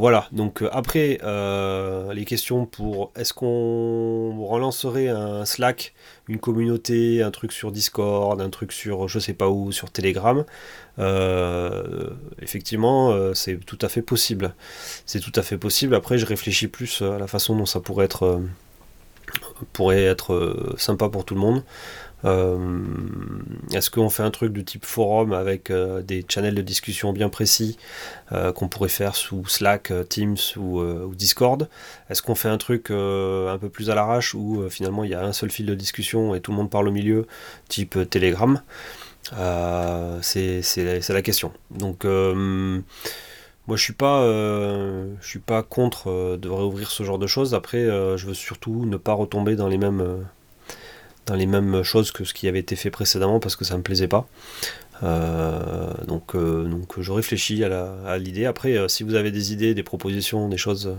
Voilà, 0.00 0.28
donc 0.32 0.62
euh, 0.62 0.68
après 0.72 1.18
euh, 1.24 2.14
les 2.14 2.24
questions 2.24 2.64
pour 2.64 3.12
est-ce 3.16 3.34
qu'on 3.34 4.46
relancerait 4.46 5.08
un 5.08 5.44
Slack, 5.44 5.92
une 6.26 6.38
communauté, 6.38 7.22
un 7.22 7.30
truc 7.30 7.52
sur 7.52 7.70
Discord, 7.70 8.40
un 8.40 8.48
truc 8.48 8.72
sur 8.72 9.08
je 9.08 9.18
sais 9.18 9.34
pas 9.34 9.50
où, 9.50 9.72
sur 9.72 9.90
Telegram, 9.90 10.46
euh, 10.98 12.08
effectivement 12.40 13.14
c'est 13.34 13.58
tout 13.58 13.78
à 13.82 13.90
fait 13.90 14.00
possible. 14.00 14.54
C'est 15.04 15.20
tout 15.20 15.32
à 15.34 15.42
fait 15.42 15.58
possible. 15.58 15.94
Après 15.94 16.16
je 16.16 16.24
réfléchis 16.24 16.68
plus 16.68 17.02
à 17.02 17.18
la 17.18 17.26
façon 17.26 17.54
dont 17.54 17.66
ça 17.66 17.80
pourrait 17.80 18.06
être, 18.06 18.40
pourrait 19.74 20.04
être 20.04 20.76
sympa 20.78 21.10
pour 21.10 21.26
tout 21.26 21.34
le 21.34 21.40
monde. 21.40 21.62
Euh, 22.24 22.78
est-ce 23.72 23.90
qu'on 23.90 24.10
fait 24.10 24.22
un 24.22 24.30
truc 24.30 24.52
de 24.52 24.60
type 24.60 24.84
forum 24.84 25.32
avec 25.32 25.70
euh, 25.70 26.02
des 26.02 26.24
channels 26.28 26.54
de 26.54 26.62
discussion 26.62 27.12
bien 27.12 27.28
précis 27.28 27.78
euh, 28.32 28.52
qu'on 28.52 28.68
pourrait 28.68 28.88
faire 28.88 29.14
sous 29.16 29.46
Slack, 29.46 29.92
Teams 30.08 30.36
ou, 30.56 30.82
Discord? 31.14 31.68
Est-ce 32.08 32.22
qu'on 32.22 32.34
fait 32.34 32.48
un 32.48 32.58
truc 32.58 32.90
un 32.90 33.58
peu 33.58 33.68
plus 33.70 33.90
à 33.90 33.94
l'arrache 33.94 34.34
où 34.34 34.68
finalement 34.68 35.04
il 35.04 35.10
y 35.10 35.14
a 35.14 35.22
un 35.22 35.32
seul 35.32 35.50
fil 35.50 35.66
de 35.66 35.74
discussion 35.74 36.34
et 36.34 36.40
tout 36.40 36.50
le 36.50 36.56
monde 36.56 36.70
parle 36.70 36.88
au 36.88 36.92
milieu, 36.92 37.26
type 37.68 37.98
Telegram? 38.08 38.60
C'est 40.22 40.62
la 41.08 41.22
question. 41.22 41.52
Donc 41.70 42.04
moi 42.04 43.76
je 43.76 43.82
suis 43.82 43.92
pas 43.92 44.22
je 44.24 45.26
suis 45.26 45.38
pas 45.38 45.62
contre 45.62 46.36
de 46.36 46.48
réouvrir 46.48 46.90
ce 46.90 47.02
genre 47.02 47.18
de 47.18 47.26
choses. 47.26 47.54
Après 47.54 47.84
je 47.84 48.26
veux 48.26 48.34
surtout 48.34 48.86
ne 48.86 48.96
pas 48.96 49.12
retomber 49.12 49.56
dans 49.56 49.68
les 49.68 49.78
mêmes 49.78 50.24
les 51.36 51.46
mêmes 51.46 51.82
choses 51.82 52.10
que 52.10 52.24
ce 52.24 52.34
qui 52.34 52.48
avait 52.48 52.58
été 52.58 52.76
fait 52.76 52.90
précédemment 52.90 53.40
parce 53.40 53.56
que 53.56 53.64
ça 53.64 53.76
me 53.76 53.82
plaisait 53.82 54.08
pas. 54.08 54.26
Euh, 55.02 55.94
donc, 56.06 56.34
euh, 56.34 56.64
donc 56.64 57.00
je 57.00 57.12
réfléchis 57.12 57.64
à 57.64 58.18
l'idée. 58.18 58.44
Après, 58.44 58.76
euh, 58.76 58.88
si 58.88 59.02
vous 59.02 59.14
avez 59.14 59.30
des 59.30 59.52
idées, 59.52 59.74
des 59.74 59.82
propositions, 59.82 60.48
des 60.48 60.58
choses 60.58 60.94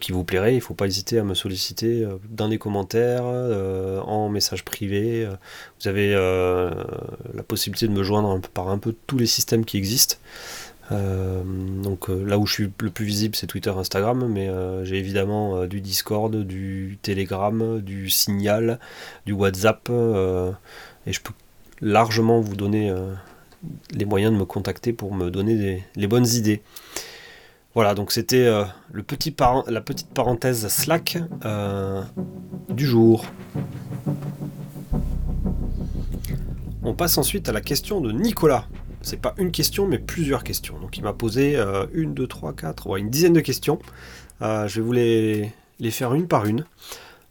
qui 0.00 0.12
vous 0.12 0.24
plairaient, 0.24 0.52
il 0.52 0.58
ne 0.58 0.62
faut 0.62 0.74
pas 0.74 0.86
hésiter 0.86 1.18
à 1.18 1.24
me 1.24 1.34
solliciter 1.34 2.06
dans 2.30 2.48
les 2.48 2.58
commentaires, 2.58 3.24
en 3.24 4.28
message 4.28 4.64
privé. 4.64 5.28
vous 5.80 5.88
avez 5.88 6.12
la 6.12 7.42
possibilité 7.42 7.86
de 7.86 7.92
me 7.92 8.02
joindre 8.02 8.40
par 8.54 8.68
un 8.68 8.78
peu 8.78 8.94
tous 9.06 9.18
les 9.18 9.26
systèmes 9.26 9.64
qui 9.64 9.76
existent. 9.76 10.16
Euh, 10.92 11.42
donc 11.82 12.10
euh, 12.10 12.24
là 12.24 12.38
où 12.38 12.46
je 12.46 12.52
suis 12.52 12.72
le 12.78 12.90
plus 12.90 13.04
visible, 13.04 13.34
c'est 13.34 13.46
Twitter, 13.46 13.70
Instagram, 13.70 14.26
mais 14.28 14.48
euh, 14.48 14.84
j'ai 14.84 14.98
évidemment 14.98 15.66
du 15.66 15.80
Discord, 15.80 16.34
du 16.34 16.98
Telegram, 17.02 17.80
du 17.80 18.10
Signal, 18.10 18.78
du 19.26 19.32
WhatsApp, 19.32 19.88
et 19.90 21.12
je 21.12 21.20
peux 21.20 21.32
largement 21.80 22.40
vous 22.40 22.56
donner 22.56 22.94
les 23.92 24.04
moyens 24.04 24.32
de 24.32 24.38
me 24.38 24.44
contacter 24.44 24.92
pour 24.92 25.14
me 25.14 25.30
donner 25.30 25.84
les 25.96 26.06
bonnes 26.06 26.26
idées. 26.26 26.62
Voilà, 27.74 27.94
donc 27.94 28.12
c'était 28.12 28.48
la 28.92 29.80
petite 29.80 30.08
parenthèse 30.10 30.68
Slack 30.68 31.18
du 32.68 32.86
jour. 32.86 33.24
On 36.82 36.94
passe 36.94 37.16
ensuite 37.16 37.48
à 37.48 37.52
la 37.52 37.62
question 37.62 38.00
de 38.00 38.12
Nicolas 38.12 38.66
c'est 39.04 39.20
pas 39.20 39.34
une 39.36 39.52
question, 39.52 39.86
mais 39.86 39.98
plusieurs 39.98 40.42
questions. 40.42 40.78
Donc 40.80 40.96
il 40.96 41.04
m'a 41.04 41.12
posé 41.12 41.56
euh, 41.56 41.86
une, 41.92 42.14
deux, 42.14 42.26
trois, 42.26 42.52
quatre, 42.52 42.88
ouais, 42.88 43.00
une 43.00 43.10
dizaine 43.10 43.34
de 43.34 43.40
questions. 43.40 43.78
Euh, 44.42 44.66
je 44.66 44.80
vais 44.80 44.86
vous 44.86 44.92
les, 44.92 45.90
faire 45.90 46.14
une 46.14 46.26
par 46.26 46.46
une. 46.46 46.64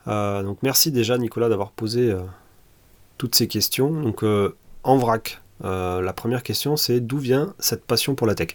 Euh, 0.07 0.43
donc 0.43 0.59
merci 0.61 0.91
déjà 0.91 1.17
Nicolas 1.17 1.49
d'avoir 1.49 1.71
posé 1.71 2.13
toutes 3.17 3.35
ces 3.35 3.47
questions. 3.47 3.91
Donc 3.91 4.23
en 4.83 4.97
vrac, 4.97 5.41
la 5.61 6.13
première 6.13 6.43
question 6.43 6.77
c'est 6.77 6.99
d'où 6.99 7.17
vient 7.17 7.53
cette 7.59 7.83
passion 7.83 8.15
pour 8.15 8.27
la 8.27 8.35
tech? 8.35 8.49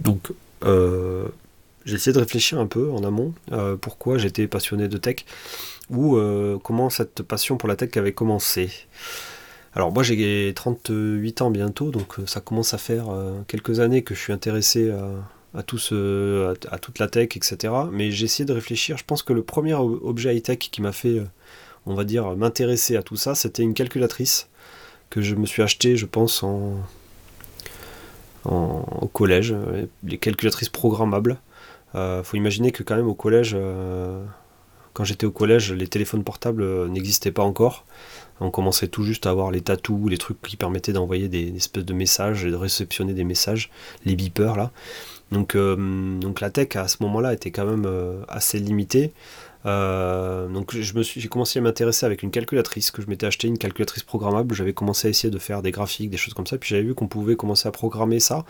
Donc 0.00 0.32
j'ai 0.62 1.94
essayé 1.94 2.12
de 2.12 2.18
réfléchir 2.18 2.58
un 2.58 2.66
peu 2.66 2.90
en 2.90 3.04
amont 3.04 3.32
pourquoi 3.80 4.18
j'étais 4.18 4.48
passionné 4.48 4.88
de 4.88 4.96
tech 4.96 5.24
ou 5.90 6.18
comment 6.62 6.90
cette 6.90 7.22
passion 7.22 7.56
pour 7.56 7.68
la 7.68 7.76
tech 7.76 7.96
avait 7.96 8.12
commencé. 8.12 8.70
Alors 9.76 9.92
moi 9.92 10.04
j'ai 10.04 10.52
38 10.54 11.42
ans 11.42 11.50
bientôt, 11.50 11.90
donc 11.90 12.20
euh, 12.20 12.26
ça 12.26 12.40
commence 12.40 12.74
à 12.74 12.78
faire 12.78 13.10
euh, 13.10 13.40
quelques 13.48 13.80
années 13.80 14.02
que 14.02 14.14
je 14.14 14.20
suis 14.20 14.32
intéressé 14.32 14.92
à, 15.52 15.62
tout 15.64 15.78
à, 16.70 16.78
toute 16.78 16.98
la 17.00 17.08
tech, 17.08 17.36
etc. 17.36 17.72
Mais 17.90 18.12
j'ai 18.12 18.26
essayé 18.26 18.44
de 18.44 18.52
réfléchir. 18.52 18.96
Je 18.96 19.04
pense 19.04 19.22
que 19.22 19.32
le 19.32 19.42
premier 19.42 19.74
objet 19.74 20.36
high-tech 20.36 20.58
qui 20.58 20.80
m'a 20.80 20.92
fait, 20.92 21.18
euh, 21.18 21.24
on 21.86 21.94
va 21.94 22.04
dire, 22.04 22.36
m'intéresser 22.36 22.96
à 22.96 23.02
tout 23.02 23.16
ça, 23.16 23.34
c'était 23.34 23.62
une 23.64 23.74
calculatrice 23.74 24.48
que 25.10 25.20
je 25.20 25.34
me 25.34 25.46
suis 25.46 25.62
acheté, 25.62 25.96
je 25.96 26.06
pense, 26.06 26.44
en, 26.44 26.76
au 28.44 29.08
collège. 29.12 29.54
Les 30.04 30.18
calculatrices 30.18 30.68
programmables. 30.68 31.38
Il 31.94 32.22
faut 32.24 32.36
imaginer 32.36 32.72
que 32.72 32.82
quand 32.82 32.96
même 32.96 33.06
au 33.06 33.14
collège, 33.14 33.56
quand 34.94 35.04
j'étais 35.04 35.26
au 35.26 35.30
collège, 35.30 35.72
les 35.72 35.88
téléphones 35.88 36.24
portables 36.24 36.88
n'existaient 36.88 37.32
pas 37.32 37.42
encore. 37.42 37.84
On 38.40 38.50
commençait 38.50 38.88
tout 38.88 39.02
juste 39.04 39.26
à 39.26 39.30
avoir 39.30 39.50
les 39.50 39.60
tatous, 39.60 40.08
les 40.08 40.18
trucs 40.18 40.40
qui 40.42 40.56
permettaient 40.56 40.92
d'envoyer 40.92 41.28
des, 41.28 41.54
espèces 41.54 41.84
de 41.84 41.92
messages 41.92 42.44
et 42.44 42.50
de 42.50 42.56
réceptionner 42.56 43.12
des 43.12 43.24
messages, 43.24 43.70
les 44.04 44.16
beepers 44.16 44.56
là. 44.56 44.70
Donc, 45.30 45.54
euh, 45.54 46.18
donc 46.18 46.40
la 46.40 46.50
tech 46.50 46.76
à 46.76 46.88
ce 46.88 46.98
moment-là 47.00 47.32
était 47.32 47.50
quand 47.50 47.66
même 47.66 47.86
euh, 47.86 48.22
assez 48.28 48.58
limitée. 48.58 49.12
Euh, 49.66 50.48
donc 50.48 50.76
je 50.76 50.94
me 50.94 51.02
suis, 51.02 51.20
j'ai 51.20 51.28
commencé 51.28 51.58
à 51.58 51.62
m'intéresser 51.62 52.04
avec 52.04 52.22
une 52.22 52.30
calculatrice 52.30 52.90
que 52.90 53.00
je 53.00 53.08
m'étais 53.08 53.26
acheté, 53.26 53.48
une 53.48 53.58
calculatrice 53.58 54.02
programmable. 54.02 54.54
J'avais 54.54 54.74
commencé 54.74 55.08
à 55.08 55.10
essayer 55.10 55.30
de 55.30 55.38
faire 55.38 55.62
des 55.62 55.70
graphiques, 55.70 56.10
des 56.10 56.16
choses 56.16 56.34
comme 56.34 56.46
ça. 56.46 56.58
Puis 56.58 56.70
j'avais 56.70 56.82
vu 56.82 56.94
qu'on 56.94 57.08
pouvait 57.08 57.36
commencer 57.36 57.68
à 57.68 57.72
programmer 57.72 58.20
ça 58.20 58.44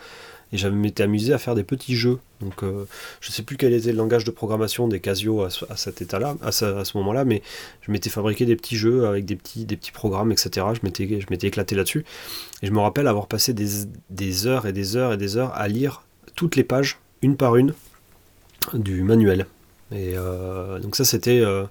et 0.51 0.57
j'avais 0.57 0.75
m'étais 0.75 1.03
amusé 1.03 1.33
à 1.33 1.37
faire 1.37 1.55
des 1.55 1.63
petits 1.63 1.95
jeux. 1.95 2.19
Donc 2.41 2.63
euh, 2.63 2.85
je 3.21 3.31
sais 3.31 3.43
plus 3.43 3.57
quel 3.57 3.73
était 3.73 3.91
le 3.91 3.97
langage 3.97 4.25
de 4.25 4.31
programmation 4.31 4.87
des 4.87 4.99
Casio 4.99 5.43
à, 5.43 5.49
cet 5.49 6.01
état-là, 6.01 6.35
à 6.41 6.51
ce, 6.51 6.97
moment-là, 6.97 7.25
mais 7.25 7.41
je 7.81 7.91
m'étais 7.91 8.09
fabriqué 8.09 8.45
des 8.45 8.55
petits 8.55 8.75
jeux 8.75 9.07
avec 9.07 9.25
des 9.25 9.35
petits, 9.35 9.65
programmes, 9.93 10.31
etc. 10.31 10.67
Je 10.73 10.81
m'étais 10.83 11.47
éclaté 11.47 11.75
là-dessus. 11.75 12.05
Et 12.61 12.67
je 12.67 12.71
me 12.71 12.79
rappelle 12.79 13.07
avoir 13.07 13.27
passé 13.27 13.53
des, 13.53 14.47
heures 14.47 14.65
et 14.65 14.73
des 14.73 14.95
heures 14.95 15.13
et 15.13 15.17
des 15.17 15.37
heures 15.37 15.53
à 15.55 15.67
lire 15.67 16.03
toutes 16.35 16.55
les 16.55 16.63
pages, 16.63 16.99
une 17.21 17.37
par 17.37 17.55
une, 17.55 17.73
du 18.73 19.03
manuel. 19.03 19.45
Et 19.95 20.13
euh, 20.15 20.79
donc 20.79 20.95
ça 20.95 21.05
c'était, 21.05 21.39
euh, 21.39 21.63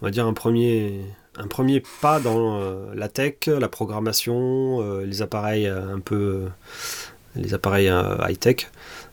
on 0.00 0.06
va 0.06 0.10
dire, 0.10 0.26
un 0.26 0.34
premier, 0.34 1.00
un 1.36 1.46
premier 1.46 1.82
pas 2.02 2.20
dans 2.20 2.60
la 2.94 3.08
tech, 3.08 3.46
la 3.46 3.68
programmation, 3.68 5.00
les 5.00 5.22
appareils 5.22 5.66
un 5.66 6.00
peu 6.00 6.44
les 7.36 7.54
appareils 7.54 7.90
high-tech. 8.28 8.70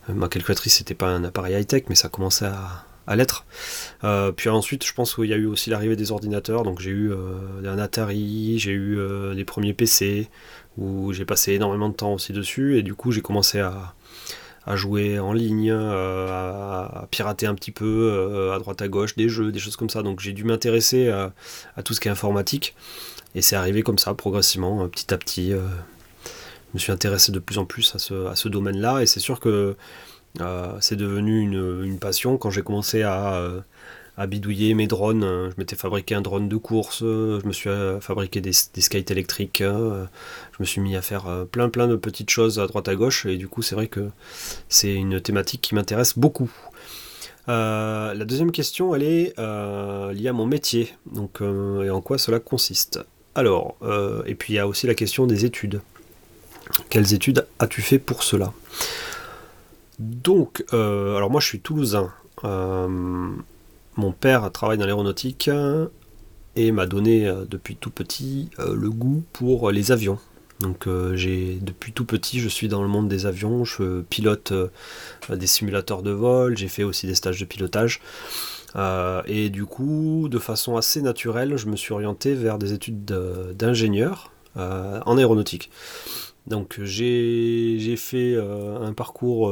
ma 0.09 0.27
calculatrice, 0.27 0.75
c'était 0.75 0.93
pas 0.93 1.07
un 1.07 1.23
appareil 1.23 1.55
high-tech, 1.59 1.85
mais 1.89 1.95
ça 1.95 2.09
commençait 2.09 2.45
à, 2.45 2.85
à 3.07 3.15
l'être. 3.15 3.45
puis 4.35 4.49
ensuite, 4.49 4.85
je 4.85 4.93
pense 4.93 5.15
qu'il 5.15 5.25
y 5.25 5.33
a 5.33 5.37
eu 5.37 5.47
aussi 5.47 5.71
l'arrivée 5.71 5.95
des 5.95 6.11
ordinateurs. 6.11 6.63
Donc 6.63 6.81
j'ai 6.81 6.91
eu 6.91 7.11
un 7.65 7.79
Atari, 7.79 8.59
j'ai 8.59 8.73
eu 8.73 8.99
les 9.33 9.45
premiers 9.45 9.73
PC, 9.73 10.29
où 10.77 11.13
j'ai 11.13 11.25
passé 11.25 11.53
énormément 11.53 11.89
de 11.89 11.95
temps 11.95 12.13
aussi 12.13 12.33
dessus. 12.33 12.77
Et 12.77 12.83
du 12.83 12.93
coup, 12.93 13.11
j'ai 13.11 13.21
commencé 13.21 13.59
à, 13.59 13.95
à 14.65 14.75
jouer 14.75 15.19
en 15.19 15.33
ligne, 15.33 15.71
euh, 15.71 16.27
à, 16.29 17.07
pirater 17.09 17.47
un 17.47 17.55
petit 17.55 17.71
peu 17.71 18.11
euh, 18.11 18.53
à 18.53 18.59
droite 18.59 18.81
à 18.81 18.87
gauche 18.87 19.15
des 19.15 19.27
jeux, 19.27 19.51
des 19.51 19.59
choses 19.59 19.75
comme 19.75 19.89
ça. 19.89 20.03
Donc 20.03 20.19
j'ai 20.19 20.33
dû 20.33 20.43
m'intéresser 20.43 21.09
à, 21.09 21.33
tout 21.83 21.93
ce 21.93 21.99
qui 21.99 22.07
est 22.07 22.11
informatique. 22.11 22.75
Et 23.33 23.41
c'est 23.41 23.55
arrivé 23.55 23.81
comme 23.81 23.97
ça, 23.97 24.13
progressivement, 24.13 24.87
petit 24.89 25.13
à 25.13 25.17
petit. 25.17 25.53
Euh, 25.53 25.61
je 26.25 26.75
me 26.75 26.79
suis 26.79 26.91
intéressé 26.91 27.31
de 27.31 27.39
plus 27.39 27.57
en 27.57 27.65
plus 27.65 27.95
à 27.95 27.99
ce, 27.99 28.47
domaine-là. 28.47 29.01
Et 29.01 29.05
c'est 29.05 29.19
sûr 29.19 29.39
que 29.39 29.75
c'est 30.79 30.95
devenu 30.95 31.41
une, 31.41 31.99
passion 31.99 32.37
quand 32.37 32.49
j'ai 32.49 32.61
commencé 32.61 33.03
à 33.03 33.51
bidouiller 34.27 34.73
mes 34.73 34.87
drones. 34.87 35.21
Je 35.21 35.53
m'étais 35.57 35.75
fabriqué 35.75 36.15
un 36.15 36.21
drone 36.21 36.47
de 36.47 36.57
course, 36.57 36.99
je 37.01 37.45
me 37.45 37.51
suis 37.51 37.69
euh, 37.69 37.99
fabriqué 37.99 38.41
des, 38.41 38.51
des 38.73 38.81
skates 38.81 39.11
électriques, 39.11 39.61
euh, 39.61 40.05
je 40.53 40.57
me 40.59 40.65
suis 40.65 40.81
mis 40.81 40.95
à 40.95 41.01
faire 41.01 41.27
euh, 41.27 41.45
plein 41.45 41.69
plein 41.69 41.87
de 41.87 41.95
petites 41.95 42.29
choses 42.29 42.59
à 42.59 42.67
droite 42.67 42.87
à 42.87 42.95
gauche 42.95 43.25
et 43.25 43.37
du 43.37 43.47
coup 43.47 43.61
c'est 43.61 43.75
vrai 43.75 43.87
que 43.87 44.09
c'est 44.69 44.93
une 44.93 45.21
thématique 45.21 45.61
qui 45.61 45.75
m'intéresse 45.75 46.17
beaucoup. 46.17 46.51
la 47.47 48.25
deuxième 48.25 48.51
question, 48.51 48.95
elle 48.95 49.03
est 49.03 49.33
liée 50.13 50.27
à 50.27 50.33
mon 50.33 50.45
métier, 50.45 50.93
donc 51.11 51.41
et 51.41 51.89
en 51.89 52.01
quoi 52.01 52.17
cela 52.17 52.39
consiste? 52.39 52.99
Alors, 53.35 53.77
et 54.25 54.35
puis 54.35 54.53
il 54.53 54.55
y 54.57 54.59
a 54.59 54.67
aussi 54.67 54.87
la 54.87 54.95
question 54.95 55.27
des 55.27 55.45
études. 55.45 55.81
Quelles 56.89 57.13
études 57.13 57.45
as-tu 57.59 57.81
fait 57.81 57.99
pour 57.99 58.23
cela? 58.23 58.53
Donc, 59.99 60.63
alors 60.71 61.29
moi 61.29 61.41
je 61.41 61.47
suis 61.47 61.59
toulousain. 61.59 62.13
Mon 63.97 64.11
père 64.11 64.51
travaille 64.51 64.77
dans 64.77 64.85
l'aéronautique 64.85 65.49
et 66.55 66.71
m'a 66.71 66.85
donné 66.85 67.27
euh, 67.27 67.45
depuis 67.49 67.75
tout 67.75 67.91
petit 67.91 68.49
euh, 68.59 68.75
le 68.75 68.89
goût 68.89 69.23
pour 69.33 69.71
les 69.71 69.91
avions. 69.91 70.19
Donc 70.59 70.87
euh, 70.87 71.15
j'ai 71.15 71.57
depuis 71.61 71.91
tout 71.91 72.05
petit 72.05 72.39
je 72.39 72.47
suis 72.47 72.67
dans 72.67 72.81
le 72.83 72.87
monde 72.87 73.07
des 73.07 73.25
avions, 73.25 73.65
je 73.65 74.01
pilote 74.01 74.53
des 75.29 75.47
simulateurs 75.47 76.03
de 76.03 76.11
vol, 76.11 76.57
j'ai 76.57 76.67
fait 76.67 76.83
aussi 76.83 77.07
des 77.07 77.15
stages 77.15 77.39
de 77.39 77.45
pilotage. 77.45 77.99
et 79.25 79.49
du 79.49 79.65
coup, 79.65 80.27
de 80.29 80.37
façon 80.37 80.77
assez 80.77 81.01
naturelle, 81.01 81.57
je 81.57 81.65
me 81.65 81.75
suis 81.75 81.93
orienté 81.93 82.35
vers 82.35 82.59
des 82.59 82.73
études 82.73 83.05
d'ingénieur 83.05 84.31
en 84.55 85.17
aéronautique. 85.17 85.71
Donc 86.45 86.79
j'ai 86.83 87.95
fait 87.97 88.37
un 88.37 88.93
parcours 88.93 89.51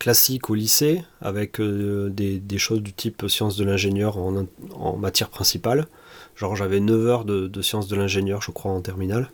classique 0.00 0.48
au 0.48 0.54
lycée, 0.54 1.04
avec 1.20 1.60
euh, 1.60 2.08
des, 2.08 2.58
choses 2.58 2.82
du 2.82 2.92
type 2.92 3.28
sciences 3.28 3.56
de 3.56 3.64
l'ingénieur 3.64 4.16
en, 4.16 4.96
matière 4.96 5.28
principale. 5.28 5.86
Genre 6.34 6.56
j'avais 6.56 6.80
9 6.80 7.06
heures 7.06 7.24
de, 7.24 7.62
sciences 7.62 7.86
de 7.86 7.94
l'ingénieur, 7.94 8.42
je 8.42 8.50
crois, 8.50 8.72
en 8.72 8.80
terminale. 8.80 9.30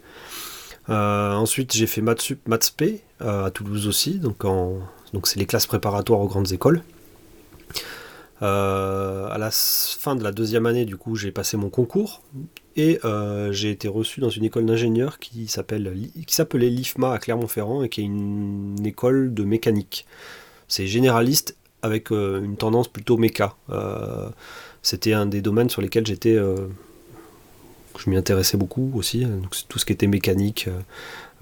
Euh, 0.88 1.32
ensuite 1.32 1.72
j'ai 1.72 1.86
fait 1.86 2.00
maths 2.02 2.20
sup, 2.20 2.40
euh, 3.22 3.44
à 3.44 3.50
Toulouse 3.50 3.86
aussi, 3.88 4.18
donc, 4.18 4.42
donc 5.12 5.26
c'est 5.26 5.38
les 5.38 5.46
classes 5.46 5.66
préparatoires 5.66 6.20
aux 6.20 6.28
grandes 6.28 6.52
écoles. 6.52 6.82
à 8.40 9.36
la 9.38 9.50
fin 9.52 10.16
de 10.16 10.24
la 10.24 10.32
deuxième 10.32 10.66
année, 10.66 10.84
du 10.84 10.96
coup, 10.96 11.14
j'ai 11.14 11.30
passé 11.30 11.56
mon 11.56 11.70
concours 11.70 12.22
et 12.74 12.98
j'ai 13.52 13.70
été 13.70 13.86
reçu 13.86 14.18
dans 14.18 14.30
une 14.30 14.44
école 14.44 14.66
d'ingénieur 14.66 15.20
qui 15.20 15.46
s'appelait 15.46 16.70
l'IFMA 16.70 17.12
à 17.12 17.18
Clermont-Ferrand 17.18 17.84
et 17.84 17.88
qui 17.88 18.00
est 18.00 18.04
une 18.04 18.84
école 18.84 19.32
de 19.32 19.44
mécanique 19.44 20.06
c'est 20.68 20.86
généraliste 20.86 21.56
avec 21.82 22.10
euh, 22.12 22.42
une 22.42 22.56
tendance 22.56 22.88
plutôt 22.88 23.16
méca. 23.16 23.54
Euh, 23.70 24.28
c'était 24.82 25.12
un 25.12 25.26
des 25.26 25.40
domaines 25.40 25.70
sur 25.70 25.82
lesquels 25.82 26.06
j'étais 26.06 26.34
euh, 26.34 26.68
je 27.98 28.10
m'y 28.10 28.16
intéressais 28.16 28.58
beaucoup 28.58 28.92
aussi, 28.94 29.24
donc 29.24 29.54
tout 29.68 29.78
ce 29.78 29.86
qui 29.86 29.92
était 29.92 30.06
mécanique, 30.06 30.68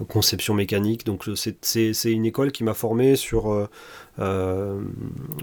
conception 0.07 0.53
mécanique. 0.53 1.05
Donc 1.05 1.25
c'est 1.35 2.11
une 2.11 2.25
école 2.25 2.53
qui 2.53 2.63
m'a 2.63 2.73
formé 2.73 3.17
sur 3.17 3.67
le 4.17 4.83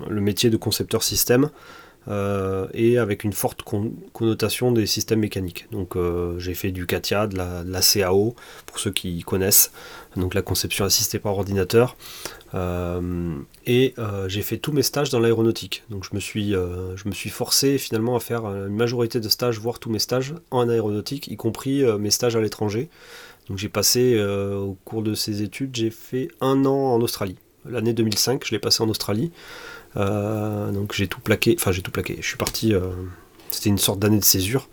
métier 0.09 0.49
de 0.49 0.57
concepteur 0.57 1.03
système. 1.03 1.51
Et 2.09 2.99
avec 2.99 3.25
une 3.25 3.33
forte 3.33 3.63
connotation 4.13 4.73
des 4.73 4.87
systèmes 4.87 5.21
mécaniques. 5.21 5.67
Donc 5.71 5.97
j'ai 6.39 6.55
fait 6.55 6.73
du 6.73 6.87
CATIA, 6.87 7.27
de 7.27 7.37
la, 7.37 7.81
CAO, 7.81 8.35
pour 8.67 8.79
ceux 8.79 8.91
qui 8.91 9.23
connaissent, 9.23 9.73
donc 10.17 10.35
la 10.35 10.43
conception 10.43 10.85
assistée 10.85 11.19
par 11.19 11.33
ordinateur, 11.35 11.97
euh, 12.55 13.35
et 13.67 13.95
euh, 13.99 14.29
j'ai 14.29 14.43
fait 14.43 14.59
tous 14.59 14.73
mes 14.73 14.83
stages 14.83 15.11
dans 15.11 15.21
l'aéronautique. 15.21 15.85
Donc 15.91 16.05
je 16.09 16.15
me, 16.15 16.21
suis, 16.21 16.55
euh, 16.55 16.97
je 16.97 17.09
me 17.09 17.15
suis 17.15 17.31
forcé 17.31 17.79
finalement 17.79 18.17
à 18.17 18.21
faire 18.21 18.45
une 18.47 18.77
majorité 18.77 19.21
de 19.21 19.29
stages, 19.29 19.59
voire 19.59 19.79
tous 19.79 19.91
mes 19.91 19.99
stages 19.99 20.35
en 20.51 20.69
aéronautique, 20.69 21.29
y 21.29 21.37
compris 21.37 21.83
mes 21.99 22.11
stages 22.11 22.37
à 22.37 22.41
l'étranger. 22.41 22.89
Donc 23.49 23.59
j'ai 23.59 23.69
passé 23.69 24.23
au 24.23 24.77
cours 24.85 25.03
de 25.03 25.15
ces 25.15 25.43
études, 25.43 25.75
j'ai 25.75 25.91
fait 25.91 26.29
un 26.41 26.65
an 26.65 26.95
en 26.95 27.01
Australie. 27.01 27.37
L'année 27.65 27.93
2005, 27.93 28.45
je 28.45 28.51
l'ai 28.51 28.59
passé 28.59 28.83
en 28.83 28.89
Australie. 28.89 29.31
Donc 29.95 30.93
j'ai 30.93 31.07
tout 31.07 31.21
plaqué, 31.21 31.57
enfin 31.59 31.73
j'ai 31.73 31.83
tout 31.83 31.91
plaqué. 31.91 32.17
Je 32.21 32.27
suis 32.27 32.37
parti, 32.37 32.75
c'était 33.51 33.71
une 33.71 33.79
sorte 33.79 33.99
d'année 33.99 34.19
de 34.19 34.25
césure. 34.25 34.69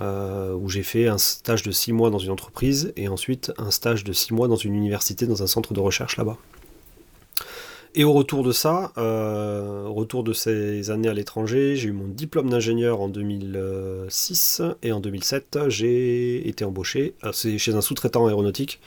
où 0.00 0.68
j'ai 0.68 0.82
fait 0.82 1.08
un 1.08 1.18
stage 1.18 1.62
de 1.62 1.70
6 1.70 1.92
mois 1.92 2.10
dans 2.10 2.18
une 2.18 2.30
entreprise 2.30 2.92
et 2.96 3.08
ensuite 3.08 3.52
un 3.58 3.70
stage 3.70 4.04
de 4.04 4.12
6 4.12 4.34
mois 4.34 4.48
dans 4.48 4.56
une 4.56 4.74
université, 4.74 5.26
dans 5.26 5.42
un 5.42 5.46
centre 5.48 5.72
de 5.74 5.80
recherche 5.80 6.16
là-bas. 6.16 6.38
Et 7.94 8.04
au 8.04 8.12
retour 8.12 8.44
de 8.44 8.52
ça, 8.52 8.92
euh, 8.98 9.84
au 9.86 9.94
retour 9.94 10.22
de 10.22 10.32
ces 10.32 10.90
années 10.90 11.08
à 11.08 11.14
l'étranger, 11.14 11.74
j'ai 11.74 11.88
eu 11.88 11.92
mon 11.92 12.06
diplôme 12.06 12.50
d'ingénieur 12.50 13.00
en 13.00 13.08
2006 13.08 14.62
et 14.82 14.92
en 14.92 15.00
2007, 15.00 15.58
j'ai 15.68 16.46
été 16.48 16.64
embauché 16.64 17.14
euh, 17.24 17.32
chez 17.32 17.74
un 17.74 17.80
sous-traitant 17.80 18.26
aéronautique 18.26 18.80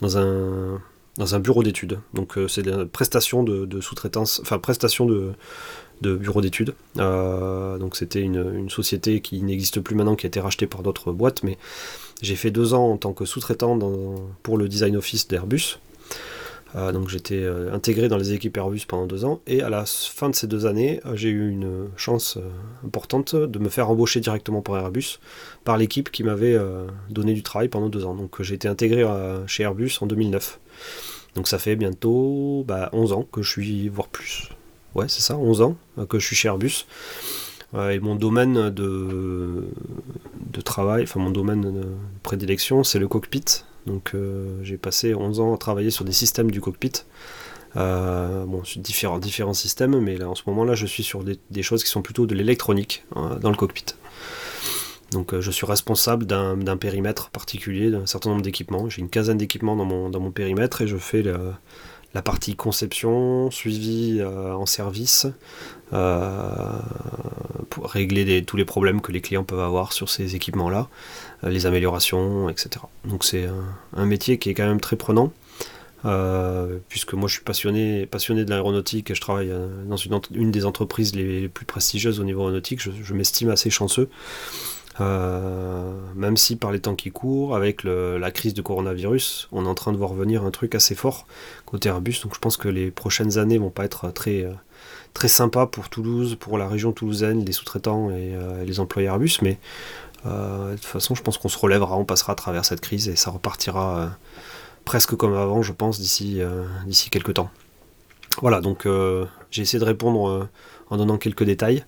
dans 0.00 0.18
un, 0.18 0.82
dans 1.18 1.34
un 1.34 1.40
bureau 1.40 1.62
d'études. 1.62 1.98
Donc 2.14 2.38
euh, 2.38 2.48
c'est 2.48 2.66
une 2.66 2.86
prestation 2.86 3.42
de, 3.42 3.80
sous-traitance, 3.80 4.40
enfin 4.40 4.58
prestation 4.58 5.06
de, 5.06 5.34
bureau 6.00 6.40
d'études. 6.40 6.74
donc 6.96 7.96
c'était 7.96 8.20
une, 8.20 8.70
société 8.70 9.20
qui 9.20 9.42
n'existe 9.42 9.80
plus 9.80 9.94
maintenant, 9.94 10.16
qui 10.16 10.26
a 10.26 10.28
été 10.28 10.40
rachetée 10.40 10.66
par 10.66 10.82
d'autres 10.82 11.12
boîtes, 11.12 11.42
mais 11.42 11.58
j'ai 12.22 12.36
fait 12.36 12.50
deux 12.50 12.72
ans 12.72 12.92
en 12.92 12.96
tant 12.96 13.12
que 13.12 13.24
sous-traitant 13.24 13.78
pour 14.42 14.56
le 14.56 14.68
design 14.68 14.96
office 14.96 15.28
d'Airbus. 15.28 15.78
Euh, 16.76 16.92
donc 16.92 17.08
j'étais 17.08 17.42
euh, 17.42 17.72
intégré 17.72 18.08
dans 18.08 18.18
les 18.18 18.34
équipes 18.34 18.56
Airbus 18.56 18.82
pendant 18.86 19.06
deux 19.06 19.24
ans 19.24 19.40
et 19.46 19.62
à 19.62 19.70
la 19.70 19.84
fin 19.86 20.28
de 20.28 20.34
ces 20.34 20.46
deux 20.46 20.66
années, 20.66 21.00
euh, 21.06 21.16
j'ai 21.16 21.30
eu 21.30 21.50
une 21.50 21.88
chance 21.96 22.38
importante 22.84 23.34
de 23.34 23.58
me 23.58 23.68
faire 23.68 23.88
embaucher 23.88 24.20
directement 24.20 24.60
par 24.60 24.76
Airbus 24.76 25.18
par 25.64 25.78
l'équipe 25.78 26.10
qui 26.10 26.24
m'avait 26.24 26.58
donné 27.10 27.34
du 27.34 27.42
travail 27.42 27.68
pendant 27.68 27.88
deux 27.88 28.04
ans. 28.04 28.14
Donc 28.14 28.40
j'ai 28.42 28.54
été 28.54 28.68
intégré 28.68 29.04
chez 29.46 29.62
Airbus 29.62 29.98
en 30.00 30.06
2009. 30.06 30.60
Donc 31.34 31.48
ça 31.48 31.58
fait 31.58 31.76
bientôt 31.76 32.60
11 32.60 32.66
bah, 32.66 32.90
ans 32.92 33.26
que 33.30 33.42
je 33.42 33.50
suis, 33.50 33.88
voire 33.88 34.08
plus. 34.08 34.48
Ouais, 34.94 35.06
c'est 35.08 35.20
ça, 35.20 35.36
11 35.36 35.62
ans 35.62 35.76
que 36.08 36.18
je 36.18 36.26
suis 36.26 36.36
chez 36.36 36.48
Airbus. 36.48 36.86
et 37.74 38.00
mon 38.00 38.16
domaine 38.16 38.70
de, 38.70 39.64
travail, 40.64 41.04
enfin 41.04 41.20
mon 41.20 41.30
domaine 41.30 41.60
de 41.62 41.86
prédilection, 42.22 42.84
c'est 42.84 42.98
le 42.98 43.08
cockpit. 43.08 43.44
Donc 43.86 44.12
euh, 44.14 44.58
j'ai 44.62 44.76
passé 44.76 45.14
11 45.14 45.40
ans 45.40 45.54
à 45.54 45.58
travailler 45.58 45.90
sur 45.90 46.04
des 46.04 46.12
systèmes 46.12 46.50
du 46.50 46.60
cockpit. 46.60 46.92
Euh, 47.76 48.44
bon, 48.44 48.62
différents, 48.76 49.52
systèmes, 49.52 49.98
mais 50.00 50.16
là, 50.16 50.28
en 50.28 50.34
ce 50.34 50.42
moment-là, 50.46 50.74
je 50.74 50.86
suis 50.86 51.02
sur 51.02 51.22
des, 51.22 51.62
choses 51.62 51.84
qui 51.84 51.90
sont 51.90 52.02
plutôt 52.02 52.26
de 52.26 52.34
l'électronique 52.34 53.04
hein, 53.14 53.38
dans 53.40 53.50
le 53.50 53.56
cockpit. 53.56 53.84
Donc 55.12 55.32
euh, 55.32 55.40
je 55.40 55.50
suis 55.50 55.66
responsable 55.66 56.26
d'un 56.26 56.76
périmètre 56.76 57.30
particulier, 57.30 57.90
d'un 57.90 58.06
certain 58.06 58.30
nombre 58.30 58.42
d'équipements. 58.42 58.88
J'ai 58.88 59.00
une 59.00 59.08
quinzaine 59.08 59.38
d'équipements 59.38 59.76
dans 59.76 59.84
mon, 59.84 60.10
dans 60.10 60.20
mon 60.20 60.30
périmètre 60.30 60.82
et 60.82 60.86
je 60.86 60.96
fais 60.96 61.22
la 62.14 62.22
partie 62.22 62.56
conception, 62.56 63.50
suivi 63.50 64.22
en 64.22 64.66
service, 64.66 65.26
pour 65.90 67.86
régler 67.86 68.44
tous 68.44 68.56
les 68.56 68.64
problèmes 68.64 69.00
que 69.00 69.12
les 69.12 69.20
clients 69.20 69.44
peuvent 69.44 69.60
avoir 69.60 69.92
sur 69.92 70.08
ces 70.08 70.36
équipements-là. 70.36 70.88
Euh, 71.44 71.50
les 71.50 71.66
améliorations, 71.66 72.48
etc. 72.48 72.70
Donc 73.04 73.24
c'est 73.24 73.48
un, 73.96 74.06
métier 74.06 74.38
qui 74.38 74.50
est 74.50 74.54
quand 74.54 74.66
même 74.66 74.80
très 74.80 74.96
prenant. 74.96 75.32
Euh, 76.04 76.78
puisque 76.88 77.14
moi 77.14 77.28
je 77.28 77.34
suis 77.34 77.42
passionné, 77.42 78.06
passionné 78.06 78.44
de 78.44 78.50
l'aéronautique 78.50 79.10
et 79.10 79.16
je 79.16 79.20
travaille 79.20 79.50
euh, 79.50 79.66
dans 79.84 79.96
une 79.96 80.52
des 80.52 80.64
entreprises 80.64 81.12
les, 81.16 81.48
plus 81.48 81.66
prestigieuses 81.66 82.20
au 82.20 82.24
niveau 82.24 82.42
aéronautique, 82.42 82.80
je, 82.80 83.14
m'estime 83.14 83.50
assez 83.50 83.68
chanceux. 83.68 84.08
Même 85.00 86.36
si 86.36 86.56
par 86.56 86.72
les 86.72 86.80
temps 86.80 86.94
qui 86.94 87.10
courent, 87.10 87.54
avec 87.54 87.84
la 87.84 88.30
crise 88.30 88.54
de 88.54 88.62
coronavirus, 88.62 89.48
on 89.52 89.64
est 89.64 89.68
en 89.68 89.74
train 89.74 89.92
de 89.92 89.96
voir 89.96 90.14
venir 90.14 90.44
un 90.44 90.50
truc 90.50 90.74
assez 90.74 90.94
fort 90.94 91.26
côté 91.66 91.88
Airbus. 91.88 92.20
Donc 92.22 92.34
je 92.34 92.40
pense 92.40 92.56
que 92.56 92.68
les 92.68 92.90
prochaines 92.90 93.38
années 93.38 93.58
vont 93.58 93.70
pas 93.70 93.84
être 93.84 94.10
très, 94.10 94.46
très 95.14 95.28
sympas 95.28 95.66
pour 95.66 95.88
Toulouse, 95.88 96.36
pour 96.38 96.58
la 96.58 96.68
région 96.68 96.92
toulousaine, 96.92 97.44
les 97.44 97.52
sous-traitants 97.52 98.10
et 98.10 98.34
les 98.64 98.80
employés 98.80 99.08
Airbus. 99.08 99.38
Mais 99.42 99.58
euh, 100.26 100.72
de 100.72 100.76
toute 100.76 100.84
façon, 100.84 101.14
je 101.14 101.22
pense 101.22 101.38
qu'on 101.38 101.48
se 101.48 101.58
relèvera, 101.58 101.96
on 101.96 102.04
passera 102.04 102.32
à 102.32 102.36
travers 102.36 102.64
cette 102.64 102.80
crise 102.80 103.08
et 103.08 103.16
ça 103.16 103.30
repartira 103.30 103.98
euh, 103.98 104.06
presque 104.84 105.14
comme 105.14 105.34
avant, 105.34 105.62
je 105.62 105.72
pense, 105.72 106.00
d'ici 106.00 106.40
d'ici 106.86 107.10
quelques 107.10 107.34
temps. 107.34 107.50
Voilà, 108.40 108.60
donc 108.60 108.86
j'ai 109.50 109.62
essayé 109.62 109.78
de 109.78 109.84
répondre 109.84 110.48
en 110.90 110.96
donnant 110.96 111.18
quelques 111.18 111.44
détails 111.44 111.84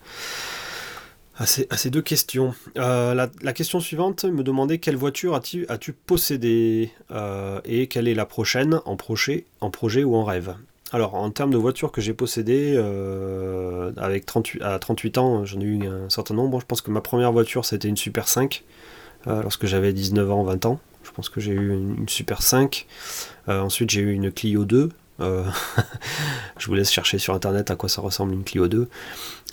à 1.40 1.46
ces, 1.46 1.90
deux 1.90 2.02
questions. 2.02 2.54
La, 2.76 3.28
question 3.54 3.80
suivante 3.80 4.24
me 4.24 4.42
demandait 4.42 4.78
quelle 4.78 4.96
voiture 4.96 5.34
as-tu 5.34 5.66
as 5.68 5.78
possédé 6.06 6.92
et 7.64 7.86
quelle 7.88 8.06
est 8.06 8.14
la 8.14 8.26
prochaine 8.26 8.80
en 8.84 8.96
projet, 8.96 9.46
en 9.60 9.70
projet 9.70 10.04
ou 10.04 10.14
en 10.14 10.24
rêve? 10.24 10.54
Alors, 10.92 11.14
en 11.14 11.30
termes 11.30 11.52
de 11.52 11.56
voitures 11.56 11.92
que 11.92 12.00
j'ai 12.00 12.14
possédées, 12.14 12.74
euh, 12.76 13.92
avec 13.96 14.26
38, 14.26 14.62
à 14.62 14.78
38 14.78 15.18
ans, 15.18 15.44
j'en 15.44 15.60
ai 15.60 15.64
eu 15.64 15.86
un 15.86 16.10
certain 16.10 16.34
nombre. 16.34 16.60
Je 16.60 16.66
pense 16.66 16.80
que 16.80 16.90
ma 16.90 17.00
première 17.00 17.30
voiture, 17.30 17.64
c'était 17.64 17.86
une 17.86 17.96
Super 17.96 18.26
5, 18.26 18.64
euh, 19.28 19.42
lorsque 19.42 19.66
j'avais 19.66 19.92
19 19.92 20.30
ans, 20.30 20.42
20 20.42 20.66
ans. 20.66 20.80
Je 21.04 21.12
pense 21.12 21.28
que 21.28 21.40
j'ai 21.40 21.52
eu 21.52 21.72
une, 21.72 22.08
Super 22.08 22.42
5. 22.42 22.86
Euh, 23.48 23.60
ensuite, 23.60 23.90
j'ai 23.90 24.00
eu 24.00 24.12
une 24.12 24.32
Clio 24.32 24.64
2, 24.64 24.78
euh, 24.78 24.88
je 26.58 26.66
vous 26.66 26.74
laisse 26.74 26.90
chercher 26.90 27.18
sur 27.18 27.34
internet 27.34 27.70
à 27.70 27.76
quoi 27.76 27.88
ça 27.88 28.00
ressemble 28.00 28.32
une 28.32 28.44
Clio 28.44 28.68
2. 28.68 28.88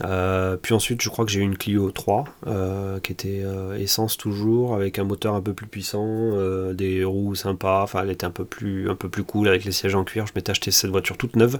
Euh, 0.03 0.57
puis 0.57 0.73
ensuite, 0.73 1.01
je 1.01 1.09
crois 1.09 1.25
que 1.25 1.31
j'ai 1.31 1.39
eu 1.39 1.43
une 1.43 1.57
Clio 1.57 1.91
3 1.91 2.25
euh, 2.45 2.99
qui 2.99 3.11
était 3.11 3.43
essence 3.77 4.17
toujours 4.17 4.75
avec 4.75 4.99
un 4.99 5.03
moteur 5.03 5.33
un 5.35 5.41
peu 5.41 5.53
plus 5.53 5.67
puissant, 5.67 6.31
des 6.73 7.03
roues 7.03 7.35
sympas. 7.35 7.83
Enfin, 7.83 8.03
elle 8.03 8.11
était 8.11 8.25
un 8.25 8.31
peu 8.31 8.45
plus 8.45 8.89
un 8.89 8.95
peu 8.95 9.09
plus 9.09 9.23
cool 9.23 9.47
avec 9.47 9.65
les 9.65 9.71
sièges 9.71 9.95
en 9.95 10.03
cuir. 10.03 10.27
Je 10.27 10.33
m'étais 10.35 10.51
acheté 10.51 10.71
cette 10.71 10.91
voiture 10.91 11.17
toute 11.17 11.35
neuve 11.35 11.59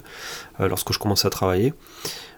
lorsque 0.58 0.92
je 0.92 0.98
commençais 0.98 1.26
à 1.26 1.30
travailler. 1.30 1.74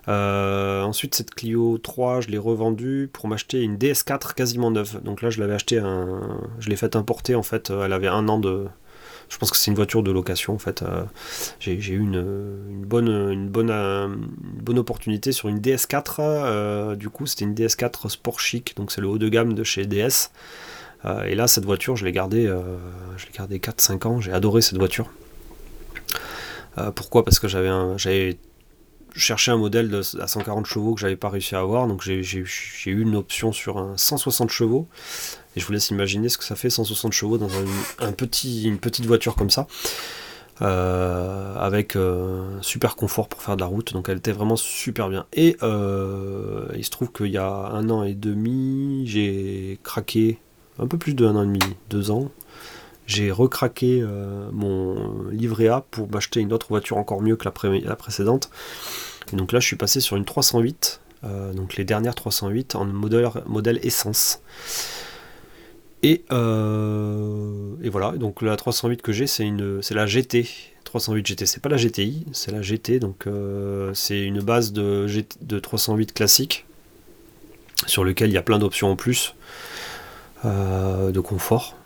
ensuite, 0.09 1.14
cette 1.14 1.35
Clio 1.35 1.79
3, 1.79 2.23
je 2.23 2.29
l'ai 2.29 2.39
revendue 2.39 3.09
pour 3.12 3.29
m'acheter 3.29 3.62
une 3.62 3.77
DS4 3.77 4.35
quasiment 4.35 4.71
neuve. 4.71 5.01
Donc 5.03 5.23
là, 5.23 5.31
je 5.31 5.41
l'avais 5.41 5.55
acheté, 5.55 5.79
un... 5.79 6.21
je 6.59 6.68
l'ai 6.68 6.77
fait 6.77 6.97
importer 6.97 7.35
en 7.35 7.43
fait. 7.43 7.71
Elle 7.71 7.93
avait 7.93 8.09
un 8.09 8.29
an 8.29 8.39
de, 8.39 8.66
je 9.31 9.39
pense 9.39 9.51
que 9.51 9.57
c'est 9.57 9.70
une 9.70 9.76
voiture 9.76 10.03
de 10.03 10.11
location 10.11 10.53
en 10.55 10.59
fait. 10.59 10.83
Euh, 10.83 11.05
j'ai 11.61 11.74
eu 11.74 12.01
une, 12.01 12.85
bonne, 12.85 13.09
une, 13.09 13.49
bonne, 13.49 13.70
euh, 13.70 14.09
bonne 14.09 14.78
opportunité 14.78 15.33
sur 15.33 15.49
une 15.49 15.61
DS4. 15.61 16.16
Euh, 16.18 16.97
du 16.97 17.09
coup, 17.09 17.26
c'était 17.26 17.45
une 17.45 17.55
DS4 17.55 18.11
Sport 18.11 18.41
Chic, 18.41 18.76
donc 18.76 18.91
c'est 18.91 19.01
le 19.01 19.07
haut 19.07 19.18
de 19.18 19.28
gamme 19.28 19.55
de 19.55 19.62
chez 19.62 19.87
DS. 19.87 20.31
et 21.24 21.35
là, 21.35 21.47
cette 21.47 21.64
voiture, 21.64 21.97
je 21.97 22.05
l'ai 22.05 22.12
gardée, 22.12 22.53
je 23.16 23.26
l'ai 23.26 23.33
gardée 23.33 23.59
4-5 23.59 24.07
ans. 24.07 24.20
J'ai 24.20 24.33
adoré 24.33 24.61
cette 24.61 24.78
voiture. 24.78 25.11
pourquoi? 26.97 27.24
Parce 27.24 27.39
que 27.39 27.49
j'avais 27.49 28.37
cherché 29.15 29.51
un 29.51 29.57
modèle 29.57 30.01
à 30.21 30.27
140 30.27 30.67
chevaux 30.67 30.95
que 30.95 31.01
j'avais 31.01 31.17
pas 31.17 31.29
réussi 31.29 31.55
à 31.55 31.61
avoir, 31.61 31.87
donc 31.87 32.03
j'ai 32.03 32.47
eu 32.87 33.03
une 33.03 33.17
option 33.17 33.53
sur 33.53 33.79
un 33.79 33.97
160 33.97 34.51
chevaux. 34.51 34.89
Et 35.57 35.61
je 35.61 35.67
vous 35.67 35.73
laisse 35.73 35.91
imaginer 35.91 36.29
ce 36.29 36.39
que 36.39 36.45
ça 36.45 36.55
fait 36.55 36.71
160 36.71 37.13
chevaux 37.13 37.39
dans 37.39 37.51
un, 37.99 38.13
petit, 38.13 38.65
une 38.65 38.79
petite 38.79 39.07
voiture 39.07 39.35
comme 39.35 39.51
ça. 39.51 39.67
Euh, 40.63 41.55
avec 41.57 41.97
euh, 41.97 42.59
super 42.61 42.95
confort 42.95 43.29
pour 43.29 43.41
faire 43.41 43.57
de 43.57 43.63
la 43.63 43.67
route, 43.67 43.95
donc 43.95 44.11
elle 44.11 44.19
était 44.19 44.33
vraiment 44.33 44.57
super 44.57 45.09
bien. 45.09 45.25
Et 45.33 45.57
euh, 45.63 46.67
il 46.77 46.85
se 46.85 46.91
trouve 46.91 47.11
qu'il 47.11 47.29
y 47.29 47.39
a 47.39 47.49
un 47.49 47.89
an 47.89 48.03
et 48.03 48.13
demi, 48.13 49.05
j'ai 49.07 49.81
craqué, 49.83 50.39
un 50.79 50.87
peu 50.87 50.99
plus 50.99 51.15
de 51.15 51.27
un 51.27 51.35
an 51.35 51.45
et 51.45 51.47
demi, 51.47 51.61
deux 51.89 52.11
ans, 52.11 52.31
j'ai 53.11 53.31
recraqué 53.31 54.05
mon 54.53 55.29
livret 55.31 55.69
A 55.69 55.83
pour 55.91 56.11
m'acheter 56.11 56.41
une 56.41 56.53
autre 56.53 56.67
voiture 56.69 56.97
encore 56.97 57.21
mieux 57.23 57.37
que 57.37 57.45
la, 57.45 57.97
précédente. 57.97 58.51
Donc 59.33 59.53
là, 59.53 59.61
je 59.61 59.67
suis 59.67 59.77
passé 59.77 60.01
sur 60.01 60.17
une 60.17 60.25
308, 60.25 61.01
donc 61.55 61.77
les 61.77 61.85
dernières 61.85 62.15
308 62.15 62.75
en 62.77 62.85
modèle, 62.85 63.29
modèle 63.47 63.81
essence. 63.83 64.41
Euh, 66.05 67.75
et, 67.83 67.89
voilà, 67.89 68.13
donc 68.13 68.43
la 68.43 68.57
308 68.57 69.03
que 69.03 69.13
j'ai, 69.13 69.27
c'est 69.27 69.45
la 69.91 70.07
GT. 70.07 70.49
308 70.85 71.27
GT, 71.27 71.47
c'est 71.47 71.63
pas 71.63 71.69
la 71.69 71.77
GTI, 71.77 72.27
c'est 72.33 72.51
la 72.51 72.63
GT, 72.63 72.99
donc 72.99 73.27
euh, 73.27 73.93
c'est 73.95 74.23
une 74.23 74.41
base 74.41 74.73
de, 74.73 75.07
de 75.41 75.59
308 75.61 76.13
classique 76.13 76.67
sur 77.87 78.03
lequel 78.03 78.31
il 78.31 78.33
y 78.33 78.39
a 78.39 78.43
plein 78.43 78.59
d'options 78.59 78.91
en 78.91 78.97
plus 78.97 79.35
euh, 80.45 81.13
de 81.13 81.21
confort. 81.21 81.77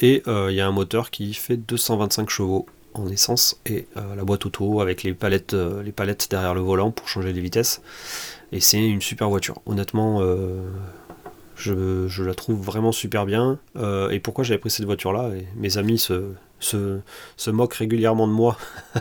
Et 0.00 0.22
il 0.26 0.54
y 0.54 0.60
a 0.60 0.66
un 0.66 0.72
moteur 0.72 1.10
qui 1.10 1.32
fait 1.34 1.56
225 1.56 2.28
chevaux 2.28 2.66
en 2.94 3.08
essence 3.08 3.60
et 3.66 3.86
la 3.94 4.24
boîte 4.24 4.46
auto 4.46 4.80
avec 4.80 5.02
les 5.02 5.14
palettes, 5.14 5.54
les 5.54 5.92
palettes 5.92 6.28
derrière 6.30 6.54
le 6.54 6.60
volant 6.60 6.90
pour 6.90 7.08
changer 7.08 7.32
les 7.32 7.40
vitesses. 7.40 7.80
Et 8.52 8.60
c'est 8.60 8.78
une 8.78 9.00
super 9.00 9.28
voiture. 9.28 9.60
Honnêtement, 9.66 10.20
je, 11.56 12.22
la 12.22 12.34
trouve 12.34 12.60
vraiment 12.60 12.92
super 12.92 13.26
bien. 13.26 13.58
Euh, 13.76 14.10
et 14.10 14.20
pourquoi 14.20 14.44
j'avais 14.44 14.58
pris 14.58 14.70
cette 14.70 14.84
voiture-là? 14.84 15.30
Mes 15.56 15.78
amis 15.78 15.98
se, 15.98 16.32
se, 16.60 17.50
moquent 17.50 17.74
régulièrement 17.74 18.28
de 18.28 18.32
moi. 18.32 18.56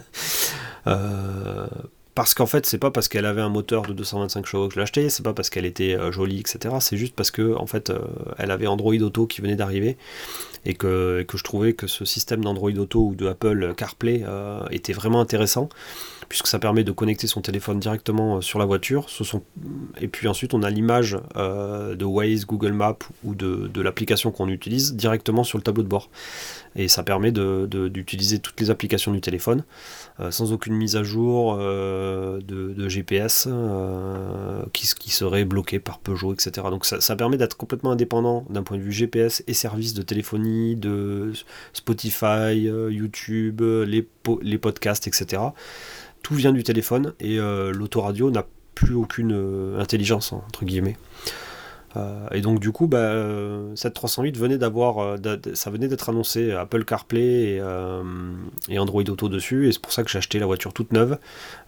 Euh, 0.88 1.66
parce 2.16 2.34
qu'en 2.34 2.46
fait, 2.46 2.66
c'est 2.66 2.78
pas 2.78 2.92
parce 2.92 3.08
qu'elle 3.08 3.26
avait 3.26 3.42
un 3.42 3.50
moteur 3.50 3.84
de 3.84 3.94
225 3.94 4.46
chevaux 4.46 4.68
que 4.68 4.76
je 4.76 4.80
acheté, 4.80 5.10
c'est 5.10 5.24
pas 5.24 5.34
parce 5.34 5.50
qu'elle 5.50 5.66
était 5.66 5.96
euh, 5.96 6.12
jolie, 6.12 6.40
etc. 6.40 6.76
C'est 6.80 6.98
juste 6.98 7.16
parce 7.16 7.32
que 7.32 7.56
en 7.56 7.68
fait, 7.68 7.92
elle 8.38 8.52
avait 8.52 8.68
Android 8.68 8.96
Auto 8.96 9.28
qui 9.28 9.42
venait 9.42 9.56
d'arriver 9.56 9.98
et 10.66 10.74
que, 10.74 11.24
que, 11.28 11.38
je 11.38 11.44
trouvais 11.44 11.74
que 11.74 11.86
ce 11.88 12.06
système 12.06 12.44
d'Android 12.44 12.72
Auto 12.72 13.10
ou 13.10 13.16
de 13.16 13.28
Apple 13.28 13.74
CarPlay 13.78 14.24
était 14.72 14.94
vraiment 14.94 15.22
intéressant 15.22 15.70
puisque 16.30 16.48
ça 16.48 16.60
permet 16.60 16.84
de 16.84 16.92
connecter 16.92 17.28
son 17.28 17.42
téléphone 17.42 17.80
directement 17.80 18.38
euh, 18.38 18.42
sur 18.42 18.60
la 18.60 18.66
voiture. 18.66 19.08
Et 20.00 20.08
puis 20.08 20.28
ensuite, 20.28 20.54
on 20.54 20.64
a 20.64 20.70
l'image 20.70 21.18
euh, 21.36 21.96
de 21.96 22.06
Waze, 22.06 22.46
Google 22.46 22.74
Maps 22.74 22.98
ou 23.24 23.36
de, 23.36 23.82
l'application 23.82 24.32
qu'on 24.32 24.50
utilise 24.50 24.96
directement 24.96 25.44
sur 25.44 25.58
le 25.58 25.64
tableau 25.64 25.84
de 25.84 25.88
bord. 25.88 26.10
Et 26.76 26.88
ça 26.88 27.04
permet 27.04 27.32
d'utiliser 27.32 28.40
toutes 28.40 28.60
les 28.60 28.70
applications 28.70 29.12
du 29.12 29.22
téléphone 29.22 29.64
euh, 30.20 30.32
sans 30.32 30.52
aucune 30.52 30.74
mise 30.74 30.96
à 30.96 31.04
jour 31.04 31.58
de, 31.58 32.88
GPS 32.88 33.48
qui, 34.74 35.12
serait 35.12 35.46
bloqué 35.46 35.80
par 35.80 36.00
Peugeot, 36.00 36.34
etc. 36.34 36.68
Donc 36.70 36.86
ça, 36.86 37.16
permet 37.16 37.38
d'être 37.38 37.56
complètement 37.56 37.92
indépendant 37.92 38.46
d'un 38.50 38.64
point 38.64 38.78
de 38.78 38.82
vue 38.82 38.92
GPS 38.92 39.44
et 39.48 39.54
services 39.54 39.94
de 39.94 40.02
téléphonie, 40.02 40.76
de 40.76 41.32
Spotify, 41.74 42.56
YouTube, 42.90 43.62
les 43.62 44.58
podcasts, 44.58 45.08
etc 45.08 45.42
tout 46.26 46.34
vient 46.34 46.54
du 46.54 46.64
téléphone 46.64 47.14
et 47.20 47.38
euh, 47.38 47.72
l'autoradio 47.72 48.32
n'a 48.32 48.48
plus 48.74 48.96
aucune 48.96 49.32
euh, 49.32 49.80
intelligence, 49.80 50.34
entre 50.34 50.66
guillemets. 50.66 50.98
Euh, 51.96 52.28
et 52.32 52.42
donc 52.42 52.60
du 52.60 52.72
coup, 52.72 52.88
bah, 52.88 53.14
cette 53.76 53.94
308 53.94 54.36
venait 54.36 54.58
d'avoir, 54.58 55.20
ça 55.54 55.70
venait 55.70 55.88
d'être 55.88 56.10
annoncé 56.10 56.52
Apple 56.52 56.84
CarPlay 56.84 57.62
et, 58.70 58.80
Android 58.80 59.04
Auto 59.04 59.30
dessus, 59.30 59.68
et 59.68 59.72
c'est 59.72 59.80
pour 59.80 59.92
ça 59.92 60.04
que 60.04 60.10
j'ai 60.10 60.18
acheté 60.18 60.40
la 60.40 60.48
voiture 60.48 60.74
toute 60.74 60.94
neuve. 60.94 61.20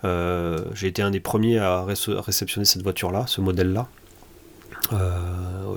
j'ai 0.04 0.88
été 0.88 1.04
un 1.04 1.12
des 1.12 1.20
premiers 1.20 1.60
à 1.60 1.86
réceptionner 1.86 2.66
cette 2.66 2.82
voiture-là, 2.82 3.26
ce 3.28 3.42
modèle-là. 3.42 3.88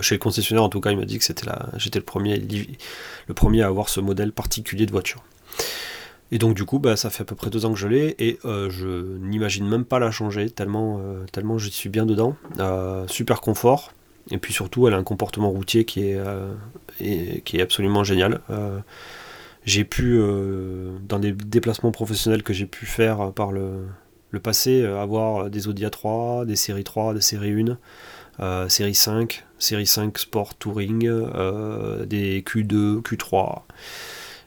chez 0.01 0.15
le 0.15 0.21
concessionnaire, 0.21 0.65
en 0.65 0.71
tout 0.71 0.81
cas, 0.81 0.91
il 0.91 0.97
m'a 0.97 1.05
dit 1.05 1.19
que 1.19 1.25
c'était 1.25 1.47
j'étais 1.77 1.99
le 1.99 2.05
premier, 2.07 2.39
le 2.39 3.35
premier 3.35 3.61
à 3.61 3.67
avoir 3.67 3.91
ce 3.91 4.01
modèle 4.01 4.33
particulier 4.33 4.87
de 4.87 4.91
voiture. 4.91 5.23
Et 6.33 6.39
donc 6.39 6.55
du 6.55 6.65
coup, 6.65 6.79
bah, 6.79 6.97
ça 6.97 7.11
fait 7.11 7.23
à 7.23 7.25
peu 7.25 7.35
près 7.35 7.51
deux 7.51 7.67
ans 7.67 7.73
que 7.73 7.79
je 7.79 7.89
l'ai 7.89 8.15
et 8.19 8.39
euh, 8.45 8.71
je 8.71 9.19
n'imagine 9.19 9.67
même 9.69 9.85
pas 9.85 9.99
la 9.99 10.11
changer 10.11 10.49
tellement, 10.51 11.01
euh, 11.03 11.25
tellement 11.33 11.59
je 11.59 11.69
suis 11.69 11.89
bien 11.89 12.07
dedans. 12.07 12.37
Euh, 12.59 13.07
super 13.09 13.41
confort 13.41 13.93
et 14.31 14.39
puis 14.39 14.53
surtout, 14.53 14.87
elle 14.87 14.95
a 14.95 14.97
un 14.97 15.03
comportement 15.03 15.51
routier 15.51 15.85
qui 15.85 16.03
est, 16.05 16.21
qui 17.45 17.57
est 17.57 17.63
absolument 17.63 18.05
génial. 18.05 18.41
j'ai 19.65 19.83
pu, 19.85 20.21
dans 21.09 21.19
des 21.19 21.33
déplacements 21.33 21.91
professionnels 21.91 22.45
que 22.45 22.53
j'ai 22.53 22.67
pu 22.67 22.87
faire 22.87 23.33
par 23.33 23.51
le, 23.51 23.87
le 24.31 24.39
passé, 24.39 24.85
avoir 24.85 25.51
des 25.51 25.67
Audi 25.67 25.85
A3, 25.85 26.47
des 26.47 26.55
séries 26.55 26.85
3, 26.85 27.15
des 27.15 27.23
séries 27.23 27.65
1, 28.39 28.69
série 28.69 28.95
5, 28.95 29.45
série 29.59 29.87
5 29.87 30.17
Sport 30.17 30.55
Touring, 30.55 31.09
des 32.07 32.43
Q2, 32.43 33.01
Q3. 33.03 33.63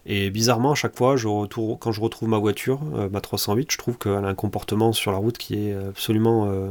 Et 0.06 0.30
bizarrement, 0.30 0.74
à 0.74 0.76
chaque 0.76 0.98
fois, 0.98 1.16
quand 1.18 1.92
je 1.92 2.02
retrouve 2.02 2.28
ma 2.28 2.38
voiture, 2.38 2.82
euh, 2.96 3.10
ma 3.10 3.22
308, 3.22 3.72
je 3.72 3.78
trouve 3.78 3.98
qu'elle 3.98 4.26
a 4.26 4.28
un 4.28 4.36
comportement 4.36 4.92
sur 4.92 5.12
la 5.12 5.18
route 5.18 5.38
qui 5.38 5.56
est 5.56 5.74
absolument 5.74 6.48
euh, 6.48 6.70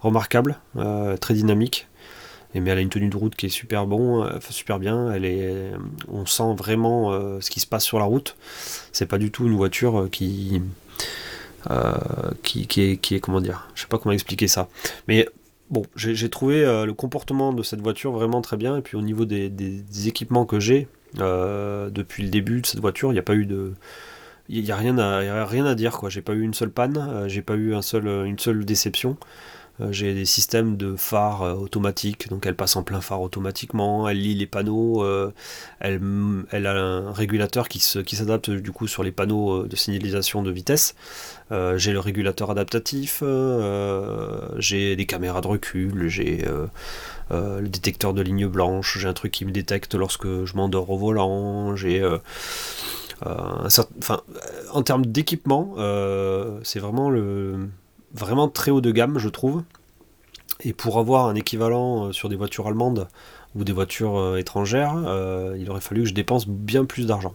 remarquable, 0.00 0.58
euh, 0.76 1.16
très 1.16 1.34
dynamique. 1.34 1.86
Et 2.54 2.60
mais 2.60 2.70
elle 2.70 2.78
a 2.78 2.80
une 2.82 2.90
tenue 2.90 3.08
de 3.08 3.16
route 3.16 3.34
qui 3.34 3.46
est 3.46 3.50
super 3.50 3.86
bon, 3.86 4.28
super 4.50 4.78
bien. 4.78 5.10
Elle 5.10 5.24
est, 5.24 5.70
on 6.08 6.26
sent 6.26 6.54
vraiment 6.54 7.10
ce 7.40 7.48
qui 7.48 7.60
se 7.60 7.66
passe 7.66 7.82
sur 7.82 7.98
la 7.98 8.04
route. 8.04 8.36
C'est 8.92 9.06
pas 9.06 9.16
du 9.16 9.30
tout 9.30 9.46
une 9.46 9.56
voiture 9.56 10.08
qui, 10.12 10.60
qui, 12.42 12.60
est, 12.82 12.96
qui 12.98 13.14
est 13.14 13.20
comment 13.20 13.40
dire, 13.40 13.70
je 13.74 13.80
sais 13.80 13.88
pas 13.88 13.96
comment 13.96 14.12
expliquer 14.12 14.48
ça. 14.48 14.68
Mais 15.08 15.26
bon, 15.70 15.86
j'ai 15.96 16.28
trouvé 16.28 16.60
le 16.84 16.92
comportement 16.92 17.54
de 17.54 17.62
cette 17.62 17.80
voiture 17.80 18.12
vraiment 18.12 18.42
très 18.42 18.58
bien. 18.58 18.76
Et 18.76 18.82
puis 18.82 18.98
au 18.98 19.02
niveau 19.02 19.24
des 19.24 19.82
équipements 20.06 20.44
que 20.44 20.60
j'ai, 20.60 20.88
euh, 21.20 21.90
depuis 21.90 22.22
le 22.22 22.30
début 22.30 22.60
de 22.60 22.66
cette 22.66 22.80
voiture, 22.80 23.10
il 23.10 23.14
n'y 23.14 23.18
a 23.18 23.24
pas 23.24 23.34
eu 23.34 23.46
de. 23.46 23.72
Il 24.48 24.62
n'y 24.62 24.72
a, 24.72 24.76
rien 24.76 24.98
à, 24.98 25.44
rien 25.46 25.64
à 25.66 25.74
dire, 25.74 25.92
quoi. 25.92 26.10
J'ai 26.10 26.22
pas 26.22 26.32
eu 26.32 26.42
une 26.42 26.54
seule 26.54 26.70
panne, 26.70 26.96
euh, 26.98 27.28
j'ai 27.28 27.42
pas 27.42 27.54
eu 27.54 27.74
un 27.74 27.82
seul, 27.82 28.06
une 28.26 28.38
seule 28.38 28.64
déception. 28.64 29.16
j'ai 29.90 30.14
des 30.14 30.26
systèmes 30.26 30.76
de 30.76 30.96
phares 30.96 31.42
automatiques, 31.60 32.28
donc 32.28 32.44
elle 32.46 32.54
passe 32.54 32.76
en 32.76 32.82
plein 32.82 33.00
phare 33.00 33.22
automatiquement, 33.22 34.08
elle 34.08 34.20
lit 34.20 34.34
les 34.34 34.46
panneaux, 34.46 35.04
elle, 35.80 36.00
elle, 36.50 36.66
a 36.66 36.72
un 36.72 37.12
régulateur 37.12 37.68
qui 37.68 37.80
s'adapte 37.80 38.46
qui 38.46 38.62
du 38.62 38.70
coup 38.70 38.86
sur 38.86 39.02
les 39.02 39.12
panneaux 39.12 39.66
de 39.66 39.76
signalisation 39.76 40.42
de 40.42 40.50
vitesse. 40.50 40.94
j'ai 41.50 41.92
le 41.92 42.00
régulateur 42.00 42.50
adaptatif, 42.50 43.22
j'ai 44.58 44.94
des 44.94 45.06
caméras 45.06 45.40
de 45.40 45.48
recul, 45.48 46.08
j'ai 46.08 46.44
le 47.32 47.66
détecteur 47.68 48.14
de 48.14 48.22
ligne 48.22 48.46
blanche, 48.46 48.98
j'ai 48.98 49.08
un 49.08 49.12
truc 49.14 49.32
qui 49.32 49.44
me 49.44 49.50
détecte 49.50 49.94
lorsque 49.94 50.44
je 50.44 50.56
m'endors 50.56 50.90
au 50.90 50.98
volant, 50.98 51.74
j'ai 51.74 52.02
euh, 53.26 53.68
enfin, 54.00 54.20
en 54.72 54.82
termes 54.82 55.06
d'équipement, 55.06 55.74
euh, 55.78 56.58
c'est 56.64 56.80
vraiment 56.80 57.10
le 57.10 57.68
vraiment 58.14 58.48
très 58.48 58.70
haut 58.70 58.80
de 58.80 58.90
gamme, 58.90 59.18
je 59.18 59.28
trouve. 59.28 59.62
Et 60.64 60.72
pour 60.72 60.98
avoir 60.98 61.26
un 61.26 61.34
équivalent 61.34 62.06
euh, 62.06 62.12
sur 62.12 62.28
des 62.28 62.36
voitures 62.36 62.66
allemandes 62.66 63.08
ou 63.54 63.64
des 63.64 63.72
voitures 63.72 64.38
étrangères, 64.38 64.94
il 65.58 65.70
aurait 65.70 65.82
fallu 65.82 66.02
que 66.02 66.08
je 66.08 66.14
dépense 66.14 66.48
bien 66.48 66.86
plus 66.86 67.06
d'argent. 67.06 67.34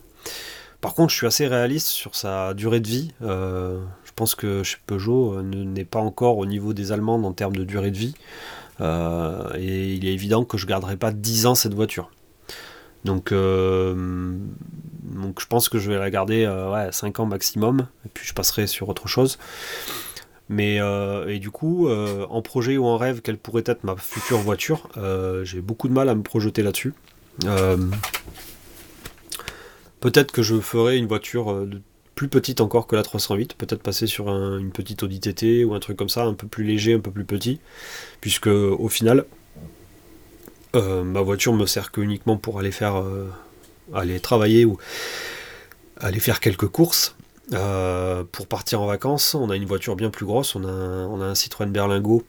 Par 0.82 0.96
contre, 0.96 1.12
je 1.12 1.18
suis 1.18 1.28
assez 1.28 1.48
réaliste 1.48 1.88
sur 1.88 2.16
sa 2.16 2.56
durée 2.56 2.80
de 2.80 2.88
vie. 2.88 3.12
je 3.22 4.12
pense 4.16 4.34
que 4.34 4.64
chez 4.64 4.78
Peugeot 4.88 5.44
n'est 5.44 5.86
pas 5.86 6.00
encore 6.00 6.40
au 6.40 6.48
niveau 6.48 6.74
des 6.74 6.92
Allemandes 6.92 7.24
en 7.24 7.34
termes 7.34 7.56
de 7.56 7.64
durée 7.64 7.92
de 7.92 7.98
vie. 7.98 8.16
Et 8.80 9.94
il 9.94 10.06
est 10.06 10.14
évident 10.14 10.46
que 10.46 10.58
je 10.58 10.66
ne 10.66 10.70
garderai 10.70 10.98
pas 10.98 11.12
10 11.12 11.46
ans 11.48 11.56
cette 11.56 11.74
voiture. 11.74 12.12
Donc, 13.06 13.32
donc 15.18 15.42
je 15.42 15.48
pense 15.48 15.70
que 15.70 15.80
je 15.80 15.92
vais 15.92 15.98
la 15.98 16.10
garder 16.10 16.46
euh, 16.46 16.72
ouais, 16.72 16.92
5 16.92 17.20
ans 17.20 17.26
maximum, 17.26 17.88
et 18.06 18.10
puis 18.14 18.26
je 18.26 18.34
passerai 18.34 18.68
sur 18.68 18.90
autre 18.90 19.08
chose. 19.08 19.38
Mais 20.50 20.80
euh, 20.80 21.28
et 21.28 21.40
du 21.40 21.52
coup, 21.52 21.88
euh, 21.88 22.26
en 22.30 22.42
projet 22.42 22.78
ou 22.78 22.86
en 22.86 22.98
rêve, 22.98 23.22
quelle 23.22 23.38
pourrait 23.38 23.64
être 23.66 23.84
ma 23.84 23.96
future 23.98 24.38
voiture 24.38 24.90
J'ai 25.44 25.62
beaucoup 25.62 25.88
de 25.88 25.94
mal 25.94 26.10
à 26.10 26.16
me 26.16 26.24
projeter 26.24 26.64
là-dessus. 26.64 26.94
peut-être 30.00 30.32
que 30.32 30.42
je 30.42 30.60
ferai 30.60 30.98
une 30.98 31.08
voiture 31.08 31.66
plus 32.18 32.28
petite 32.28 32.60
encore 32.60 32.88
que 32.88 32.98
la 32.98 33.04
308, 33.04 33.54
peut-être 33.54 33.82
passer 33.82 34.08
sur 34.08 34.28
une 34.28 34.72
petite 34.72 35.04
Audi 35.04 35.22
TT 35.22 35.64
ou 35.64 35.74
un 35.74 35.80
truc 35.80 35.96
comme 35.96 36.10
ça, 36.10 36.26
un 36.26 36.34
peu 36.34 36.48
plus 36.48 36.66
léger, 36.66 36.94
un 36.94 37.00
peu 37.00 37.12
plus 37.12 37.24
petit, 37.24 37.62
puisque 38.20 38.48
au 38.48 38.90
final, 38.90 39.26
ma 40.74 41.22
voiture 41.22 41.54
me 41.54 41.66
sert 41.66 41.92
que 41.92 42.02
uniquement 42.02 42.36
pour 42.38 42.60
aller 42.60 42.72
faire 42.72 43.02
aller 43.94 44.20
travailler 44.20 44.66
ou 44.66 44.78
aller 46.00 46.20
faire 46.20 46.40
quelques 46.40 46.68
courses. 46.68 47.16
Euh, 47.54 48.26
pour 48.30 48.48
partir 48.48 48.82
en 48.82 48.88
vacances, 48.88 49.34
on 49.34 49.50
a 49.50 49.56
une 49.56 49.66
voiture 49.66 49.96
bien 49.96 50.10
plus 50.10 50.26
grosse, 50.26 50.56
on 50.56 50.66
a 50.66 50.70
un, 50.70 51.06
on 51.08 51.22
a 51.22 51.34
Citroën 51.34 51.68
Berlingo 51.68 52.26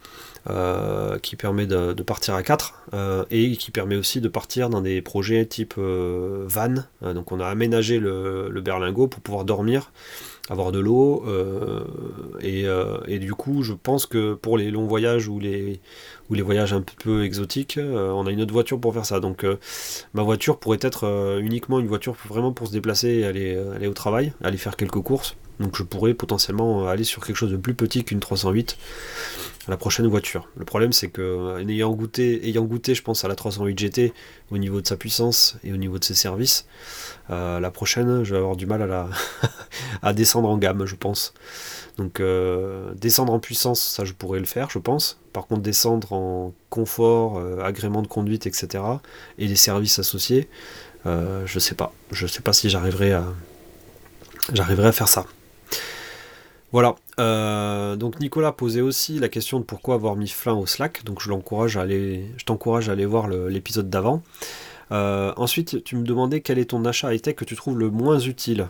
euh, 0.48 1.18
qui 1.18 1.36
permet 1.36 1.66
de, 1.66 1.92
partir 2.02 2.34
à 2.34 2.42
4 2.42 2.74
euh, 2.94 3.24
et 3.30 3.56
qui 3.56 3.70
permet 3.70 3.96
aussi 3.96 4.20
de 4.20 4.28
partir 4.28 4.70
dans 4.70 4.80
des 4.80 5.02
projets 5.02 5.44
type 5.46 5.74
van. 5.76 6.74
donc 7.02 7.32
on 7.32 7.40
a 7.40 7.46
aménagé 7.46 7.98
le, 7.98 8.48
le, 8.50 8.60
Berlingo 8.60 9.08
pour 9.08 9.20
pouvoir 9.20 9.44
dormir 9.44 9.90
avoir 10.50 10.72
de 10.72 10.78
l'eau. 10.78 11.24
Euh, 11.26 11.84
euh, 12.42 12.98
et, 13.06 13.18
du 13.18 13.34
coup, 13.34 13.62
je 13.62 13.72
pense 13.72 14.06
que 14.06 14.34
pour 14.34 14.58
les 14.58 14.70
longs 14.70 14.86
voyages 14.86 15.28
ou 15.28 15.38
les, 15.38 15.80
ou 16.30 16.34
les 16.34 16.42
voyages 16.42 16.72
un 16.72 16.82
peu 16.82 17.24
exotiques, 17.24 17.78
euh, 17.78 18.10
on 18.10 18.26
a 18.26 18.30
une 18.30 18.40
autre 18.40 18.52
voiture 18.52 18.80
pour 18.80 18.94
faire 18.94 19.06
ça. 19.06 19.20
Donc 19.20 19.44
ma 20.14 20.22
voiture 20.22 20.58
pourrait 20.58 20.78
être 20.80 21.38
uniquement 21.40 21.78
une 21.78 21.86
voiture 21.86 22.16
vraiment 22.28 22.52
pour 22.52 22.68
se 22.68 22.72
déplacer 22.72 23.08
et 23.08 23.24
aller, 23.24 23.56
aller 23.74 23.86
au 23.86 23.94
travail, 23.94 24.32
aller 24.42 24.58
faire 24.58 24.76
quelques 24.76 25.00
courses. 25.00 25.36
Donc 25.60 25.76
je 25.76 25.82
pourrais 25.82 26.14
potentiellement 26.14 26.86
aller 26.88 27.04
sur 27.04 27.24
quelque 27.24 27.36
chose 27.36 27.50
de 27.50 27.56
plus 27.56 27.74
petit 27.74 28.04
qu'une 28.04 28.20
308 28.20 28.78
la 29.68 29.76
prochaine 29.76 30.06
voiture. 30.06 30.48
Le 30.56 30.64
problème 30.64 30.92
c'est 30.92 31.08
que 31.08 31.62
ayant 31.68 31.92
goûté, 31.92 32.46
ayant 32.48 32.64
goûté 32.64 32.94
je 32.94 33.02
pense 33.02 33.24
à 33.24 33.28
la 33.28 33.34
308 33.34 33.78
GT 33.78 34.12
au 34.50 34.58
niveau 34.58 34.80
de 34.80 34.86
sa 34.86 34.96
puissance 34.96 35.56
et 35.62 35.72
au 35.72 35.76
niveau 35.76 35.98
de 35.98 36.04
ses 36.04 36.14
services, 36.14 36.66
euh, 37.30 37.60
la 37.60 37.70
prochaine 37.70 38.24
je 38.24 38.32
vais 38.32 38.38
avoir 38.38 38.56
du 38.56 38.66
mal 38.66 38.82
à, 38.82 39.08
la 40.02 40.12
descendre 40.12 40.48
en 40.48 40.56
gamme 40.56 40.86
je 40.86 40.96
pense. 40.96 41.34
Donc 41.98 42.20
euh, 42.20 42.94
descendre 42.94 43.32
en 43.32 43.40
puissance 43.40 43.82
ça 43.82 44.04
je 44.04 44.14
pourrais 44.14 44.40
le 44.40 44.46
faire 44.46 44.70
je 44.70 44.78
pense. 44.78 45.20
Par 45.32 45.46
contre 45.46 45.62
descendre 45.62 46.12
en 46.12 46.54
confort, 46.70 47.38
euh, 47.38 47.60
agrément 47.62 48.02
de 48.02 48.08
conduite 48.08 48.46
etc. 48.46 48.82
et 49.38 49.46
les 49.46 49.56
services 49.56 49.98
associés, 49.98 50.48
je 51.04 51.58
sais 51.58 51.74
pas. 51.74 51.92
Je 52.10 52.26
sais 52.26 52.42
pas 52.42 52.52
si 52.52 52.68
j'arriverai 52.70 53.12
à 53.12 53.24
j'arriverai 54.52 54.88
à 54.88 54.92
faire 54.92 55.08
ça. 55.08 55.26
Voilà. 56.72 56.96
Euh, 57.18 57.96
donc 57.96 58.20
Nicolas 58.20 58.52
posait 58.52 58.80
aussi 58.80 59.18
la 59.18 59.28
question 59.28 59.58
de 59.58 59.64
pourquoi 59.64 59.94
avoir 59.94 60.16
mis 60.16 60.28
fin 60.28 60.52
au 60.52 60.66
Slack. 60.66 61.04
Donc 61.04 61.22
je 61.22 61.30
l'encourage 61.30 61.76
à 61.76 61.82
aller, 61.82 62.26
je 62.36 62.44
t'encourage 62.44 62.88
à 62.88 62.92
aller 62.92 63.06
voir 63.06 63.28
l'épisode 63.28 63.88
d'avant. 63.88 64.22
Euh, 64.92 65.32
ensuite, 65.36 65.82
tu 65.84 65.96
me 65.96 66.04
demandais 66.04 66.40
quel 66.40 66.58
est 66.58 66.66
ton 66.66 66.84
achat 66.84 67.12
high-tech 67.12 67.36
que 67.36 67.44
tu 67.44 67.56
trouves 67.56 67.78
le 67.78 67.90
moins 67.90 68.18
utile. 68.18 68.68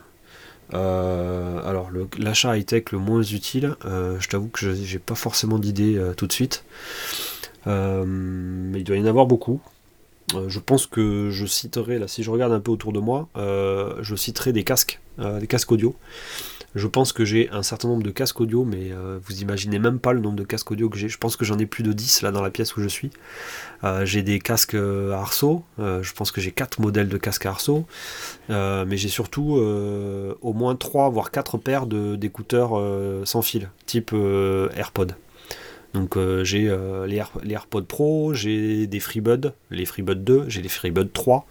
Euh, 0.74 1.62
alors 1.64 1.88
l'achat 2.18 2.57
high-tech 2.57 2.92
le 2.92 2.99
moins 2.99 3.22
utile, 3.22 3.74
je 3.84 4.28
t'avoue 4.28 4.49
que 4.49 4.74
j'ai 4.74 4.99
pas 4.99 5.14
forcément 5.14 5.59
d'idée 5.59 6.01
tout 6.16 6.26
de 6.26 6.32
suite. 6.32 6.64
mais 7.66 8.78
il 8.80 8.84
doit 8.84 8.96
y 8.96 9.03
en 9.03 9.07
avoir 9.07 9.26
beaucoup. 9.26 9.61
je 10.46 10.59
pense 10.61 10.86
que 10.86 11.30
je 11.30 11.46
citerai, 11.46 11.99
là 11.99 12.07
si 12.07 12.22
je 12.22 12.30
regarde 12.30 12.53
un 12.53 12.61
peu 12.61 12.70
autour 12.70 12.92
de 12.92 13.01
moi, 13.01 13.28
je 13.34 14.14
citerai 14.14 14.53
des 14.53 14.62
casques, 14.62 15.01
des 15.18 15.46
casques 15.49 15.72
audio. 15.72 15.96
Je 16.75 16.87
pense 16.87 17.12
que 17.12 17.25
j'ai 17.25 17.49
un 17.51 17.62
certain 17.62 17.89
nombre 17.89 18.03
de 18.03 18.11
casques 18.11 18.41
audio, 18.41 18.64
mais 18.64 18.93
euh, 18.93 19.19
vous 19.25 19.41
imaginez 19.41 19.79
même 19.79 19.99
pas 19.99 20.12
le 20.12 20.21
nombre 20.21 20.37
de 20.37 20.45
casques 20.45 20.71
audio 20.71 20.91
que 20.91 20.99
j'ai. 20.99 21.09
Je 21.09 21.16
pense 21.16 21.37
que 21.37 21.45
j'en 21.45 21.59
ai 21.59 21.64
plus 21.64 21.83
de 21.83 21.93
10 21.93 22.23
là 22.23 22.31
dans 22.31 22.43
la 22.43 22.51
pièce 22.51 22.77
où 22.77 22.83
je 22.83 22.89
suis. 22.89 23.11
Euh, 23.85 24.05
j'ai 24.05 24.23
des 24.23 24.39
casques 24.39 24.75
euh, 24.75 25.12
Arso, 25.12 25.64
je 25.79 26.12
pense 26.12 26.31
que 26.31 26.43
j'ai 26.43 26.53
4 26.53 26.81
modèles 26.81 27.09
de 27.09 27.16
casques 27.16 27.47
Arso, 27.47 27.87
mais 28.49 28.97
j'ai 28.97 29.09
surtout 29.09 29.55
au 29.55 30.53
moins 30.53 30.77
3 30.77 31.09
voire 31.09 31.31
4 31.31 31.57
paires 31.59 31.87
d'écouteurs 31.87 32.73
sans 33.27 33.43
fil, 33.43 33.71
type 33.87 34.14
AirPod. 34.77 35.14
Donc 35.95 36.19
j'ai 36.43 36.71
les, 37.07 37.16
AirPods 37.51 37.83
Pro, 37.83 38.35
j'ai 38.35 38.87
des 38.87 39.01
FreeBuds, 39.01 39.53
les 39.71 39.87
FreeBuds 39.87 40.14
2, 40.16 40.45
j'ai 40.49 40.61
les 40.61 40.69
FreeBuds 40.69 41.12
3. 41.12 41.47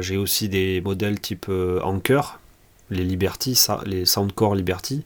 j'ai 0.00 0.16
aussi 0.16 0.48
des 0.48 0.80
modèles 0.80 1.20
type 1.20 1.48
Anker, 1.82 2.40
les 2.92 3.04
Liberty, 3.04 3.58
les 3.86 4.04
Soundcore 4.04 4.54
Liberty. 4.54 5.04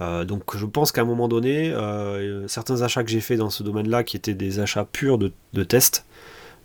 Euh, 0.00 0.24
donc 0.24 0.56
je 0.56 0.66
pense 0.66 0.92
qu'à 0.92 1.02
un 1.02 1.04
moment 1.04 1.28
donné, 1.28 1.70
euh, 1.70 2.46
certains 2.48 2.82
achats 2.82 3.04
que 3.04 3.10
j'ai 3.10 3.20
fait 3.20 3.36
dans 3.36 3.50
ce 3.50 3.62
domaine-là, 3.62 4.04
qui 4.04 4.16
étaient 4.16 4.34
des 4.34 4.60
achats 4.60 4.84
purs 4.84 5.18
de, 5.18 5.32
de 5.52 5.64
test, 5.64 6.04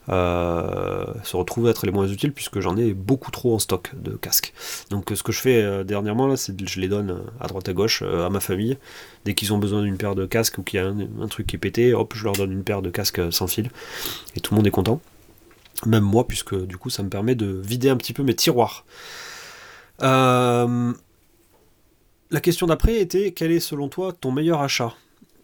euh, 0.08 1.06
se 1.24 1.38
retrouvent 1.38 1.68
être 1.68 1.86
les 1.86 1.92
moins 1.92 2.08
utiles 2.08 2.32
puisque 2.34 2.62
j'en 2.62 2.76
ai 2.78 2.96
beaucoup 2.96 3.30
trop 3.30 3.54
en 3.54 3.60
stock 3.60 3.92
de 3.96 4.12
casques. 4.12 4.54
Donc 4.90 5.12
ce 5.14 5.22
que 5.22 5.32
je 5.32 5.40
fais 5.40 5.84
dernièrement 5.84 6.36
c'est 6.36 6.58
que 6.58 6.68
je 6.68 6.80
les 6.80 6.88
donne 6.88 7.22
à 7.40 7.46
droite 7.46 7.70
à 7.70 7.74
gauche 7.74 8.02
à 8.02 8.30
ma 8.30 8.40
famille. 8.40 8.78
Dès 9.26 9.36
qu'ils 9.36 9.54
ont 9.54 9.60
besoin 9.60 9.84
d'une 9.84 9.98
paire 9.98 10.16
de 10.16 10.26
casques 10.26 10.58
ou 10.58 10.64
qu'il 10.64 10.80
y 10.80 10.84
a 10.84 10.88
un, 10.88 11.28
truc 11.28 11.46
qui 11.46 11.58
est 11.58 11.60
pété, 11.60 11.94
hop, 11.94 12.14
je 12.16 12.24
leur 12.24 12.34
donne 12.34 12.52
une 12.52 12.64
paire 12.64 12.82
de 12.82 12.90
casques 12.90 13.22
sans 13.32 13.46
fil 13.46 13.70
et 14.36 14.40
tout 14.40 14.56
le 14.56 14.58
monde 14.58 14.68
est 14.68 14.72
content. 14.72 15.00
Même 15.86 16.04
moi, 16.04 16.28
puisque 16.28 16.56
du 16.56 16.78
coup 16.78 16.90
ça 16.90 17.04
me 17.04 17.10
permet 17.10 17.36
de 17.36 17.62
vider 17.64 17.90
un 17.90 17.98
petit 17.98 18.14
peu 18.14 18.24
mes 18.24 18.36
tiroirs. 18.36 18.86
Euh, 20.02 20.94
la 22.32 22.40
question 22.40 22.68
d'après 22.68 23.00
était 23.00 23.32
quel 23.32 23.52
est 23.52 23.60
selon 23.60 23.90
toi 23.90 24.14
ton 24.14 24.32
meilleur 24.32 24.62
achat 24.62 24.94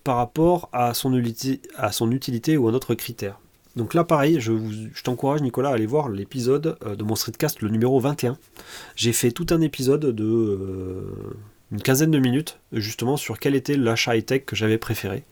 par 0.03 0.17
rapport 0.17 0.69
à 0.71 0.93
son, 0.93 1.13
utilité, 1.15 1.61
à 1.77 2.59
ou 2.59 2.67
un 2.67 2.73
autre 2.73 2.93
critère? 2.95 3.39
Donc 3.75 3.93
là, 3.93 4.03
pareil, 4.03 4.39
je, 4.39 4.53
t'encourage, 5.03 5.41
Nicolas, 5.41 5.69
à 5.69 5.73
aller 5.73 5.85
voir 5.85 6.09
l'épisode 6.09 6.77
euh, 6.85 6.95
de 6.95 7.03
mon 7.03 7.15
streetcast, 7.15 7.61
le 7.61 7.69
numéro 7.69 7.99
21. 7.99 8.37
J'ai 8.95 9.11
fait 9.11 9.31
tout 9.31 9.47
un 9.49 9.59
épisode 9.59 10.05
de 10.05 10.23
euh, 10.23 11.37
une 11.71 11.81
quinzaine 11.81 12.11
de 12.11 12.19
minutes, 12.19 12.59
justement, 12.71 13.17
sur 13.17 13.37
quel 13.37 13.55
était 13.55 13.75
l'achat 13.75 14.15
high-tech 14.15 14.45
que 14.45 14.55
j'avais 14.55 14.77
préféré. 14.77 15.23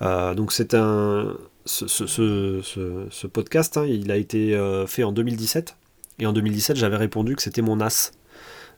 donc 0.00 0.52
c'est 0.52 0.74
un... 0.74 1.36
Ce, 1.66 3.26
podcast, 3.26 3.76
hein, 3.76 3.84
il 3.84 4.10
a 4.10 4.16
été 4.16 4.58
fait 4.86 5.04
en 5.04 5.12
2017. 5.12 5.76
Et 6.18 6.26
en 6.26 6.32
2017, 6.32 6.76
j'avais 6.76 6.96
répondu 6.96 7.36
que 7.36 7.42
c'était 7.42 7.62
mon 7.62 7.80
as. 7.80 8.12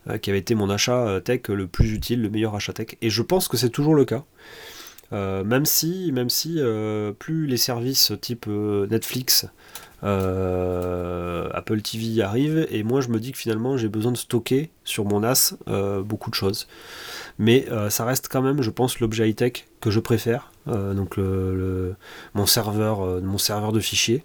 Euh, 0.08 0.16
qui 0.16 0.30
avait 0.30 0.38
été 0.38 0.54
mon 0.54 0.70
achat 0.70 1.06
euh, 1.06 1.20
tech 1.20 1.48
le 1.48 1.66
plus 1.66 1.92
utile, 1.92 2.22
le 2.22 2.30
meilleur 2.30 2.54
achat 2.54 2.72
tech. 2.72 2.96
Et 3.02 3.10
je 3.10 3.20
pense 3.20 3.48
que 3.48 3.58
c'est 3.58 3.68
toujours 3.68 3.94
le 3.94 4.06
cas. 4.06 4.24
Euh, 5.12 5.44
même 5.44 5.66
si, 5.66 6.10
plus 7.18 7.46
les 7.46 7.56
services 7.58 8.12
type 8.20 8.46
Netflix, 8.46 9.46
Apple 10.02 11.82
TV 11.82 12.22
arrivent, 12.22 12.66
et 12.70 12.82
moi 12.82 13.02
je 13.02 13.08
me 13.08 13.20
dis 13.20 13.32
que 13.32 13.38
finalement 13.38 13.76
j'ai 13.76 13.88
besoin 13.88 14.12
de 14.12 14.16
stocker 14.16 14.70
sur 14.84 15.04
mon 15.04 15.20
NAS 15.20 15.54
beaucoup 16.04 16.30
de 16.30 16.36
choses. 16.36 16.68
Mais 17.38 17.66
ça 17.90 18.04
reste 18.04 18.28
quand 18.30 18.40
même, 18.40 18.62
je 18.62 18.70
pense, 18.70 19.00
l'objet 19.00 19.28
high-tech 19.28 19.66
que 19.80 19.90
je 19.90 19.98
préfère, 19.98 20.52
donc 20.66 21.18
mon, 21.18 22.46
serveur, 22.46 23.20
mon 23.20 23.38
serveur 23.38 23.72
de 23.72 23.80
fichiers. 23.80 24.24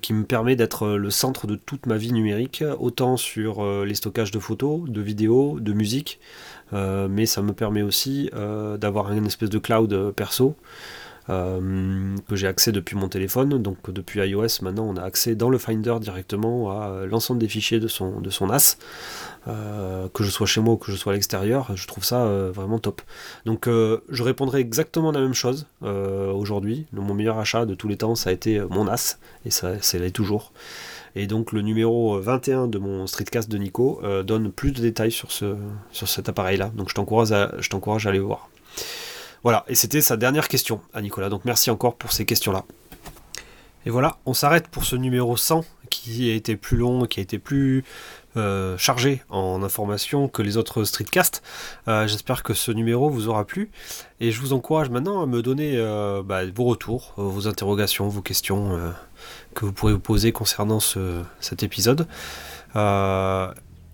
Qui 0.00 0.12
me 0.12 0.24
permet 0.24 0.56
d'être 0.56 0.88
le 0.88 1.10
centre 1.10 1.46
de 1.46 1.56
toute 1.56 1.86
ma 1.86 1.96
vie 1.96 2.12
numérique, 2.12 2.64
autant 2.78 3.16
sur 3.16 3.84
les 3.84 3.94
stockages 3.94 4.30
de 4.30 4.38
photos, 4.38 4.88
de 4.88 5.00
vidéos, 5.00 5.58
de 5.60 5.72
musique, 5.72 6.20
mais 6.72 7.26
ça 7.26 7.42
me 7.42 7.52
permet 7.52 7.82
aussi 7.82 8.30
d'avoir 8.78 9.12
une 9.12 9.26
espèce 9.26 9.50
de 9.50 9.58
cloud 9.58 10.12
perso. 10.12 10.56
Euh, 11.32 12.16
que 12.28 12.36
j'ai 12.36 12.46
accès 12.46 12.72
depuis 12.72 12.96
mon 12.96 13.08
téléphone. 13.08 13.62
Donc 13.62 13.90
depuis 13.90 14.20
iOS, 14.20 14.62
maintenant 14.62 14.84
on 14.88 14.96
a 14.96 15.02
accès 15.02 15.34
dans 15.34 15.48
le 15.48 15.58
Finder 15.58 15.94
directement 16.00 16.70
à 16.70 17.06
l'ensemble 17.06 17.40
des 17.40 17.48
fichiers 17.48 17.80
de 17.80 17.88
son, 17.88 18.20
de 18.20 18.30
son. 18.30 18.48
Euh, 19.48 20.08
que 20.12 20.22
je 20.24 20.30
sois 20.30 20.46
chez 20.46 20.60
moi 20.60 20.74
ou 20.74 20.76
que 20.76 20.92
je 20.92 20.96
sois 20.96 21.12
à 21.12 21.14
l'extérieur, 21.14 21.70
je 21.74 21.86
trouve 21.86 22.04
ça 22.04 22.22
euh, 22.24 22.50
vraiment 22.52 22.78
top. 22.78 23.00
Donc 23.46 23.66
je 23.66 24.22
répondrai 24.22 24.60
exactement 24.60 25.10
la 25.12 25.20
même 25.20 25.34
chose 25.34 25.66
aujourd'hui. 25.80 26.86
Mon 26.92 27.14
meilleur 27.14 27.38
achat 27.38 27.64
de 27.64 27.74
tous 27.74 27.88
les 27.88 27.96
temps, 27.96 28.14
ça 28.14 28.30
a 28.30 28.32
été 28.32 28.60
mon 28.70 28.84
NAS, 28.84 29.18
et 29.46 29.50
ça, 29.50 29.72
c'est 29.80 29.98
l'est 29.98 30.10
toujours. 30.10 30.52
Et 31.14 31.26
donc 31.26 31.52
le 31.52 31.62
numéro 31.62 32.18
21 32.20 32.68
de 32.68 32.78
mon 32.78 33.06
streetcast 33.06 33.50
de 33.50 33.58
Nico 33.58 34.02
donne 34.24 34.50
plus 34.50 34.72
de 34.72 34.80
détails 34.80 35.12
sur, 35.12 35.32
ce, 35.32 35.56
sur 35.92 36.08
cet 36.08 36.28
appareil-là. 36.28 36.70
Donc 36.74 36.88
je 36.90 36.94
t'encourage 36.94 37.34
je 37.58 37.68
t'encourage 37.68 38.06
à 38.06 38.10
aller 38.10 38.18
voir. 38.18 38.48
Voilà, 39.42 39.64
et 39.68 39.74
c'était 39.74 40.00
sa 40.00 40.16
dernière 40.16 40.48
question 40.48 40.80
à 40.94 41.02
Nicolas. 41.02 41.28
Donc 41.28 41.44
merci 41.44 41.70
encore 41.70 41.96
pour 41.96 42.12
ces 42.12 42.24
questions-là. 42.24 42.64
Et 43.84 43.90
voilà, 43.90 44.18
on 44.26 44.34
s'arrête 44.34 44.68
pour 44.68 44.84
ce 44.84 44.94
numéro 44.94 45.36
100 45.36 45.64
qui 45.90 46.30
a 46.30 46.34
été 46.34 46.56
plus 46.56 46.76
long, 46.76 47.06
qui 47.06 47.18
a 47.20 47.22
été 47.22 47.38
plus 47.38 47.84
euh, 48.36 48.78
chargé 48.78 49.22
en 49.28 49.62
informations 49.62 50.28
que 50.28 50.40
les 50.40 50.56
autres 50.56 50.84
streetcasts. 50.84 51.42
Euh, 51.88 52.06
j'espère 52.06 52.44
que 52.44 52.54
ce 52.54 52.70
numéro 52.70 53.10
vous 53.10 53.28
aura 53.28 53.44
plu. 53.44 53.70
Et 54.20 54.30
je 54.30 54.40
vous 54.40 54.52
encourage 54.52 54.88
maintenant 54.88 55.20
à 55.22 55.26
me 55.26 55.42
donner 55.42 55.74
euh, 55.76 56.22
bah, 56.22 56.42
vos 56.54 56.64
retours, 56.64 57.12
vos 57.16 57.48
interrogations, 57.48 58.08
vos 58.08 58.22
questions 58.22 58.78
que 59.54 59.64
vous 59.64 59.72
pourrez 59.72 59.92
vous 59.92 59.98
poser 59.98 60.32
concernant 60.32 60.80
cet 61.40 61.62
épisode. 61.64 62.06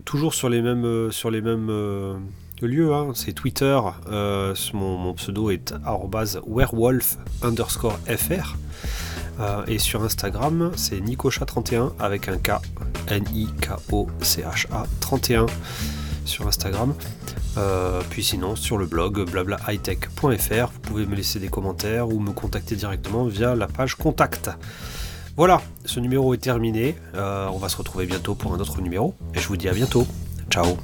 toujours 0.05 0.35
sur 0.35 0.51
les 0.51 0.61
mêmes, 0.61 1.11
sur 1.11 1.31
les 1.31 1.41
mêmes 1.41 2.21
le 2.61 2.69
lieu, 2.69 2.95
hein, 2.95 3.13
c'est 3.15 3.33
Twitter. 3.33 3.79
Euh, 4.11 4.55
mon, 4.73 5.15
pseudo 5.15 5.51
est 5.51 5.73
werewolf 6.47 7.19
underscore 7.43 7.99
fr. 8.07 8.57
Euh, 9.41 9.65
et 9.67 9.79
sur 9.79 10.03
Instagram, 10.03 10.73
c'est 10.77 10.99
Nicocha31 11.01 11.93
avec 12.01 12.29
un 12.29 12.39
K, 12.39 12.61
N-I-K-O-C-H-A 13.09 14.87
31 15.01 15.47
sur 16.25 16.47
Instagram. 16.49 16.95
Euh, 17.57 18.03
puis 18.11 18.25
sinon, 18.25 18.57
sur 18.57 18.79
le 18.79 18.87
blog 18.87 19.31
blablaHightech.fr, 19.31 20.67
vous 20.73 20.81
pouvez 20.83 21.07
me 21.07 21.15
laisser 21.15 21.39
des 21.39 21.49
commentaires 21.49 22.09
ou 22.09 22.19
me 22.19 22.33
contacter 22.33 22.75
directement 22.75 23.25
via 23.25 23.55
la 23.55 23.69
page 23.69 23.95
contact. 23.95 24.51
Voilà, 25.37 25.63
ce 25.85 26.01
numéro 26.01 26.35
est 26.35 26.39
terminé. 26.39 26.97
on 27.15 27.59
va 27.59 27.69
se 27.69 27.77
retrouver 27.77 28.07
bientôt 28.07 28.35
pour 28.35 28.53
un 28.55 28.59
autre 28.59 28.81
numéro. 28.81 29.15
Et 29.35 29.39
je 29.39 29.47
vous 29.47 29.57
dis 29.57 29.69
à 29.69 29.73
bientôt. 29.73 30.05
Ciao 30.51 30.77